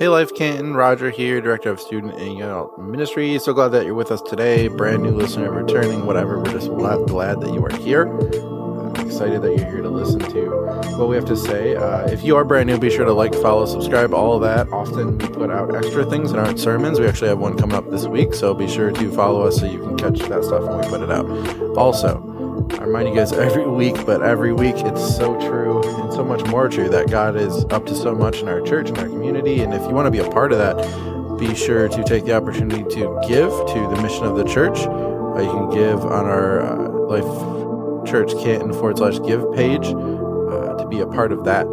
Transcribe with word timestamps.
Hey 0.00 0.08
Life 0.08 0.34
Canton, 0.34 0.72
Roger 0.72 1.10
here, 1.10 1.42
Director 1.42 1.68
of 1.68 1.78
Student 1.78 2.14
and 2.14 2.40
Adult 2.40 2.78
Ministry. 2.78 3.38
So 3.38 3.52
glad 3.52 3.68
that 3.72 3.84
you're 3.84 3.92
with 3.92 4.10
us 4.10 4.22
today. 4.22 4.66
Brand 4.68 5.02
new 5.02 5.10
listener, 5.10 5.52
returning, 5.52 6.06
whatever. 6.06 6.38
We're 6.38 6.52
just 6.52 6.68
glad 6.68 7.06
that 7.42 7.52
you 7.52 7.62
are 7.62 7.76
here. 7.76 8.06
Excited 9.04 9.42
that 9.42 9.54
you're 9.58 9.70
here 9.70 9.82
to 9.82 9.90
listen 9.90 10.20
to 10.20 10.96
what 10.96 11.10
we 11.10 11.16
have 11.16 11.26
to 11.26 11.36
say. 11.36 11.76
Uh, 11.76 12.06
if 12.08 12.24
you 12.24 12.34
are 12.36 12.46
brand 12.46 12.68
new, 12.68 12.78
be 12.78 12.88
sure 12.88 13.04
to 13.04 13.12
like, 13.12 13.34
follow, 13.34 13.66
subscribe, 13.66 14.14
all 14.14 14.36
of 14.36 14.40
that. 14.40 14.72
Often 14.72 15.18
we 15.18 15.28
put 15.28 15.50
out 15.50 15.76
extra 15.76 16.06
things 16.06 16.32
in 16.32 16.38
aren't 16.38 16.58
sermons. 16.58 16.98
We 16.98 17.06
actually 17.06 17.28
have 17.28 17.38
one 17.38 17.58
coming 17.58 17.76
up 17.76 17.90
this 17.90 18.06
week, 18.06 18.32
so 18.32 18.54
be 18.54 18.68
sure 18.68 18.90
to 18.90 19.12
follow 19.12 19.42
us 19.42 19.60
so 19.60 19.66
you 19.66 19.80
can 19.80 19.98
catch 19.98 20.20
that 20.30 20.44
stuff 20.44 20.62
when 20.62 20.78
we 20.78 20.88
put 20.88 21.02
it 21.02 21.10
out. 21.10 21.26
Also, 21.76 22.29
I 22.78 22.84
remind 22.84 23.08
you 23.08 23.14
guys 23.14 23.32
every 23.32 23.66
week, 23.66 24.06
but 24.06 24.22
every 24.22 24.52
week 24.52 24.76
it's 24.76 25.16
so 25.16 25.38
true 25.40 25.82
and 26.00 26.12
so 26.12 26.24
much 26.24 26.44
more 26.46 26.68
true 26.68 26.88
that 26.88 27.10
God 27.10 27.36
is 27.36 27.64
up 27.66 27.86
to 27.86 27.94
so 27.94 28.14
much 28.14 28.40
in 28.40 28.48
our 28.48 28.60
church 28.60 28.88
and 28.88 28.98
our 28.98 29.08
community. 29.08 29.60
And 29.62 29.74
if 29.74 29.82
you 29.82 29.90
want 29.90 30.06
to 30.06 30.10
be 30.10 30.18
a 30.18 30.30
part 30.30 30.52
of 30.52 30.58
that, 30.58 30.76
be 31.38 31.54
sure 31.54 31.88
to 31.88 32.04
take 32.04 32.24
the 32.24 32.34
opportunity 32.34 32.82
to 32.82 33.20
give 33.26 33.50
to 33.50 33.94
the 33.94 33.98
mission 34.02 34.24
of 34.24 34.36
the 34.36 34.44
church. 34.44 34.78
Uh, 34.78 35.40
you 35.42 35.50
can 35.50 35.70
give 35.70 36.04
on 36.04 36.26
our 36.26 36.60
uh, 36.60 36.88
Life 37.06 38.08
Church 38.08 38.32
Canton 38.42 38.72
forward 38.72 38.98
slash 38.98 39.18
give 39.26 39.52
page 39.52 39.86
uh, 39.86 40.74
to 40.76 40.86
be 40.88 41.00
a 41.00 41.06
part 41.06 41.32
of 41.32 41.44
that. 41.44 41.66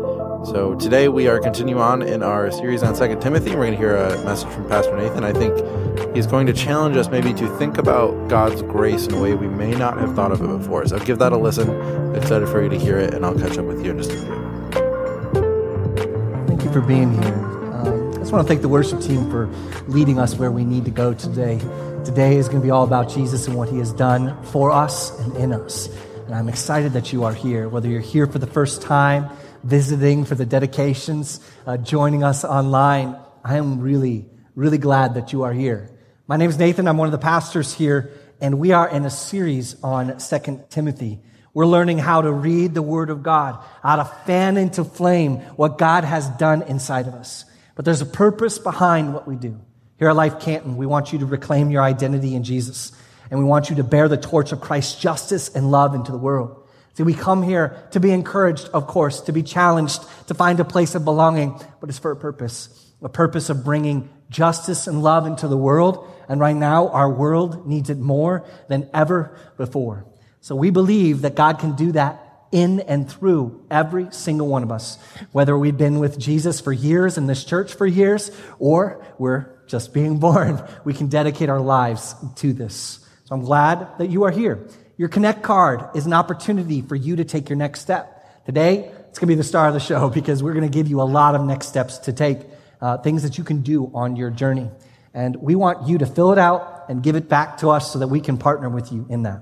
So 0.46 0.76
today 0.76 1.10
we 1.10 1.28
are 1.28 1.40
continuing 1.40 1.82
on 1.82 2.02
in 2.02 2.24
our 2.24 2.52
series 2.52 2.84
on 2.84 2.96
Second 2.96 3.22
Timothy. 3.22 3.52
We're 3.52 3.66
going 3.66 3.72
to 3.72 3.78
hear 3.78 3.96
a 3.96 4.24
message 4.24 4.50
from 4.50 4.68
Pastor 4.68 4.96
Nathan. 4.96 5.24
I 5.24 5.34
think 5.34 5.58
he's 6.14 6.28
going 6.28 6.48
to 6.48 6.54
challenge 6.54 6.98
us 6.98 7.10
maybe 7.10 7.34
to 7.34 7.48
think 7.58 7.78
about 7.78 8.28
God's 8.28 8.62
grace 8.62 9.08
in 9.08 9.14
a 9.14 9.22
way 9.22 9.34
we 9.34 9.48
may 9.48 9.72
not 9.72 9.98
have 9.98 10.16
thought 10.16 10.32
of 10.32 10.42
it 10.42 10.48
before. 10.48 10.86
So 10.88 11.00
give 11.00 11.20
that 11.20 11.32
a 11.32 11.38
listen. 11.38 12.16
Excited 12.16 12.48
for 12.50 12.64
you 12.64 12.70
to 12.70 12.78
hear 12.78 12.98
it, 12.98 13.14
and 13.14 13.26
I'll 13.26 13.38
catch 13.38 13.58
up 13.58 13.66
with 13.66 13.84
you 13.86 13.92
in 13.92 13.98
just 13.98 14.12
a 14.12 14.18
few. 14.18 14.48
Thank 16.48 16.64
you 16.64 16.72
for 16.72 16.82
being 16.82 17.14
here. 17.22 17.34
Um, 17.74 18.14
I 18.14 18.18
just 18.18 18.32
want 18.32 18.46
to 18.46 18.48
thank 18.48 18.62
the 18.62 18.70
worship 18.70 19.02
team 19.02 19.30
for 19.30 19.48
leading 19.88 20.20
us 20.20 20.36
where 20.36 20.52
we 20.52 20.66
need 20.66 20.86
to 20.86 20.92
go 20.92 21.14
today. 21.14 21.60
Today 22.04 22.38
is 22.38 22.48
going 22.48 22.62
to 22.62 22.66
be 22.66 22.72
all 22.72 22.84
about 22.84 23.10
Jesus 23.10 23.48
and 23.48 23.56
what 23.56 23.70
he 23.70 23.78
has 23.80 23.94
done 23.94 24.42
for 24.46 24.72
us 24.72 25.18
and 25.20 25.36
in 25.38 25.54
us. 25.54 25.90
And 26.26 26.36
I'm 26.36 26.50
excited 26.50 26.94
that 26.94 27.14
you 27.14 27.24
are 27.24 27.34
here, 27.34 27.70
whether 27.70 27.88
you're 27.88 28.02
here 28.02 28.28
for 28.28 28.40
the 28.40 28.48
first 28.48 28.82
time, 28.82 29.30
visiting 29.64 30.26
for 30.26 30.36
the 30.36 30.46
dedications, 30.46 31.40
uh, 31.66 31.78
joining 31.78 32.24
us 32.24 32.44
online. 32.44 33.16
I 33.44 33.58
am 33.58 33.80
really, 33.80 34.26
really 34.58 34.80
glad 34.80 35.14
that 35.14 35.34
you 35.34 35.44
are 35.44 35.54
here. 35.54 35.88
My 36.26 36.36
name 36.36 36.50
is 36.50 36.58
Nathan. 36.58 36.88
I'm 36.88 36.98
one 36.98 37.08
of 37.08 37.12
the 37.12 37.20
pastors 37.20 37.76
here, 37.76 38.12
and 38.42 38.58
we 38.58 38.72
are 38.72 38.90
in 38.90 39.06
a 39.06 39.10
series 39.12 39.76
on 39.84 40.20
Second 40.20 40.72
Timothy. 40.72 41.20
We're 41.54 41.68
learning 41.68 42.00
how 42.00 42.24
to 42.24 42.32
read 42.32 42.74
the 42.74 42.82
Word 42.82 43.12
of 43.12 43.22
God, 43.22 43.64
how 43.84 43.98
to 43.98 44.06
fan 44.26 44.58
into 44.58 44.84
flame 44.84 45.36
what 45.58 45.78
God 45.78 46.06
has 46.06 46.28
done 46.28 46.64
inside 46.64 47.08
of 47.08 47.14
us. 47.14 47.46
But 47.76 47.86
there's 47.86 48.02
a 48.02 48.06
purpose 48.08 48.58
behind 48.58 49.14
what 49.14 49.28
we 49.28 49.36
do. 49.36 49.62
Here 50.00 50.10
at 50.10 50.16
Life 50.16 50.40
Canton, 50.40 50.76
we 50.76 50.88
want 50.88 51.14
you 51.14 51.20
to 51.20 51.28
reclaim 51.28 51.70
your 51.70 51.84
identity 51.84 52.34
in 52.34 52.44
Jesus, 52.44 52.92
and 53.30 53.40
we 53.40 53.46
want 53.46 53.70
you 53.70 53.76
to 53.76 53.84
bear 53.84 54.08
the 54.08 54.18
torch 54.18 54.54
of 54.54 54.60
Christ's 54.60 55.00
justice 55.00 55.50
and 55.50 55.70
love 55.70 55.94
into 55.94 56.12
the 56.12 56.18
world. 56.18 56.68
See, 56.96 57.04
we 57.04 57.14
come 57.14 57.44
here 57.44 57.84
to 57.92 58.00
be 58.00 58.10
encouraged, 58.10 58.70
of 58.70 58.88
course, 58.88 59.22
to 59.22 59.32
be 59.32 59.44
challenged, 59.44 60.02
to 60.30 60.34
find 60.34 60.60
a 60.60 60.66
place 60.66 60.96
of 60.96 61.06
belonging, 61.06 61.62
but 61.80 61.90
it's 61.90 62.00
for 62.00 62.10
a 62.10 62.16
purpose. 62.16 62.87
A 63.02 63.10
purpose 63.10 63.50
of 63.50 63.64
bringing 63.64 64.10
justice 64.30 64.88
and 64.88 65.04
love 65.04 65.26
into 65.26 65.48
the 65.48 65.58
world. 65.58 66.10
And 66.28 66.40
right 66.40 66.56
now, 66.56 66.90
our 66.90 67.10
world 67.10 67.68
needs 67.68 67.90
it 67.90 67.98
more 67.98 68.46
than 68.68 68.90
ever 68.94 69.38
before. 69.58 70.06
So 70.42 70.56
we 70.56 70.70
believe 70.70 71.22
that 71.22 71.36
God 71.36 71.60
can 71.60 71.76
do 71.76 71.92
that 71.94 72.24
in 72.52 72.80
and 72.82 73.10
through 73.10 73.66
every 73.70 74.08
single 74.12 74.48
one 74.48 74.64
of 74.64 74.72
us. 74.72 74.98
Whether 75.32 75.58
we've 75.58 75.78
been 75.78 76.00
with 76.00 76.18
Jesus 76.18 76.62
for 76.62 76.72
years 76.72 77.18
in 77.18 77.28
this 77.28 77.44
church 77.44 77.74
for 77.74 77.86
years, 77.86 78.32
or 78.60 79.06
we're 79.18 79.58
just 79.68 79.94
being 79.94 80.20
born, 80.20 80.64
we 80.84 80.94
can 80.94 81.08
dedicate 81.08 81.50
our 81.50 81.60
lives 81.60 82.16
to 82.38 82.54
this. 82.54 83.06
So 83.26 83.36
I'm 83.36 83.42
glad 83.42 83.98
that 83.98 84.10
you 84.10 84.24
are 84.24 84.32
here. 84.32 84.68
Your 84.98 85.10
Connect 85.10 85.44
card 85.44 85.96
is 85.96 86.06
an 86.06 86.14
opportunity 86.14 86.82
for 86.82 86.96
you 86.96 87.18
to 87.18 87.26
take 87.26 87.50
your 87.50 87.58
next 87.58 87.82
step. 87.82 88.46
Today, 88.46 88.92
it's 89.10 89.20
going 89.20 89.28
to 89.28 89.34
be 89.34 89.36
the 89.36 89.44
star 89.44 89.68
of 89.68 89.74
the 89.74 89.80
show 89.80 90.10
because 90.14 90.42
we're 90.42 90.54
going 90.54 90.70
to 90.70 90.74
give 90.74 90.88
you 90.88 91.02
a 91.02 91.04
lot 91.04 91.36
of 91.36 91.42
next 91.44 91.68
steps 91.68 92.00
to 92.00 92.14
take, 92.14 92.40
uh, 92.82 92.98
things 92.98 93.24
that 93.24 93.38
you 93.38 93.44
can 93.44 93.62
do 93.62 93.92
on 93.94 94.16
your 94.16 94.30
journey. 94.30 94.70
And 95.14 95.36
we 95.38 95.56
want 95.56 95.88
you 95.88 95.98
to 96.00 96.06
fill 96.06 96.32
it 96.32 96.38
out 96.38 96.86
and 96.90 97.02
give 97.02 97.16
it 97.16 97.28
back 97.28 97.58
to 97.60 97.70
us 97.70 97.92
so 97.92 98.00
that 98.00 98.08
we 98.08 98.22
can 98.22 98.38
partner 98.38 98.70
with 98.70 98.92
you 98.92 99.06
in 99.10 99.24
that. 99.24 99.42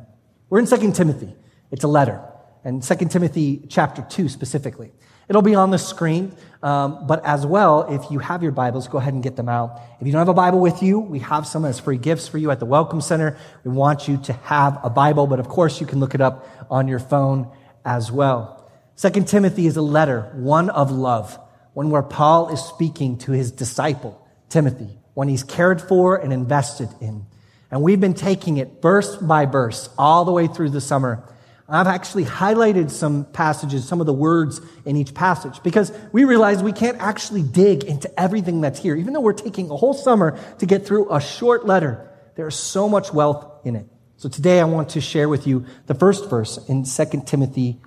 We're 0.50 0.60
in 0.60 0.68
2 0.68 0.92
Timothy. 0.94 1.36
It's 1.72 1.84
a 1.84 1.88
letter. 1.88 2.22
And 2.64 2.82
2 2.82 2.96
Timothy 3.10 3.66
chapter 3.70 4.06
2 4.10 4.30
specifically. 4.30 4.92
It'll 5.28 5.42
be 5.42 5.56
on 5.56 5.72
the 5.72 5.80
screen, 5.80 6.36
um, 6.62 7.08
but 7.08 7.26
as 7.26 7.48
well, 7.48 7.88
if 7.92 8.12
you 8.12 8.20
have 8.20 8.44
your 8.44 8.52
Bibles, 8.52 8.88
go 8.88 9.00
ahead 9.00 9.14
and 9.14 9.24
get 9.24 9.36
them 9.36 9.50
out. 9.50 9.82
If 10.00 10.06
you 10.06 10.14
don't 10.14 10.20
have 10.20 10.30
a 10.30 10.36
Bible 10.36 10.60
with 10.60 10.84
you, 10.84 11.00
we 11.00 11.18
have 11.20 11.48
some 11.48 11.66
as 11.66 11.80
free 11.80 11.98
gifts 11.98 12.28
for 12.28 12.38
you 12.38 12.52
at 12.52 12.60
the 12.60 12.66
Welcome 12.66 13.02
Center. 13.02 13.36
We 13.64 13.72
want 13.72 14.08
you 14.08 14.18
to 14.18 14.34
have 14.34 14.80
a 14.84 14.90
Bible, 14.90 15.26
but 15.26 15.40
of 15.40 15.48
course, 15.48 15.82
you 15.82 15.88
can 15.88 16.00
look 16.00 16.14
it 16.14 16.22
up 16.22 16.48
on 16.70 16.88
your 16.88 17.00
phone 17.00 17.52
as 17.84 18.12
well. 18.12 18.70
Second 18.96 19.28
Timothy 19.28 19.66
is 19.66 19.78
a 19.78 19.82
letter, 19.82 20.32
one 20.36 20.70
of 20.70 20.92
love, 20.92 21.40
one 21.76 21.92
where 21.92 22.02
Paul 22.02 22.50
is 22.50 22.60
speaking 22.60 23.20
to 23.20 23.32
his 23.32 23.52
disciple, 23.52 24.20
Timothy, 24.50 24.98
one 25.14 25.28
he's 25.28 25.44
cared 25.44 25.80
for 25.80 26.16
and 26.16 26.34
invested 26.34 26.90
in. 27.00 27.28
And 27.70 27.84
we've 27.84 28.02
been 28.02 28.16
taking 28.16 28.58
it 28.58 28.82
verse 28.82 29.16
by 29.16 29.46
verse 29.46 29.90
all 29.96 30.26
the 30.26 30.32
way 30.32 30.48
through 30.48 30.72
the 30.72 30.82
summer 30.82 31.24
I've 31.68 31.88
actually 31.88 32.26
highlighted 32.26 32.92
some 32.92 33.26
passages, 33.26 33.88
some 33.88 34.00
of 34.00 34.06
the 34.06 34.14
words 34.14 34.62
in 34.86 34.96
each 34.96 35.16
passage, 35.16 35.64
because 35.64 35.92
we 36.12 36.24
realize 36.24 36.62
we 36.62 36.74
can't 36.74 37.00
actually 37.00 37.42
dig 37.42 37.84
into 37.84 38.20
everything 38.20 38.62
that's 38.62 38.80
here. 38.80 38.96
Even 38.96 39.14
though 39.14 39.22
we're 39.22 39.34
taking 39.34 39.72
a 39.72 39.76
whole 39.76 39.96
summer 39.96 40.38
to 40.60 40.66
get 40.68 40.86
through 40.86 41.12
a 41.12 41.20
short 41.20 41.66
letter, 41.66 42.08
there's 42.36 42.56
so 42.56 42.88
much 42.88 43.12
wealth 43.12 43.66
in 43.66 43.76
it. 43.76 43.88
So 44.18 44.30
today 44.30 44.60
I 44.60 44.66
want 44.66 44.90
to 44.90 45.02
share 45.02 45.28
with 45.28 45.48
you 45.48 45.66
the 45.88 45.96
first 45.96 46.30
verse 46.30 46.58
in 46.70 46.84
2 46.84 47.24
Timothy 47.26 47.82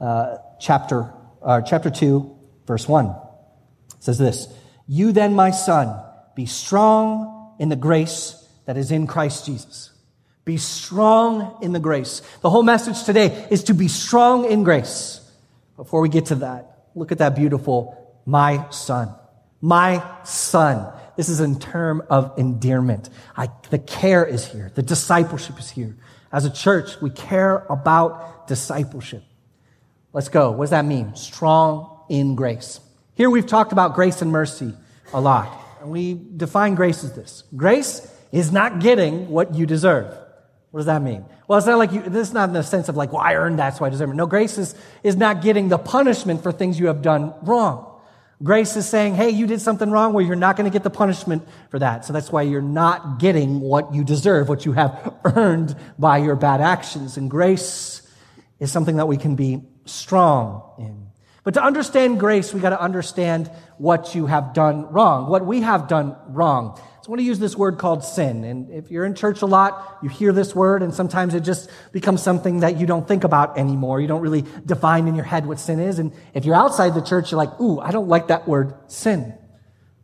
uh, 0.00 0.38
chapter, 0.58 1.12
uh, 1.42 1.60
chapter 1.60 1.90
2, 1.90 2.35
verse 2.66 2.88
1. 2.88 3.14
Says 3.98 4.18
this, 4.18 4.48
You 4.86 5.12
then, 5.12 5.34
my 5.34 5.50
son, 5.50 6.02
be 6.34 6.46
strong 6.46 7.54
in 7.58 7.68
the 7.68 7.76
grace 7.76 8.42
that 8.66 8.76
is 8.76 8.90
in 8.90 9.06
Christ 9.06 9.46
Jesus. 9.46 9.90
Be 10.44 10.58
strong 10.58 11.58
in 11.62 11.72
the 11.72 11.80
grace. 11.80 12.22
The 12.40 12.50
whole 12.50 12.62
message 12.62 13.02
today 13.04 13.48
is 13.50 13.64
to 13.64 13.74
be 13.74 13.88
strong 13.88 14.44
in 14.44 14.62
grace. 14.62 15.20
Before 15.76 16.00
we 16.00 16.08
get 16.08 16.26
to 16.26 16.36
that, 16.36 16.88
look 16.94 17.10
at 17.10 17.18
that 17.18 17.34
beautiful, 17.34 18.20
my 18.24 18.70
son. 18.70 19.12
My 19.60 20.04
son. 20.24 20.92
This 21.16 21.28
is 21.28 21.40
in 21.40 21.58
term 21.58 22.02
of 22.10 22.38
endearment. 22.38 23.08
I, 23.36 23.48
the 23.70 23.78
care 23.78 24.24
is 24.24 24.46
here. 24.46 24.70
The 24.74 24.82
discipleship 24.82 25.58
is 25.58 25.70
here. 25.70 25.96
As 26.30 26.44
a 26.44 26.50
church, 26.50 27.00
we 27.00 27.10
care 27.10 27.64
about 27.70 28.46
discipleship. 28.46 29.24
Let's 30.12 30.28
go. 30.28 30.50
What 30.50 30.64
does 30.64 30.70
that 30.70 30.84
mean? 30.84 31.16
Strong 31.16 31.95
in 32.08 32.34
grace. 32.34 32.80
Here 33.14 33.30
we've 33.30 33.46
talked 33.46 33.72
about 33.72 33.94
grace 33.94 34.22
and 34.22 34.30
mercy 34.30 34.74
a 35.12 35.20
lot. 35.20 35.64
And 35.80 35.90
we 35.90 36.20
define 36.36 36.74
grace 36.74 37.04
as 37.04 37.14
this. 37.14 37.44
Grace 37.56 38.06
is 38.32 38.52
not 38.52 38.80
getting 38.80 39.28
what 39.28 39.54
you 39.54 39.66
deserve. 39.66 40.06
What 40.70 40.80
does 40.80 40.86
that 40.86 41.00
mean? 41.00 41.24
Well, 41.48 41.58
it's 41.58 41.66
not 41.66 41.78
like 41.78 41.92
you, 41.92 42.02
this 42.02 42.28
is 42.28 42.34
not 42.34 42.48
in 42.48 42.54
the 42.54 42.62
sense 42.62 42.88
of 42.88 42.96
like, 42.96 43.12
well, 43.12 43.22
I 43.22 43.34
earned 43.34 43.58
that, 43.60 43.76
so 43.76 43.84
I 43.84 43.88
deserve 43.88 44.10
it. 44.10 44.14
No, 44.14 44.26
grace 44.26 44.58
is, 44.58 44.74
is 45.02 45.16
not 45.16 45.40
getting 45.40 45.68
the 45.68 45.78
punishment 45.78 46.42
for 46.42 46.52
things 46.52 46.78
you 46.78 46.88
have 46.88 47.02
done 47.02 47.32
wrong. 47.42 47.92
Grace 48.42 48.76
is 48.76 48.86
saying, 48.86 49.14
hey, 49.14 49.30
you 49.30 49.46
did 49.46 49.62
something 49.62 49.90
wrong 49.90 50.12
where 50.12 50.22
you're 50.22 50.36
not 50.36 50.56
going 50.56 50.70
to 50.70 50.72
get 50.72 50.82
the 50.82 50.90
punishment 50.90 51.48
for 51.70 51.78
that. 51.78 52.04
So 52.04 52.12
that's 52.12 52.30
why 52.30 52.42
you're 52.42 52.60
not 52.60 53.18
getting 53.18 53.60
what 53.60 53.94
you 53.94 54.04
deserve, 54.04 54.50
what 54.50 54.66
you 54.66 54.72
have 54.72 55.14
earned 55.24 55.74
by 55.98 56.18
your 56.18 56.36
bad 56.36 56.60
actions. 56.60 57.16
And 57.16 57.30
grace 57.30 58.02
is 58.60 58.70
something 58.70 58.96
that 58.96 59.06
we 59.06 59.16
can 59.16 59.36
be 59.36 59.62
strong 59.86 60.62
in. 60.78 61.06
But 61.46 61.54
to 61.54 61.62
understand 61.62 62.18
grace, 62.18 62.52
we 62.52 62.58
got 62.58 62.70
to 62.70 62.80
understand 62.80 63.48
what 63.78 64.16
you 64.16 64.26
have 64.26 64.52
done 64.52 64.90
wrong, 64.90 65.30
what 65.30 65.46
we 65.46 65.60
have 65.60 65.86
done 65.86 66.16
wrong. 66.26 66.76
So 66.76 66.82
I 67.06 67.08
want 67.08 67.20
to 67.20 67.24
use 67.24 67.38
this 67.38 67.54
word 67.54 67.78
called 67.78 68.02
sin. 68.02 68.42
And 68.42 68.68
if 68.72 68.90
you're 68.90 69.04
in 69.04 69.14
church 69.14 69.42
a 69.42 69.46
lot, 69.46 69.98
you 70.02 70.08
hear 70.08 70.32
this 70.32 70.56
word, 70.56 70.82
and 70.82 70.92
sometimes 70.92 71.34
it 71.34 71.44
just 71.44 71.70
becomes 71.92 72.20
something 72.20 72.60
that 72.60 72.78
you 72.78 72.86
don't 72.88 73.06
think 73.06 73.22
about 73.22 73.58
anymore. 73.58 74.00
You 74.00 74.08
don't 74.08 74.22
really 74.22 74.44
define 74.64 75.06
in 75.06 75.14
your 75.14 75.24
head 75.24 75.46
what 75.46 75.60
sin 75.60 75.78
is. 75.78 76.00
And 76.00 76.12
if 76.34 76.44
you're 76.44 76.56
outside 76.56 76.94
the 76.94 77.00
church, 77.00 77.30
you're 77.30 77.38
like, 77.38 77.60
ooh, 77.60 77.78
I 77.78 77.92
don't 77.92 78.08
like 78.08 78.26
that 78.26 78.48
word, 78.48 78.74
sin. 78.88 79.32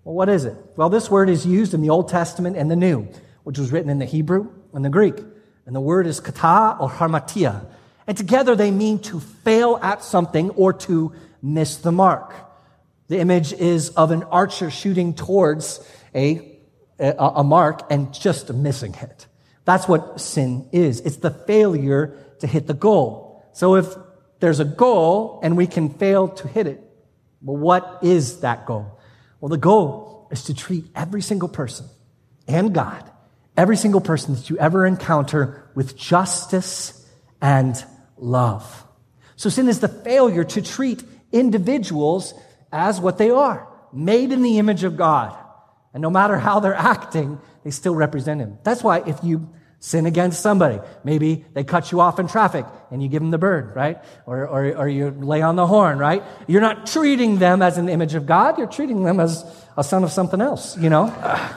Well, 0.05 0.15
what 0.15 0.29
is 0.29 0.45
it? 0.45 0.57
Well, 0.77 0.91
this 0.91 1.11
word 1.11 1.29
is 1.29 1.45
used 1.45 1.75
in 1.75 1.83
the 1.83 1.91
Old 1.91 2.09
Testament 2.09 2.57
and 2.57 2.71
the 2.71 2.77
New, 2.77 3.09
which 3.43 3.59
was 3.59 3.73
written 3.73 3.91
in 3.91 3.99
the 3.99 4.05
Hebrew 4.05 4.49
and 4.73 4.85
the 4.85 4.91
Greek. 4.91 5.17
And 5.67 5.75
the 5.75 5.81
word 5.81 6.07
is 6.07 6.21
kata 6.21 6.77
or 6.81 6.89
hamartia. 6.89 7.67
And 8.07 8.17
together 8.17 8.55
they 8.55 8.71
mean 8.71 9.01
to 9.01 9.19
fail 9.19 9.81
at 9.83 10.05
something 10.05 10.51
or 10.51 10.73
to 10.75 11.13
miss 11.43 11.77
the 11.77 11.93
mark. 11.93 12.35
The 13.09 13.19
image 13.19 13.53
is 13.53 13.91
of 13.91 14.11
an 14.11 14.23
archer 14.23 14.71
shooting 14.71 15.15
towards 15.15 15.87
a 16.15 16.53
a 17.03 17.43
mark 17.43 17.91
and 17.91 18.15
just 18.15 18.53
missing 18.53 18.95
it. 18.95 19.27
That's 19.65 19.89
what 19.89 20.21
sin 20.21 20.69
is. 20.73 21.01
It's 21.01 21.17
the 21.17 21.31
failure 21.31 22.17
to 22.41 22.47
hit 22.47 22.67
the 22.67 22.75
goal. 22.75 23.45
So 23.53 23.77
if 23.77 23.87
there's 24.41 24.61
a 24.61 24.65
goal 24.65 25.41
and 25.43 25.57
we 25.57 25.67
can 25.67 25.91
fail 25.91 26.29
to 26.29 26.49
hit 26.49 26.67
it, 26.67 26.81
well, 27.41 27.57
what 27.57 27.99
is 28.03 28.41
that 28.41 28.67
goal? 28.67 28.99
Well, 29.41 29.49
the 29.49 29.57
goal 29.57 30.29
is 30.31 30.45
to 30.45 30.55
treat 30.55 30.87
every 30.95 31.23
single 31.23 31.49
person 31.49 31.87
and 32.47 32.73
God, 32.73 33.11
every 33.57 33.77
single 33.77 34.01
person 34.01 34.35
that 34.35 34.49
you 34.49 34.59
ever 34.59 34.87
encounter 34.87 35.69
with 35.75 35.97
justice 35.97 37.09
and 37.41 37.83
love. 38.17 38.85
So 39.37 39.51
sin 39.51 39.69
is 39.69 39.81
the 39.81 39.89
failure 39.89 40.45
to 40.45 40.63
treat 40.63 41.03
individuals 41.33 42.35
as 42.71 43.01
what 43.01 43.19
they 43.19 43.31
are, 43.31 43.69
made 43.93 44.33
in 44.33 44.43
the 44.43 44.59
image 44.59 44.85
of 44.85 44.97
God. 44.97 45.37
And 45.95 46.01
no 46.01 46.11
matter 46.11 46.39
how 46.39 46.61
they're 46.61 46.75
acting, 46.75 47.39
they 47.65 47.71
still 47.71 47.95
represent 47.95 48.41
Him. 48.41 48.59
That's 48.63 48.83
why 48.83 49.03
if 49.07 49.23
you 49.23 49.53
sin 49.83 50.07
against 50.07 50.41
somebody, 50.41 50.79
maybe 51.03 51.45
they 51.55 51.65
cut 51.65 51.91
you 51.91 52.01
off 52.01 52.21
in 52.21 52.29
traffic 52.29 52.65
and 52.93 53.03
you 53.03 53.09
give 53.09 53.21
them 53.21 53.33
the 53.33 53.39
bird, 53.39 53.75
right? 53.75 53.99
Or, 54.27 54.47
or, 54.47 54.77
or 54.77 54.89
you 54.89 55.11
lay 55.11 55.43
on 55.43 55.57
the 55.57 55.67
horn, 55.67 55.99
right? 55.99 56.23
You're 56.47 56.61
not 56.61 56.87
treating 56.87 57.39
them 57.39 57.63
as 57.63 57.79
an 57.79 57.89
image 57.89 58.15
of 58.15 58.25
God, 58.25 58.59
you're 58.59 58.69
treating 58.69 59.03
them 59.03 59.19
as 59.19 59.45
a 59.77 59.83
son 59.83 60.05
of 60.05 60.13
something 60.13 60.41
else, 60.41 60.79
you 60.79 60.89
know? 60.89 61.13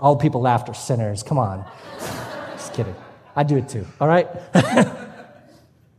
All 0.00 0.14
people 0.14 0.46
after 0.46 0.74
sinners, 0.74 1.24
come 1.24 1.38
on. 1.38 1.68
Just 2.52 2.72
kidding. 2.72 2.94
I 3.34 3.42
do 3.42 3.56
it 3.56 3.68
too, 3.68 3.84
all 4.00 4.06
right? 4.06 4.28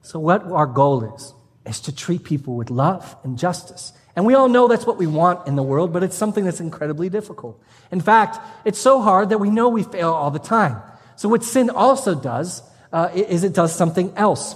so, 0.02 0.20
what 0.20 0.44
our 0.44 0.68
goal 0.68 1.16
is, 1.16 1.34
is 1.68 1.82
to 1.82 1.96
treat 1.96 2.24
people 2.24 2.56
with 2.56 2.70
love 2.70 3.16
and 3.24 3.38
justice. 3.38 3.94
And 4.16 4.26
we 4.26 4.34
all 4.34 4.50
know 4.50 4.68
that's 4.68 4.86
what 4.86 4.98
we 4.98 5.06
want 5.06 5.48
in 5.48 5.56
the 5.56 5.64
world, 5.64 5.94
but 5.94 6.04
it's 6.04 6.16
something 6.16 6.44
that's 6.44 6.60
incredibly 6.60 7.10
difficult. 7.10 7.62
In 7.92 8.02
fact, 8.02 8.40
it's 8.66 8.80
so 8.80 9.02
hard 9.02 9.30
that 9.30 9.38
we 9.40 9.50
know 9.50 9.70
we 9.70 9.84
fail 9.84 10.12
all 10.12 10.32
the 10.32 10.40
time. 10.40 10.82
So, 11.16 11.30
what 11.30 11.44
sin 11.44 11.70
also 11.70 12.16
does 12.16 12.64
uh, 12.92 13.10
is 13.14 13.44
it 13.44 13.54
does 13.54 13.76
something 13.76 14.14
else. 14.16 14.56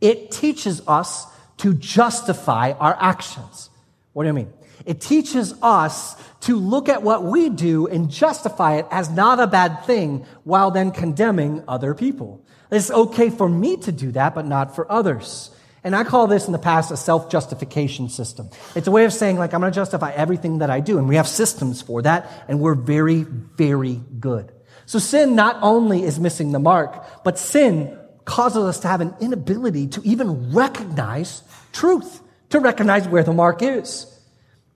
It 0.00 0.30
teaches 0.30 0.82
us 0.88 1.26
to 1.58 1.74
justify 1.74 2.72
our 2.72 2.96
actions. 3.00 3.70
What 4.12 4.24
do 4.24 4.28
you 4.28 4.32
mean? 4.32 4.52
It 4.86 5.00
teaches 5.00 5.54
us 5.62 6.16
to 6.40 6.56
look 6.56 6.88
at 6.88 7.02
what 7.02 7.22
we 7.22 7.48
do 7.48 7.86
and 7.86 8.10
justify 8.10 8.76
it 8.76 8.86
as 8.90 9.08
not 9.08 9.40
a 9.40 9.46
bad 9.46 9.84
thing 9.84 10.26
while 10.44 10.70
then 10.70 10.90
condemning 10.90 11.62
other 11.66 11.94
people. 11.94 12.44
It's 12.70 12.90
okay 12.90 13.30
for 13.30 13.48
me 13.48 13.76
to 13.78 13.92
do 13.92 14.10
that, 14.12 14.34
but 14.34 14.46
not 14.46 14.74
for 14.74 14.90
others. 14.90 15.50
And 15.84 15.94
I 15.94 16.02
call 16.02 16.26
this 16.26 16.46
in 16.46 16.52
the 16.52 16.58
past 16.58 16.90
a 16.90 16.96
self-justification 16.96 18.08
system. 18.08 18.48
It's 18.74 18.88
a 18.88 18.90
way 18.90 19.04
of 19.04 19.12
saying, 19.12 19.38
like, 19.38 19.52
I'm 19.52 19.60
going 19.60 19.70
to 19.70 19.76
justify 19.76 20.12
everything 20.12 20.58
that 20.58 20.70
I 20.70 20.80
do. 20.80 20.96
And 20.96 21.06
we 21.06 21.16
have 21.16 21.28
systems 21.28 21.82
for 21.82 22.00
that, 22.02 22.46
and 22.48 22.58
we're 22.58 22.74
very, 22.74 23.22
very 23.22 24.00
good. 24.18 24.50
So 24.86 24.98
sin 24.98 25.36
not 25.36 25.58
only 25.60 26.02
is 26.02 26.18
missing 26.18 26.52
the 26.52 26.58
mark, 26.58 27.22
but 27.22 27.38
sin 27.38 27.98
causes 28.24 28.64
us 28.64 28.80
to 28.80 28.88
have 28.88 29.02
an 29.02 29.14
inability 29.20 29.88
to 29.88 30.00
even 30.04 30.54
recognize 30.54 31.42
truth, 31.72 32.22
to 32.48 32.60
recognize 32.60 33.06
where 33.06 33.22
the 33.22 33.34
mark 33.34 33.60
is. 33.60 34.06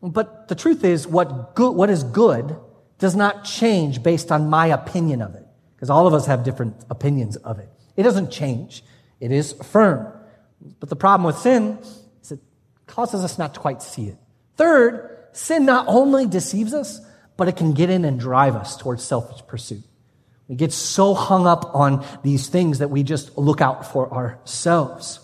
But 0.02 0.48
the 0.48 0.54
truth 0.54 0.84
is, 0.84 1.06
what, 1.06 1.54
good, 1.54 1.70
what 1.72 1.88
is 1.88 2.04
good 2.04 2.54
does 2.98 3.16
not 3.16 3.44
change 3.44 4.02
based 4.02 4.30
on 4.30 4.50
my 4.50 4.66
opinion 4.66 5.22
of 5.22 5.34
it, 5.34 5.46
because 5.74 5.88
all 5.88 6.06
of 6.06 6.12
us 6.12 6.26
have 6.26 6.44
different 6.44 6.76
opinions 6.90 7.36
of 7.36 7.58
it. 7.58 7.70
It 7.96 8.02
doesn't 8.02 8.30
change. 8.30 8.84
It 9.20 9.32
is 9.32 9.54
firm. 9.54 10.12
But 10.80 10.88
the 10.88 10.96
problem 10.96 11.26
with 11.26 11.38
sin 11.38 11.78
is 12.22 12.32
it 12.32 12.40
causes 12.86 13.24
us 13.24 13.38
not 13.38 13.54
to 13.54 13.60
quite 13.60 13.82
see 13.82 14.06
it. 14.06 14.16
Third, 14.56 15.26
sin 15.32 15.64
not 15.64 15.86
only 15.88 16.26
deceives 16.26 16.74
us, 16.74 17.00
but 17.36 17.48
it 17.48 17.56
can 17.56 17.72
get 17.72 17.90
in 17.90 18.04
and 18.04 18.18
drive 18.18 18.56
us 18.56 18.76
towards 18.76 19.04
selfish 19.04 19.46
pursuit. 19.46 19.84
We 20.48 20.56
get 20.56 20.72
so 20.72 21.14
hung 21.14 21.46
up 21.46 21.74
on 21.74 22.04
these 22.22 22.48
things 22.48 22.78
that 22.78 22.90
we 22.90 23.02
just 23.02 23.36
look 23.36 23.60
out 23.60 23.92
for 23.92 24.12
ourselves. 24.12 25.20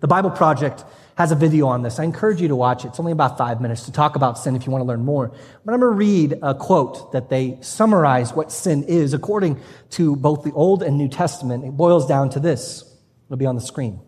The 0.00 0.08
Bible 0.08 0.30
Project 0.30 0.84
has 1.14 1.30
a 1.30 1.36
video 1.36 1.66
on 1.68 1.82
this. 1.82 2.00
I 2.00 2.04
encourage 2.04 2.40
you 2.40 2.48
to 2.48 2.56
watch 2.56 2.84
it. 2.84 2.88
It's 2.88 2.98
only 2.98 3.12
about 3.12 3.36
five 3.36 3.60
minutes 3.60 3.84
to 3.84 3.92
talk 3.92 4.16
about 4.16 4.38
sin 4.38 4.56
if 4.56 4.66
you 4.66 4.72
want 4.72 4.82
to 4.82 4.86
learn 4.86 5.04
more. 5.04 5.28
But 5.64 5.74
I'm 5.74 5.80
going 5.80 5.92
to 5.92 5.96
read 5.96 6.38
a 6.42 6.54
quote 6.54 7.12
that 7.12 7.28
they 7.28 7.58
summarize 7.60 8.32
what 8.32 8.50
sin 8.50 8.84
is 8.84 9.12
according 9.12 9.60
to 9.90 10.16
both 10.16 10.42
the 10.42 10.52
Old 10.52 10.82
and 10.82 10.96
New 10.96 11.08
Testament. 11.08 11.64
It 11.64 11.76
boils 11.76 12.06
down 12.06 12.30
to 12.30 12.40
this. 12.40 12.82
It'll 13.26 13.36
be 13.36 13.46
on 13.46 13.54
the 13.54 13.60
screen. 13.60 14.00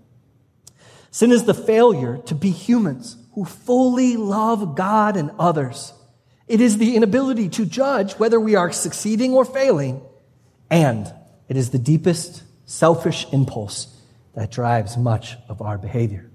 Sin 1.14 1.30
is 1.30 1.44
the 1.44 1.54
failure 1.54 2.18
to 2.26 2.34
be 2.34 2.50
humans 2.50 3.16
who 3.34 3.44
fully 3.44 4.16
love 4.16 4.74
God 4.74 5.16
and 5.16 5.30
others. 5.38 5.92
It 6.48 6.60
is 6.60 6.76
the 6.78 6.96
inability 6.96 7.50
to 7.50 7.66
judge 7.66 8.14
whether 8.14 8.40
we 8.40 8.56
are 8.56 8.72
succeeding 8.72 9.32
or 9.32 9.44
failing. 9.44 10.02
And 10.72 11.06
it 11.48 11.56
is 11.56 11.70
the 11.70 11.78
deepest 11.78 12.42
selfish 12.64 13.28
impulse 13.32 13.96
that 14.34 14.50
drives 14.50 14.96
much 14.96 15.36
of 15.48 15.62
our 15.62 15.78
behavior. 15.78 16.28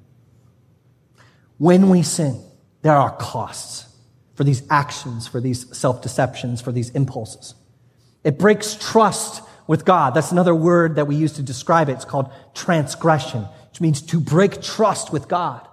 When 1.58 1.90
we 1.90 2.02
sin, 2.02 2.42
there 2.82 2.96
are 2.96 3.14
costs 3.18 3.86
for 4.36 4.46
these 4.46 4.64
actions, 4.70 5.28
for 5.28 5.42
these 5.42 5.78
self 5.78 6.02
deceptions, 6.02 6.62
for 6.62 6.72
these 6.72 6.92
impulses. 6.92 7.54
It 8.24 8.40
breaks 8.40 8.76
trust 8.76 9.44
with 9.68 9.84
God. 9.84 10.14
That's 10.14 10.32
another 10.32 10.56
word 10.56 10.96
that 10.96 11.08
we 11.08 11.18
use 11.18 11.34
to 11.34 11.44
describe 11.44 11.90
it. 11.90 11.94
It's 11.96 12.06
called 12.06 12.32
transgression, 12.54 13.46
which 13.80 13.82
means 13.82 14.02
to 14.02 14.20
break 14.20 14.62
trust 14.62 15.14
with 15.14 15.30
God. 15.30 15.66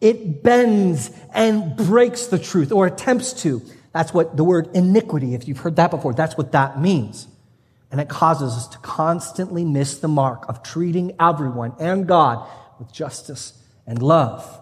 It 0.00 0.42
bends 0.42 1.10
and 1.34 1.76
breaks 1.76 2.26
the 2.28 2.38
truth 2.38 2.72
or 2.72 2.86
attempts 2.86 3.34
to. 3.42 3.60
That's 3.92 4.14
what 4.14 4.34
the 4.34 4.44
word 4.44 4.70
iniquity, 4.72 5.34
if 5.34 5.46
you've 5.46 5.58
heard 5.58 5.76
that 5.76 5.90
before, 5.90 6.14
that's 6.14 6.38
what 6.38 6.52
that 6.52 6.80
means. 6.80 7.28
And 7.90 8.00
it 8.00 8.08
causes 8.08 8.54
us 8.54 8.68
to 8.68 8.78
constantly 8.78 9.64
miss 9.64 9.98
the 9.98 10.08
mark 10.08 10.48
of 10.48 10.62
treating 10.62 11.14
everyone 11.20 11.74
and 11.78 12.06
God 12.06 12.48
with 12.78 12.90
justice 12.92 13.52
and 13.86 14.00
love. 14.00 14.58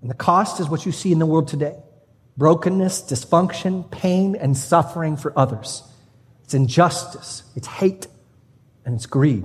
And 0.00 0.08
the 0.08 0.14
cost 0.14 0.58
is 0.58 0.70
what 0.70 0.86
you 0.86 0.92
see 0.92 1.12
in 1.12 1.18
the 1.18 1.26
world 1.26 1.48
today 1.48 1.76
brokenness, 2.38 3.02
dysfunction, 3.02 3.90
pain, 3.90 4.36
and 4.36 4.56
suffering 4.56 5.18
for 5.18 5.38
others. 5.38 5.82
It's 6.44 6.54
injustice, 6.54 7.42
it's 7.54 7.68
hate, 7.68 8.06
and 8.86 8.94
it's 8.94 9.04
greed. 9.04 9.44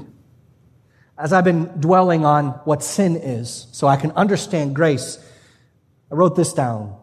As 1.17 1.33
I've 1.33 1.43
been 1.43 1.65
dwelling 1.79 2.25
on 2.25 2.49
what 2.65 2.83
sin 2.83 3.15
is, 3.15 3.67
so 3.71 3.87
I 3.87 3.95
can 3.95 4.11
understand 4.11 4.75
grace, 4.75 5.17
I 6.11 6.15
wrote 6.15 6.35
this 6.35 6.53
down. 6.53 6.95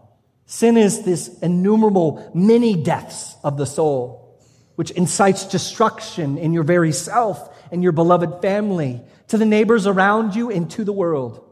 Sin 0.47 0.77
is 0.77 1.03
this 1.03 1.39
innumerable 1.41 2.31
many 2.35 2.81
deaths 2.83 3.35
of 3.43 3.57
the 3.57 3.67
soul, 3.67 4.39
which 4.77 4.91
incites 4.93 5.47
destruction 5.47 6.39
in 6.39 6.53
your 6.53 6.65
very 6.65 6.93
self 6.93 7.51
and 7.73 7.83
your 7.83 7.93
beloved 7.93 8.41
family, 8.41 9.01
to 9.29 9.39
the 9.39 9.47
neighbors 9.47 9.87
around 9.87 10.37
you, 10.37 10.51
and 10.51 10.71
to 10.73 10.85
the 10.85 10.93
world 10.93 11.45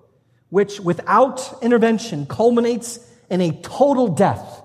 which 0.53 0.79
without 0.81 1.63
intervention 1.63 2.27
culminates 2.27 2.99
in 3.31 3.41
a 3.41 3.59
total 3.63 4.09
death 4.09 4.63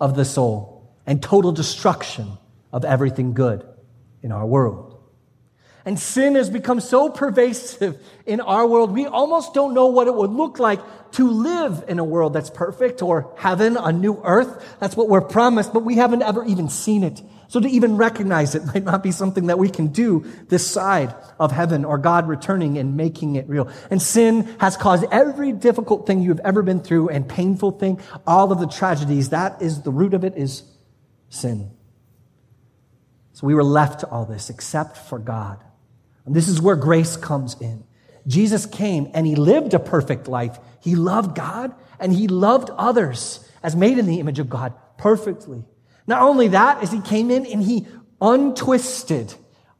of 0.00 0.16
the 0.16 0.24
soul 0.24 0.90
and 1.04 1.22
total 1.22 1.52
destruction 1.52 2.38
of 2.72 2.86
everything 2.86 3.34
good 3.34 3.62
in 4.22 4.32
our 4.32 4.46
world. 4.46 4.85
And 5.86 6.00
sin 6.00 6.34
has 6.34 6.50
become 6.50 6.80
so 6.80 7.08
pervasive 7.08 8.02
in 8.26 8.40
our 8.40 8.66
world, 8.66 8.90
we 8.90 9.06
almost 9.06 9.54
don't 9.54 9.72
know 9.72 9.86
what 9.86 10.08
it 10.08 10.14
would 10.14 10.32
look 10.32 10.58
like 10.58 10.80
to 11.12 11.30
live 11.30 11.84
in 11.86 12.00
a 12.00 12.04
world 12.04 12.32
that's 12.32 12.50
perfect 12.50 13.02
or 13.02 13.32
heaven, 13.38 13.76
a 13.76 13.92
new 13.92 14.20
earth. 14.24 14.76
That's 14.80 14.96
what 14.96 15.08
we're 15.08 15.20
promised, 15.20 15.72
but 15.72 15.84
we 15.84 15.94
haven't 15.94 16.22
ever 16.22 16.44
even 16.44 16.68
seen 16.68 17.04
it. 17.04 17.22
So 17.46 17.60
to 17.60 17.68
even 17.68 17.96
recognize 17.96 18.56
it 18.56 18.64
might 18.74 18.82
not 18.82 19.04
be 19.04 19.12
something 19.12 19.46
that 19.46 19.60
we 19.60 19.68
can 19.68 19.86
do 19.86 20.26
this 20.48 20.66
side 20.66 21.14
of 21.38 21.52
heaven 21.52 21.84
or 21.84 21.98
God 21.98 22.26
returning 22.26 22.78
and 22.78 22.96
making 22.96 23.36
it 23.36 23.48
real. 23.48 23.70
And 23.88 24.02
sin 24.02 24.56
has 24.58 24.76
caused 24.76 25.04
every 25.12 25.52
difficult 25.52 26.04
thing 26.04 26.20
you've 26.20 26.40
ever 26.40 26.64
been 26.64 26.80
through 26.80 27.10
and 27.10 27.28
painful 27.28 27.70
thing, 27.70 28.00
all 28.26 28.50
of 28.50 28.58
the 28.58 28.66
tragedies. 28.66 29.28
That 29.28 29.62
is 29.62 29.82
the 29.82 29.92
root 29.92 30.14
of 30.14 30.24
it 30.24 30.36
is 30.36 30.64
sin. 31.28 31.70
So 33.34 33.46
we 33.46 33.54
were 33.54 33.62
left 33.62 34.00
to 34.00 34.08
all 34.08 34.24
this 34.24 34.50
except 34.50 34.96
for 34.96 35.20
God. 35.20 35.62
And 36.26 36.34
this 36.34 36.48
is 36.48 36.60
where 36.60 36.76
grace 36.76 37.16
comes 37.16 37.56
in. 37.60 37.84
Jesus 38.26 38.66
came 38.66 39.10
and 39.14 39.26
he 39.26 39.36
lived 39.36 39.72
a 39.72 39.78
perfect 39.78 40.28
life. 40.28 40.58
He 40.80 40.96
loved 40.96 41.36
God 41.36 41.74
and 42.00 42.12
he 42.12 42.28
loved 42.28 42.70
others 42.70 43.48
as 43.62 43.76
made 43.76 43.98
in 43.98 44.06
the 44.06 44.20
image 44.20 44.38
of 44.38 44.50
God 44.50 44.74
perfectly. 44.98 45.64
Not 46.06 46.22
only 46.22 46.48
that, 46.48 46.82
as 46.82 46.92
he 46.92 47.00
came 47.00 47.30
in 47.30 47.46
and 47.46 47.62
he 47.62 47.86
untwisted 48.20 49.34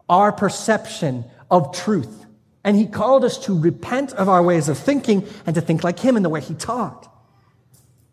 our 0.08 0.32
perception 0.32 1.24
of 1.50 1.74
truth. 1.74 2.24
And 2.64 2.76
he 2.76 2.86
called 2.86 3.24
us 3.24 3.38
to 3.46 3.58
repent 3.58 4.12
of 4.12 4.28
our 4.28 4.42
ways 4.42 4.68
of 4.68 4.78
thinking 4.78 5.26
and 5.46 5.54
to 5.54 5.60
think 5.60 5.84
like 5.84 5.98
him 5.98 6.16
in 6.16 6.22
the 6.22 6.28
way 6.28 6.40
he 6.40 6.54
taught. 6.54 7.12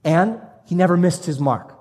And 0.04 0.40
he 0.66 0.76
never 0.76 0.96
missed 0.96 1.26
his 1.26 1.40
mark. 1.40 1.76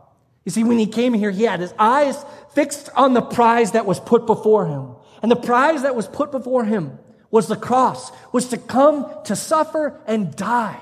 You 0.45 0.51
see, 0.51 0.65
when 0.65 0.79
he 0.79 0.87
came 0.87 1.15
here, 1.15 1.31
he 1.31 1.45
had 1.45 1.61
his 1.61 1.73
eyes 1.79 2.25
fixed 2.55 2.89
on 2.97 3.15
the 3.15 3.23
prize 3.23 3.73
that 3.73 3.87
was 3.87 4.01
put 4.01 4.27
before 4.27 4.67
him. 4.67 4.97
And 5.23 5.31
the 5.31 5.37
prize 5.37 5.83
that 5.83 5.95
was 5.95 6.09
put 6.09 6.33
before 6.33 6.65
him 6.65 6.99
was 7.31 7.49
the 7.49 7.57
cross, 7.57 8.13
was 8.33 8.49
to 8.49 8.59
come 8.59 9.11
to 9.25 9.35
suffer 9.35 9.99
and 10.07 10.35
die. 10.37 10.79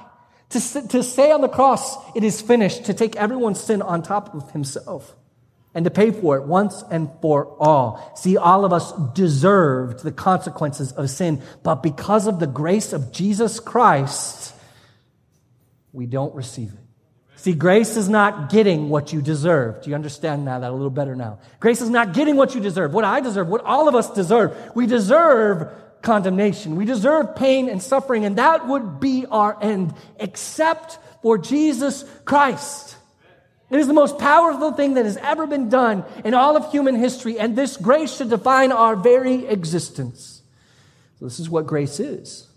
To, 0.51 0.89
to 0.89 1.03
say 1.05 1.31
on 1.31 1.43
the 1.43 1.49
cross, 1.49 1.97
it 2.17 2.25
is 2.25 2.41
finished, 2.41 2.87
to 2.87 2.95
take 2.95 3.15
everyone's 3.15 3.61
sin 3.61 3.83
on 3.83 4.03
top 4.03 4.35
of 4.35 4.51
himself 4.51 5.15
and 5.75 5.85
to 5.85 5.91
pay 5.91 6.11
for 6.11 6.37
it 6.37 6.45
once 6.45 6.83
and 6.91 7.09
for 7.23 7.57
all. 7.61 8.13
See, 8.17 8.37
all 8.37 8.65
of 8.65 8.73
us 8.73 8.93
deserved 9.15 10.03
the 10.03 10.11
consequences 10.11 10.91
of 10.93 11.09
sin, 11.11 11.43
but 11.63 11.77
because 11.77 12.27
of 12.27 12.41
the 12.41 12.49
grace 12.49 12.93
of 12.93 13.13
Jesus 13.13 13.61
Christ, 13.61 14.53
we 15.93 16.07
don't 16.07 16.35
receive 16.35 16.73
it. 16.73 16.90
See, 17.41 17.55
grace 17.55 17.97
is 17.97 18.07
not 18.07 18.51
getting 18.51 18.91
what 18.91 19.15
you 19.15 19.23
deserve. 19.23 19.81
Do 19.81 19.89
you 19.89 19.97
understand 19.97 20.45
now 20.45 20.59
that 20.59 20.71
a 20.71 20.75
little 20.75 20.91
better 20.91 21.17
now? 21.17 21.39
Grace 21.59 21.81
is 21.81 21.89
not 21.89 22.13
getting 22.13 22.37
what 22.37 22.55
you 22.55 22.61
deserve, 22.61 22.93
what 22.93 23.07
I 23.07 23.21
deserve, 23.21 23.49
what 23.49 23.65
all 23.65 23.89
of 23.89 23.95
us 23.95 24.11
deserve. 24.11 24.55
We 24.75 24.87
deserve 24.87 25.73
condemnation. 26.03 26.77
We 26.77 26.85
deserve 26.85 27.35
pain 27.37 27.71
and 27.71 27.83
suffering, 27.83 28.27
and 28.27 28.37
that 28.37 28.69
would 28.69 29.01
be 29.01 29.25
our 29.25 29.57
end, 29.63 29.95
except 30.19 30.99
for 31.23 31.39
Jesus 31.39 32.05
Christ. 32.27 32.97
It 33.71 33.79
is 33.79 33.87
the 33.87 33.95
most 33.95 34.19
powerful 34.19 34.73
thing 34.73 34.95
that 34.95 35.07
has 35.07 35.17
ever 35.17 35.47
been 35.47 35.71
done 35.71 36.05
in 36.27 36.35
all 36.35 36.59
of 36.59 36.71
human 36.71 36.95
history, 36.95 37.39
and 37.39 37.57
this 37.57 37.79
grace 37.79 38.15
should 38.19 38.29
define 38.29 38.71
our 38.71 38.97
very 38.97 39.47
existence. 39.47 40.43
So 41.19 41.25
this 41.25 41.41
is 41.41 41.49
what 41.49 41.67
grace 41.67 42.01
is. 42.01 42.49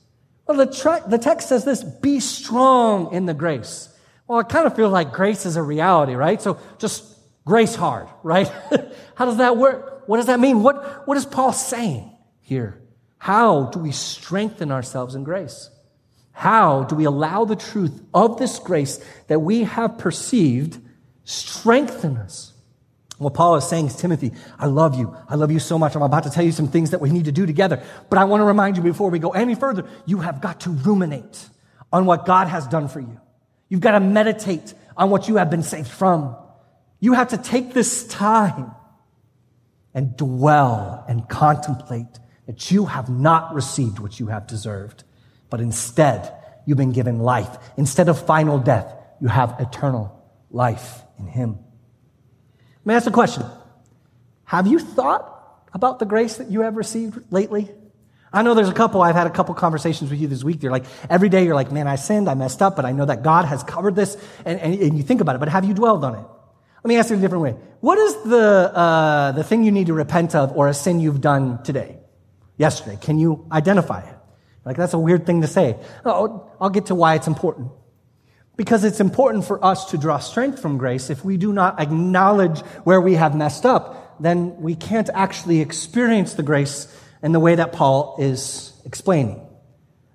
Well, 0.46 0.58
the, 0.58 1.04
the 1.08 1.20
text 1.20 1.48
says 1.48 1.63
this 1.63 1.86
be 1.86 2.20
strong 2.20 3.13
in 3.13 3.28
the 3.28 3.34
grace. 3.34 3.88
Well, 4.27 4.39
I 4.39 4.44
kind 4.44 4.65
of 4.65 4.75
feel 4.75 4.89
like 4.89 5.13
grace 5.13 5.46
is 5.46 5.58
a 5.58 5.62
reality, 5.62 6.13
right? 6.13 6.42
So 6.42 6.60
just 6.77 7.03
grace 7.46 7.75
hard, 7.75 8.08
right? 8.24 8.48
How 9.15 9.25
does 9.25 9.38
that 9.38 9.58
work? 9.58 10.08
What 10.08 10.18
does 10.18 10.27
that 10.27 10.39
mean? 10.39 10.63
What, 10.63 11.08
what 11.08 11.18
is 11.18 11.25
Paul 11.25 11.53
saying 11.53 12.12
here? 12.42 12.82
How 13.18 13.65
do 13.68 13.80
we 13.80 13.92
strengthen 13.92 14.72
ourselves 14.72 15.15
in 15.15 15.24
grace? 15.24 15.70
How 16.32 16.84
do 16.84 16.96
we 16.96 17.06
allow 17.06 17.46
the 17.46 17.56
truth 17.56 18.01
of 18.13 18.38
this 18.38 18.60
grace 18.60 19.00
that 19.27 19.39
we 19.39 19.63
have 19.63 19.98
perceived 19.98 20.80
strengthen 21.24 22.18
us? 22.18 22.53
What 23.18 23.36
Paul 23.36 23.56
is 23.56 23.68
saying 23.68 23.86
is, 23.86 23.96
Timothy, 23.96 24.34
I 24.60 24.65
love 24.65 24.96
you. 24.96 25.15
I 25.30 25.36
love 25.36 25.51
you 25.51 25.60
so 25.60 25.77
much. 25.77 25.96
I'm 25.96 26.01
about 26.01 26.24
to 26.24 26.30
tell 26.30 26.44
you 26.44 26.51
some 26.51 26.68
things 26.68 26.89
that 26.89 27.00
we 27.00 27.12
need 27.12 27.25
to 27.25 27.32
do 27.32 27.46
together. 27.46 27.84
But 28.10 28.20
I 28.20 28.25
want 28.25 28.42
to 28.42 28.46
remind 28.46 28.75
you 28.75 28.84
before 28.84 29.10
we 29.10 29.20
go 29.20 29.30
any 29.30 29.56
further, 29.56 29.86
you 30.06 30.18
have 30.20 30.42
got 30.42 30.62
to 30.62 30.72
ruminate 30.72 31.50
on 31.92 32.06
what 32.06 32.25
God 32.25 32.48
has 32.48 32.68
done 32.68 32.88
for 32.88 33.00
you. 33.00 33.22
You've 33.70 33.82
got 33.82 33.91
to 33.91 34.00
meditate 34.00 34.74
on 34.96 35.10
what 35.10 35.27
you 35.27 35.38
have 35.38 35.50
been 35.50 35.63
saved 35.63 35.88
from. 35.88 36.36
You 37.00 37.13
have 37.13 37.29
to 37.29 37.38
take 37.38 37.74
this 37.74 38.08
time 38.08 38.72
and 39.93 40.15
dwell 40.15 41.05
and 41.08 41.27
contemplate 41.27 42.20
that 42.46 42.72
you 42.72 42.86
have 42.86 43.10
not 43.10 43.53
received 43.53 44.00
what 44.00 44.20
you 44.20 44.27
have 44.27 44.48
deserved, 44.48 45.03
but 45.50 45.62
instead 45.62 46.34
you've 46.65 46.77
been 46.77 46.91
given 46.91 47.20
life. 47.20 47.58
Instead 47.77 48.10
of 48.10 48.25
final 48.25 48.60
death, 48.60 48.93
you 49.22 49.27
have 49.27 49.55
eternal 49.60 50.24
life 50.51 51.01
in 51.20 51.27
Him. 51.27 51.60
Let 52.86 52.86
me 52.86 52.93
ask 52.96 53.08
a 53.08 53.12
question. 53.12 53.43
Have 54.46 54.67
you 54.67 54.79
thought 54.79 55.29
about 55.74 56.00
the 56.00 56.05
grace 56.05 56.38
that 56.38 56.51
you 56.51 56.62
have 56.62 56.75
received 56.75 57.32
lately? 57.32 57.72
I 58.34 58.42
know 58.42 58.56
there's 58.56 58.70
a 58.70 58.74
couple, 58.74 59.02
I've 59.02 59.16
had 59.16 59.28
a 59.28 59.30
couple 59.30 59.54
conversations 59.54 60.10
with 60.10 60.20
you 60.20 60.28
this 60.28 60.44
week. 60.44 60.63
You're 60.63 60.72
like, 60.72 60.86
every 61.08 61.30
day 61.30 61.46
you're 61.46 61.54
like, 61.54 61.72
man, 61.72 61.88
I 61.88 61.96
sinned, 61.96 62.28
I 62.28 62.34
messed 62.34 62.63
up, 62.63 62.75
but 62.75 62.84
I 62.84 62.92
know 62.92 63.06
that 63.06 63.22
God 63.22 63.46
has 63.46 63.63
covered 63.63 63.96
this, 63.96 64.18
and, 64.44 64.60
and, 64.60 64.74
and 64.74 64.98
you 64.98 65.04
think 65.04 65.22
about 65.22 65.36
it, 65.36 65.40
but 65.40 65.50
have 65.50 65.66
you 65.66 65.75
dwelled 65.75 66.04
on 66.04 66.16
it? 66.16 66.25
Let 66.84 66.90
me 66.90 66.98
ask 66.98 67.12
you 67.12 67.16
a 67.16 67.20
different 67.20 67.44
way. 67.44 67.56
What 67.80 67.98
is 68.00 68.24
the, 68.24 68.72
uh, 68.75 69.32
the 69.34 69.44
thing 69.44 69.63
you 69.63 69.72
need 69.72 69.88
to 69.88 69.94
repent 69.94 70.34
of 70.36 70.52
or 70.58 70.68
a 70.68 70.74
sin 70.74 71.00
you've 71.00 71.22
done 71.22 71.62
today? 71.63 72.00
Yesterday? 72.58 72.98
Can 73.00 73.20
you 73.20 73.48
identify 73.52 74.02
it? 74.02 74.16
Like, 74.66 74.78
that's 74.78 74.94
a 74.94 75.00
weird 75.00 75.25
thing 75.25 75.42
to 75.42 75.48
say. 75.48 75.78
Oh, 76.04 76.50
I'll 76.60 76.70
get 76.70 76.88
to 76.88 76.96
why 76.96 77.16
it's 77.16 77.28
important. 77.28 77.72
Because 78.56 78.84
it's 78.84 79.00
important 79.00 79.46
for 79.46 79.63
us 79.63 79.92
to 79.92 79.98
draw 79.98 80.18
strength 80.20 80.60
from 80.60 80.78
grace. 80.78 81.10
If 81.10 81.24
we 81.24 81.38
do 81.38 81.54
not 81.54 81.80
acknowledge 81.80 82.60
where 82.84 83.00
we 83.00 83.13
have 83.13 83.36
messed 83.36 83.66
up, 83.66 84.22
then 84.22 84.62
we 84.62 84.75
can't 84.75 85.10
actually 85.13 85.62
experience 85.62 86.34
the 86.34 86.44
grace 86.44 86.88
in 87.24 87.32
the 87.32 87.39
way 87.39 87.56
that 87.56 87.72
Paul 87.72 88.18
is 88.20 88.74
explaining. 88.86 89.42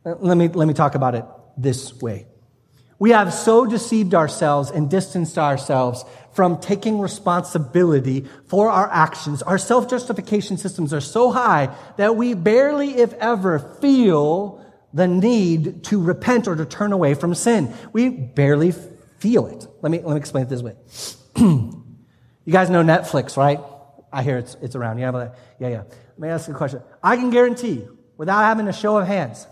Uh, 0.05 0.15
let 0.21 0.37
me, 0.37 0.49
let 0.49 0.69
me 0.69 0.75
talk 0.75 0.95
about 0.95 1.15
it 1.15 1.25
this 1.57 1.93
way. 1.95 2.27
We 3.01 3.11
have 3.11 3.33
so 3.33 3.65
deceived 3.65 4.15
ourselves 4.15 4.71
and 4.71 4.91
distanced 4.91 5.39
ourselves 5.39 6.05
from 6.33 6.61
taking 6.61 7.01
responsibility 7.01 8.27
for 8.47 8.71
our 8.71 8.89
actions. 8.93 9.43
Our 9.43 9.59
self 9.59 9.89
justification 9.89 10.59
systems 10.59 10.93
are 10.93 11.01
so 11.01 11.31
high 11.31 11.75
that 11.97 12.17
we 12.17 12.35
barely, 12.35 12.99
if 12.99 13.13
ever, 13.15 13.59
feel 13.81 14.65
the 14.93 15.07
need 15.07 15.85
to 15.85 16.01
repent 16.03 16.49
or 16.49 16.57
to 16.57 16.65
turn 16.65 16.93
away 16.93 17.15
from 17.15 17.35
sin. 17.35 17.73
We 17.93 18.09
barely 18.09 18.73
feel 19.19 19.47
it. 19.47 19.67
Let 19.81 19.91
me, 19.91 20.01
let 20.01 20.15
me 20.15 20.17
explain 20.17 20.45
it 20.45 20.49
this 20.49 20.63
way. 20.63 20.75
you 21.37 22.53
guys 22.53 22.69
know 22.69 22.83
Netflix, 22.83 23.37
right? 23.37 23.61
I 24.13 24.23
hear 24.23 24.39
it's, 24.39 24.57
it's 24.63 24.75
around. 24.75 24.99
Yeah, 24.99 25.31
yeah, 25.59 25.69
yeah. 25.69 25.83
Let 25.87 26.19
me 26.19 26.29
ask 26.29 26.49
you 26.49 26.55
a 26.55 26.57
question. 26.57 26.83
I 27.03 27.17
can 27.17 27.31
guarantee, 27.31 27.87
without 28.17 28.41
having 28.41 28.69
a 28.69 28.73
show 28.73 28.97
of 28.99 29.07
hands, 29.07 29.47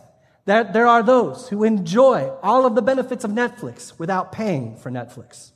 that 0.47 0.73
there 0.73 0.87
are 0.87 1.03
those 1.03 1.49
who 1.49 1.65
enjoy 1.65 2.31
all 2.43 2.67
of 2.67 2.75
the 2.75 2.83
benefits 2.83 3.25
of 3.25 3.31
Netflix 3.31 3.99
without 3.99 4.33
paying 4.33 4.77
for 4.77 4.91
Netflix. 4.91 5.51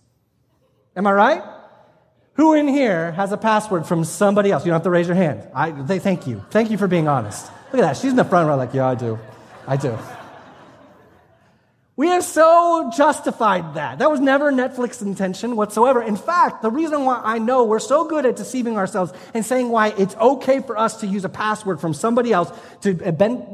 Am 0.96 1.06
I 1.06 1.12
right? 1.12 1.42
Who 2.34 2.54
in 2.54 2.68
here 2.68 3.12
has 3.12 3.32
a 3.32 3.36
password 3.36 3.86
from 3.86 4.04
somebody 4.04 4.50
else? 4.50 4.64
You 4.64 4.70
don't 4.70 4.76
have 4.76 4.84
to 4.84 4.90
raise 4.90 5.06
your 5.06 5.16
hand. 5.16 5.48
I, 5.54 5.70
they, 5.70 5.98
thank 5.98 6.26
you. 6.26 6.44
Thank 6.50 6.70
you 6.70 6.78
for 6.78 6.88
being 6.88 7.06
honest. 7.06 7.46
Look 7.72 7.82
at 7.82 7.86
that. 7.86 7.96
She's 7.96 8.10
in 8.10 8.16
the 8.16 8.24
front 8.24 8.48
row, 8.48 8.56
like, 8.56 8.74
yeah, 8.74 8.88
I 8.88 8.94
do. 8.94 9.18
I 9.66 9.76
do. 9.76 9.96
We 12.00 12.08
have 12.08 12.24
so 12.24 12.90
justified 12.96 13.74
that. 13.74 13.98
That 13.98 14.10
was 14.10 14.20
never 14.20 14.50
Netflix's 14.50 15.02
intention 15.02 15.54
whatsoever. 15.54 16.00
In 16.00 16.16
fact, 16.16 16.62
the 16.62 16.70
reason 16.70 17.04
why 17.04 17.20
I 17.22 17.36
know 17.36 17.64
we're 17.64 17.78
so 17.78 18.06
good 18.06 18.24
at 18.24 18.36
deceiving 18.36 18.78
ourselves 18.78 19.12
and 19.34 19.44
saying 19.44 19.68
why 19.68 19.88
it's 19.88 20.16
okay 20.16 20.60
for 20.60 20.78
us 20.78 21.00
to 21.00 21.06
use 21.06 21.26
a 21.26 21.28
password 21.28 21.78
from 21.78 21.92
somebody 21.92 22.32
else 22.32 22.50
to 22.80 22.88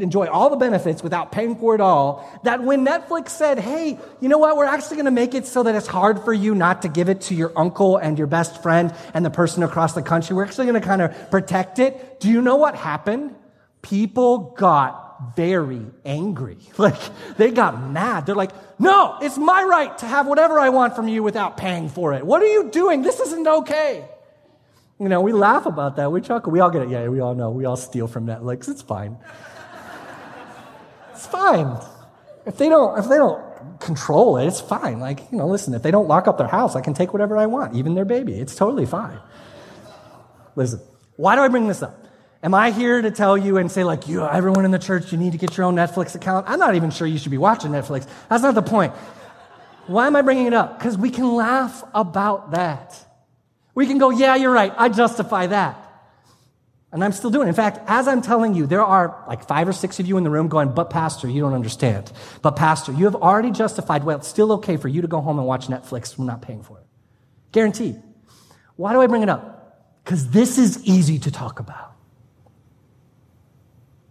enjoy 0.01 0.29
all 0.29 0.49
the 0.49 0.57
benefits 0.57 1.03
without 1.03 1.33
paying 1.33 1.57
for 1.57 1.75
it 1.75 1.81
all, 1.81 2.41
that 2.45 2.63
when 2.63 2.87
Netflix 2.87 3.31
said, 3.31 3.59
hey, 3.59 3.99
you 4.21 4.29
know 4.29 4.39
what, 4.39 4.57
we're 4.57 4.65
actually 4.65 4.95
going 4.95 5.07
to 5.07 5.11
make 5.11 5.35
it 5.35 5.45
so 5.45 5.65
that 5.65 5.75
it's 5.75 5.89
hard 5.89 6.23
for 6.23 6.33
you 6.33 6.55
not 6.55 6.83
to 6.83 6.89
give 6.89 7.09
it 7.09 7.23
to 7.23 7.35
your 7.35 7.53
uncle 7.57 7.97
and 7.97 8.17
your 8.17 8.29
best 8.29 8.63
friend 8.63 8.95
and 9.13 9.25
the 9.25 9.31
person 9.31 9.65
across 9.65 9.95
the 9.95 10.03
country, 10.03 10.37
we're 10.37 10.45
actually 10.45 10.67
going 10.67 10.81
to 10.81 10.87
kind 10.87 11.03
of 11.03 11.33
protect 11.33 11.81
it. 11.81 12.21
Do 12.21 12.29
you 12.29 12.41
know 12.41 12.55
what 12.55 12.77
happened? 12.77 13.35
People 13.83 14.55
got 14.57 15.06
very 15.35 15.87
angry. 16.05 16.59
Like, 16.79 17.01
they 17.37 17.51
got 17.51 17.91
mad. 17.91 18.27
They're 18.27 18.35
like, 18.35 18.53
no, 18.79 19.19
it's 19.23 19.39
my 19.39 19.63
right 19.63 19.97
to 19.99 20.07
have 20.07 20.27
whatever 20.27 20.59
I 20.59 20.69
want 20.69 20.95
from 20.95 21.09
you 21.09 21.23
without 21.23 21.57
paying 21.57 21.89
for 21.89 22.13
it. 22.13 22.25
What 22.25 22.43
are 22.43 22.47
you 22.47 22.71
doing? 22.71 23.03
This 23.03 23.21
isn't 23.21 23.47
okay. 23.47 24.05
You 24.99 25.09
know, 25.09 25.21
we 25.21 25.33
laugh 25.33 25.67
about 25.67 25.97
that. 25.97 26.11
We 26.11 26.21
chuckle. 26.21 26.53
We 26.53 26.61
all 26.61 26.71
get 26.71 26.83
it. 26.83 26.89
Yeah, 26.89 27.09
we 27.09 27.21
all 27.21 27.35
know. 27.35 27.51
We 27.51 27.65
all 27.65 27.77
steal 27.77 28.07
from 28.07 28.27
Netflix. 28.27 28.69
It's 28.69 28.83
fine. 28.83 29.19
it's 31.13 31.27
fine. 31.27 31.79
If 32.47 32.57
they 32.59 32.69
don't, 32.69 32.99
if 32.99 33.09
they 33.09 33.17
don't 33.17 33.81
control 33.81 34.39
it, 34.39 34.47
it's 34.47 34.61
fine. 34.61 35.01
Like, 35.01 35.21
you 35.33 35.39
know, 35.39 35.49
listen, 35.49 35.75
if 35.75 35.83
they 35.83 35.91
don't 35.91 36.09
lock 36.09 36.29
up 36.29 36.39
their 36.39 36.47
house, 36.47 36.77
I 36.77 36.81
can 36.81 36.95
take 36.95 37.13
whatever 37.13 37.37
I 37.37 37.47
want, 37.47 37.75
even 37.75 37.95
their 37.95 38.05
baby. 38.05 38.35
It's 38.39 38.55
totally 38.55 38.87
fine. 38.87 39.19
Listen, 40.55 40.81
why 41.17 41.35
do 41.35 41.43
I 41.43 41.49
bring 41.49 41.69
this 41.69 41.83
up? 41.83 42.06
Am 42.47 42.55
I 42.55 42.71
here 42.71 43.03
to 43.03 43.11
tell 43.11 43.37
you 43.37 43.57
and 43.57 43.69
say, 43.69 43.83
like, 43.83 44.07
you, 44.07 44.25
everyone 44.25 44.65
in 44.65 44.71
the 44.71 44.79
church, 44.79 45.11
you 45.11 45.19
need 45.19 45.33
to 45.33 45.39
get 45.39 45.57
your 45.57 45.67
own 45.67 45.75
Netflix 45.75 46.15
account? 46.15 46.49
I'm 46.49 46.61
not 46.61 46.77
even 46.77 46.93
sure 46.93 47.05
you 47.05 47.19
should 47.19 47.33
be 47.33 47.39
watching 47.39 47.73
Netflix. 47.73 48.07
That's 48.29 48.45
not 48.45 48.55
the 48.55 48.63
point. 48.63 48.93
Why 49.89 50.07
am 50.07 50.15
I 50.15 50.23
bringing 50.23 50.47
it 50.47 50.55
up? 50.55 50.79
Because 50.79 50.97
we 50.97 51.11
can 51.11 51.35
laugh 51.35 51.83
about 51.93 52.53
that. 52.53 53.05
We 53.75 53.89
can 53.89 53.99
go, 53.99 54.11
yeah, 54.11 54.37
you're 54.37 54.53
right. 54.53 54.73
I 54.77 54.91
justify 54.91 55.49
that. 55.49 55.77
And 56.93 57.03
I'm 57.03 57.11
still 57.11 57.31
doing 57.31 57.49
it. 57.49 57.51
In 57.51 57.57
fact, 57.57 57.81
as 57.89 58.07
I'm 58.07 58.23
telling 58.23 58.55
you, 58.55 58.69
there 58.69 58.85
are 58.85 59.25
like 59.27 59.49
five 59.49 59.67
or 59.67 59.73
six 59.73 59.99
of 59.99 60.07
you 60.07 60.17
in 60.17 60.23
the 60.23 60.31
room 60.31 60.47
going, 60.47 60.73
but 60.73 60.89
Pastor, 60.89 61.29
you 61.29 61.41
don't 61.41 61.53
understand. 61.53 62.13
But 62.43 62.55
Pastor, 62.55 62.93
you 62.93 63.07
have 63.07 63.17
already 63.17 63.51
justified, 63.51 64.05
well, 64.05 64.19
it's 64.19 64.29
still 64.29 64.53
okay 64.53 64.77
for 64.77 64.87
you 64.87 65.03
to 65.03 65.09
go 65.09 65.21
home 65.21 65.41
and 65.41 65.49
watch 65.49 65.67
Netflix. 65.67 66.17
We're 66.17 66.27
not 66.27 66.43
paying 66.43 66.63
for 66.63 66.79
it. 66.79 66.87
Guaranteed. 67.51 68.01
Why 68.77 68.93
do 68.93 69.01
I 69.01 69.09
bring 69.09 69.25
it 69.25 69.29
up? 69.29 69.99
Because 70.05 70.31
this 70.31 70.59
is 70.59 70.85
easy 70.85 71.19
to 71.19 71.33
talk 71.33 71.59
about. 71.59 71.96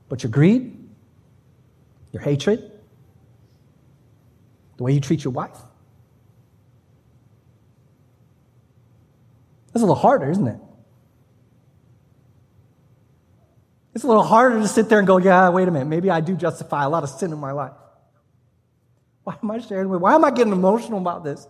But 0.07 0.23
your 0.23 0.31
greed, 0.31 0.77
your 2.11 2.21
hatred, 2.21 2.71
the 4.77 4.83
way 4.83 4.93
you 4.93 4.99
treat 4.99 5.23
your 5.23 5.33
wife, 5.33 5.57
that's 9.67 9.77
a 9.77 9.85
little 9.85 9.95
harder, 9.95 10.29
isn't 10.29 10.47
it? 10.47 10.59
It's 13.93 14.03
a 14.03 14.07
little 14.07 14.23
harder 14.23 14.59
to 14.59 14.67
sit 14.67 14.89
there 14.89 14.99
and 14.99 15.07
go, 15.07 15.17
yeah, 15.17 15.49
wait 15.49 15.67
a 15.67 15.71
minute, 15.71 15.85
maybe 15.85 16.09
I 16.09 16.19
do 16.19 16.35
justify 16.35 16.83
a 16.83 16.89
lot 16.89 17.03
of 17.03 17.09
sin 17.09 17.31
in 17.31 17.39
my 17.39 17.53
life. 17.53 17.71
Why 19.23 19.37
am 19.41 19.49
I 19.49 19.59
sharing 19.59 19.89
with? 19.89 20.01
Why 20.01 20.13
am 20.13 20.23
I 20.23 20.31
getting 20.31 20.53
emotional 20.53 20.99
about 20.99 21.23
this? 21.23 21.47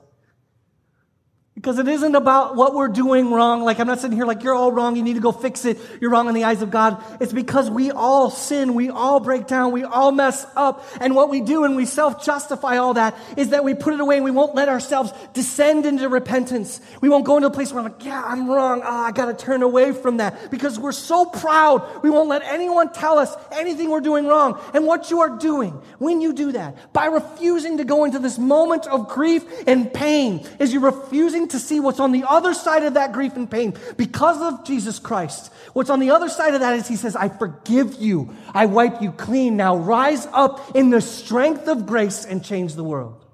Because 1.56 1.80
it 1.80 1.88
isn't 1.88 2.16
about 2.16 2.58
what 2.58 2.76
we're 2.76 2.90
doing 2.90 3.32
wrong. 3.32 3.64
Like, 3.64 3.80
I'm 3.80 3.88
not 3.88 4.02
sitting 4.02 4.18
here 4.18 4.26
like, 4.26 4.44
you're 4.44 4.54
all 4.54 4.74
wrong. 4.74 4.98
You 4.98 5.04
need 5.04 5.14
to 5.14 5.22
go 5.22 5.32
fix 5.32 5.64
it. 5.64 5.80
You're 6.02 6.12
wrong 6.12 6.28
in 6.28 6.34
the 6.34 6.44
eyes 6.44 6.62
of 6.62 6.70
God. 6.70 7.02
It's 7.22 7.32
because 7.32 7.70
we 7.70 7.92
all 7.92 8.30
sin. 8.30 8.74
We 8.74 8.90
all 8.90 9.22
break 9.22 9.48
down. 9.48 9.72
We 9.72 9.86
all 9.86 10.12
mess 10.12 10.46
up. 10.58 10.86
And 11.00 11.16
what 11.16 11.30
we 11.30 11.40
do 11.40 11.64
and 11.64 11.78
we 11.78 11.86
self-justify 11.86 12.76
all 12.76 12.96
that 12.96 13.16
is 13.38 13.52
that 13.52 13.64
we 13.64 13.74
put 13.74 13.94
it 13.94 14.02
away 14.02 14.18
and 14.18 14.26
we 14.26 14.32
won't 14.32 14.54
let 14.54 14.68
ourselves 14.68 15.14
descend 15.32 15.86
into 15.86 16.10
repentance. 16.10 16.82
We 17.00 17.08
won't 17.08 17.24
go 17.24 17.38
into 17.38 17.48
a 17.48 17.52
place 17.52 17.72
where 17.72 17.82
I'm 17.82 17.90
like, 17.90 18.04
yeah, 18.04 18.22
I'm 18.22 18.50
wrong. 18.50 18.82
Oh, 18.84 18.90
I 18.90 19.14
got 19.14 19.28
to 19.28 19.46
turn 19.46 19.64
away 19.64 19.94
from 19.94 20.18
that 20.18 20.52
because 20.52 20.78
we're 20.78 20.92
so 20.92 21.24
proud. 21.26 22.04
We 22.04 22.10
won't 22.10 22.28
let 22.28 22.44
anyone 22.44 22.92
tell 22.92 23.18
us 23.18 23.34
anything 23.54 23.90
we're 23.90 24.02
doing 24.02 24.28
wrong. 24.28 24.60
And 24.74 24.86
what 24.86 25.10
you 25.10 25.22
are 25.22 25.38
doing 25.38 25.72
when 26.00 26.20
you 26.20 26.34
do 26.34 26.52
that, 26.52 26.92
by 26.92 27.06
refusing 27.06 27.78
to 27.78 27.86
go 27.86 28.04
into 28.04 28.20
this 28.20 28.38
moment 28.38 28.88
of 28.88 29.08
grief 29.08 29.46
and 29.68 29.94
pain, 29.94 30.46
is 30.60 30.74
you're 30.74 30.82
refusing 30.82 31.45
to 31.52 31.60
see 31.60 31.80
what's 31.80 32.00
on 32.00 32.12
the 32.12 32.26
other 32.28 32.54
side 32.54 32.84
of 32.84 32.96
that 32.96 33.14
grief 33.14 33.36
and 33.36 33.50
pain 33.50 33.76
because 33.98 34.42
of 34.42 34.66
Jesus 34.66 35.00
Christ. 35.00 35.52
What's 35.74 35.90
on 35.90 36.00
the 36.00 36.12
other 36.12 36.30
side 36.30 36.54
of 36.54 36.62
that 36.62 36.76
is 36.76 36.88
he 36.88 36.96
says, 36.96 37.16
I 37.16 37.30
forgive 37.30 37.96
you. 37.96 38.36
I 38.54 38.66
wipe 38.66 39.02
you 39.02 39.12
clean. 39.12 39.58
Now 39.58 39.76
rise 39.76 40.28
up 40.28 40.76
in 40.76 40.90
the 40.90 41.02
strength 41.02 41.68
of 41.68 41.86
grace 41.86 42.26
and 42.26 42.44
change 42.44 42.76
the 42.76 42.84
world. 42.84 43.26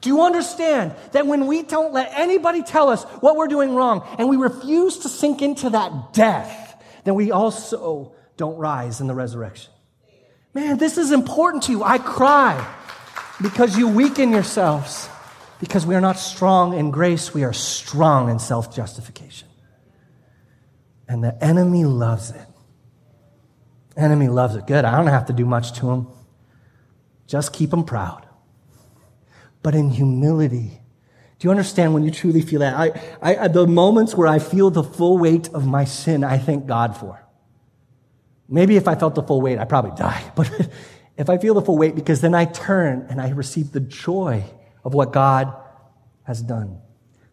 Do 0.00 0.08
you 0.08 0.22
understand 0.22 0.94
that 1.12 1.26
when 1.26 1.46
we 1.46 1.62
don't 1.62 1.92
let 1.92 2.12
anybody 2.14 2.62
tell 2.62 2.88
us 2.88 3.04
what 3.20 3.36
we're 3.36 3.48
doing 3.48 3.74
wrong 3.74 4.06
and 4.18 4.28
we 4.28 4.36
refuse 4.36 4.98
to 5.00 5.08
sink 5.08 5.42
into 5.42 5.70
that 5.70 6.14
death, 6.14 6.82
then 7.04 7.14
we 7.14 7.30
also 7.30 8.14
don't 8.36 8.56
rise 8.56 9.00
in 9.00 9.06
the 9.06 9.14
resurrection? 9.14 9.72
Man, 10.54 10.78
this 10.78 10.98
is 10.98 11.12
important 11.12 11.64
to 11.64 11.72
you. 11.72 11.84
I 11.84 11.98
cry 11.98 12.66
because 13.42 13.76
you 13.76 13.88
weaken 13.88 14.30
yourselves 14.32 15.08
because 15.60 15.84
we 15.84 15.94
are 15.94 16.00
not 16.00 16.18
strong 16.18 16.76
in 16.76 16.90
grace, 16.90 17.32
we 17.34 17.44
are 17.44 17.52
strong 17.52 18.30
in 18.30 18.38
self 18.38 18.74
justification. 18.74 19.46
And 21.06 21.22
the 21.22 21.42
enemy 21.44 21.84
loves 21.84 22.30
it. 22.30 22.46
Enemy 23.96 24.28
loves 24.28 24.56
it. 24.56 24.66
Good. 24.66 24.84
I 24.84 24.96
don't 24.96 25.08
have 25.08 25.26
to 25.26 25.32
do 25.32 25.44
much 25.44 25.78
to 25.80 25.90
him. 25.90 26.06
Just 27.26 27.52
keep 27.52 27.72
him 27.72 27.84
proud. 27.84 28.26
But 29.62 29.74
in 29.74 29.90
humility, 29.90 30.80
do 31.38 31.48
you 31.48 31.50
understand 31.50 31.92
when 31.92 32.04
you 32.04 32.10
truly 32.10 32.40
feel 32.40 32.60
that? 32.60 32.74
I, 32.74 32.92
I, 33.20 33.48
the 33.48 33.66
moments 33.66 34.14
where 34.14 34.28
I 34.28 34.38
feel 34.38 34.70
the 34.70 34.82
full 34.82 35.18
weight 35.18 35.48
of 35.48 35.66
my 35.66 35.84
sin, 35.84 36.24
I 36.24 36.38
thank 36.38 36.66
God 36.66 36.96
for. 36.96 37.20
Maybe 38.48 38.76
if 38.76 38.88
I 38.88 38.94
felt 38.94 39.14
the 39.14 39.22
full 39.22 39.40
weight, 39.42 39.58
I'd 39.58 39.68
probably 39.68 39.92
die. 39.96 40.22
But 40.34 40.50
if 41.16 41.28
I 41.28 41.36
feel 41.36 41.52
the 41.52 41.62
full 41.62 41.76
weight, 41.76 41.94
because 41.94 42.22
then 42.22 42.34
I 42.34 42.46
turn 42.46 43.06
and 43.10 43.20
I 43.20 43.30
receive 43.30 43.72
the 43.72 43.80
joy 43.80 44.44
of 44.84 44.94
what 44.94 45.12
God 45.12 45.54
has 46.24 46.42
done. 46.42 46.78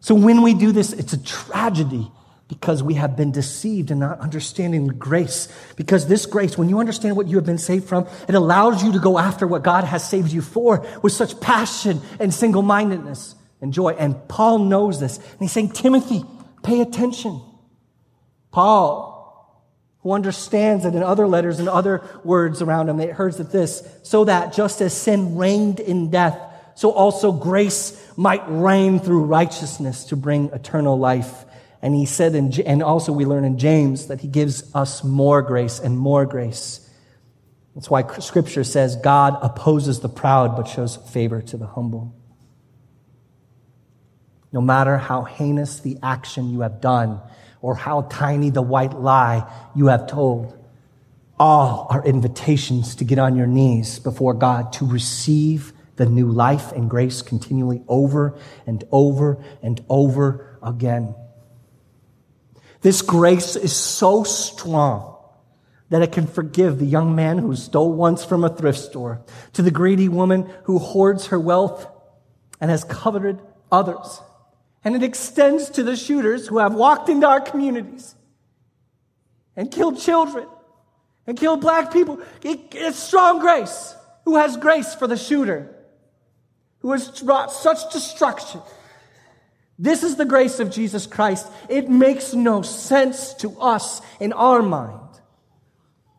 So 0.00 0.14
when 0.14 0.42
we 0.42 0.54
do 0.54 0.72
this, 0.72 0.92
it's 0.92 1.12
a 1.12 1.22
tragedy 1.22 2.10
because 2.48 2.82
we 2.82 2.94
have 2.94 3.14
been 3.14 3.30
deceived 3.30 3.90
and 3.90 4.00
not 4.00 4.20
understanding 4.20 4.86
grace. 4.86 5.48
Because 5.76 6.08
this 6.08 6.24
grace, 6.24 6.56
when 6.56 6.68
you 6.68 6.80
understand 6.80 7.16
what 7.16 7.26
you 7.26 7.36
have 7.36 7.44
been 7.44 7.58
saved 7.58 7.86
from, 7.86 8.06
it 8.26 8.34
allows 8.34 8.82
you 8.82 8.92
to 8.92 8.98
go 8.98 9.18
after 9.18 9.46
what 9.46 9.62
God 9.62 9.84
has 9.84 10.08
saved 10.08 10.32
you 10.32 10.40
for 10.40 10.86
with 11.02 11.12
such 11.12 11.40
passion 11.40 12.00
and 12.18 12.32
single 12.32 12.62
mindedness 12.62 13.34
and 13.60 13.72
joy. 13.72 13.90
And 13.90 14.28
Paul 14.28 14.60
knows 14.60 14.98
this. 14.98 15.18
And 15.18 15.40
he's 15.40 15.52
saying, 15.52 15.72
Timothy, 15.72 16.24
pay 16.62 16.80
attention. 16.80 17.42
Paul, 18.50 19.14
who 20.00 20.12
understands 20.12 20.86
it 20.86 20.94
in 20.94 21.02
other 21.02 21.26
letters 21.26 21.58
and 21.58 21.68
other 21.68 22.02
words 22.24 22.62
around 22.62 22.88
him, 22.88 22.98
it 23.00 23.14
hears 23.14 23.36
that 23.36 23.52
this, 23.52 23.86
so 24.04 24.24
that 24.24 24.54
just 24.54 24.80
as 24.80 24.94
sin 24.94 25.36
reigned 25.36 25.80
in 25.80 26.10
death, 26.10 26.40
so 26.78 26.92
also 26.92 27.32
grace 27.32 28.00
might 28.16 28.44
reign 28.46 29.00
through 29.00 29.24
righteousness 29.24 30.04
to 30.04 30.14
bring 30.14 30.44
eternal 30.50 30.96
life. 30.96 31.44
And 31.82 31.92
he 31.92 32.06
said, 32.06 32.36
in, 32.36 32.52
and 32.64 32.84
also 32.84 33.10
we 33.10 33.24
learn 33.24 33.44
in 33.44 33.58
James 33.58 34.06
that 34.06 34.20
he 34.20 34.28
gives 34.28 34.72
us 34.76 35.02
more 35.02 35.42
grace 35.42 35.80
and 35.80 35.98
more 35.98 36.24
grace. 36.24 36.88
That's 37.74 37.90
why 37.90 38.06
scripture 38.20 38.62
says 38.62 38.94
God 38.94 39.36
opposes 39.42 39.98
the 39.98 40.08
proud 40.08 40.54
but 40.54 40.68
shows 40.68 40.94
favor 40.94 41.42
to 41.42 41.56
the 41.56 41.66
humble. 41.66 42.14
No 44.52 44.60
matter 44.60 44.98
how 44.98 45.24
heinous 45.24 45.80
the 45.80 45.98
action 46.00 46.48
you 46.48 46.60
have 46.60 46.80
done 46.80 47.20
or 47.60 47.74
how 47.74 48.02
tiny 48.02 48.50
the 48.50 48.62
white 48.62 48.94
lie 48.94 49.52
you 49.74 49.86
have 49.86 50.06
told, 50.06 50.56
all 51.40 51.88
are 51.90 52.06
invitations 52.06 52.94
to 52.94 53.04
get 53.04 53.18
on 53.18 53.34
your 53.34 53.48
knees 53.48 53.98
before 53.98 54.32
God 54.32 54.72
to 54.74 54.86
receive 54.86 55.72
the 55.98 56.06
new 56.06 56.30
life 56.30 56.72
and 56.72 56.88
grace 56.88 57.20
continually 57.20 57.82
over 57.86 58.38
and 58.66 58.82
over 58.90 59.44
and 59.62 59.84
over 59.90 60.58
again. 60.62 61.14
This 62.80 63.02
grace 63.02 63.56
is 63.56 63.74
so 63.74 64.24
strong 64.24 65.16
that 65.90 66.02
it 66.02 66.12
can 66.12 66.26
forgive 66.26 66.78
the 66.78 66.86
young 66.86 67.14
man 67.14 67.38
who 67.38 67.54
stole 67.56 67.92
once 67.92 68.24
from 68.24 68.44
a 68.44 68.48
thrift 68.48 68.78
store, 68.78 69.22
to 69.54 69.62
the 69.62 69.70
greedy 69.70 70.08
woman 70.08 70.48
who 70.64 70.78
hoards 70.78 71.26
her 71.26 71.40
wealth 71.40 71.86
and 72.60 72.70
has 72.70 72.84
coveted 72.84 73.40
others. 73.72 74.20
And 74.84 74.94
it 74.94 75.02
extends 75.02 75.70
to 75.70 75.82
the 75.82 75.96
shooters 75.96 76.46
who 76.46 76.58
have 76.58 76.74
walked 76.74 77.08
into 77.08 77.26
our 77.26 77.40
communities 77.40 78.14
and 79.56 79.70
killed 79.70 79.98
children 79.98 80.46
and 81.26 81.36
killed 81.36 81.60
black 81.60 81.92
people. 81.92 82.20
it's 82.42 82.98
strong 82.98 83.40
grace. 83.40 83.94
Who 84.24 84.36
has 84.36 84.56
grace 84.56 84.94
for 84.94 85.06
the 85.06 85.16
shooter? 85.16 85.74
Who 86.80 86.92
has 86.92 87.08
brought 87.20 87.52
such 87.52 87.92
destruction. 87.92 88.60
This 89.78 90.02
is 90.02 90.16
the 90.16 90.24
grace 90.24 90.58
of 90.58 90.70
Jesus 90.70 91.06
Christ. 91.06 91.46
It 91.68 91.88
makes 91.88 92.34
no 92.34 92.62
sense 92.62 93.34
to 93.34 93.58
us 93.60 94.00
in 94.18 94.32
our 94.32 94.62
mind, 94.62 95.20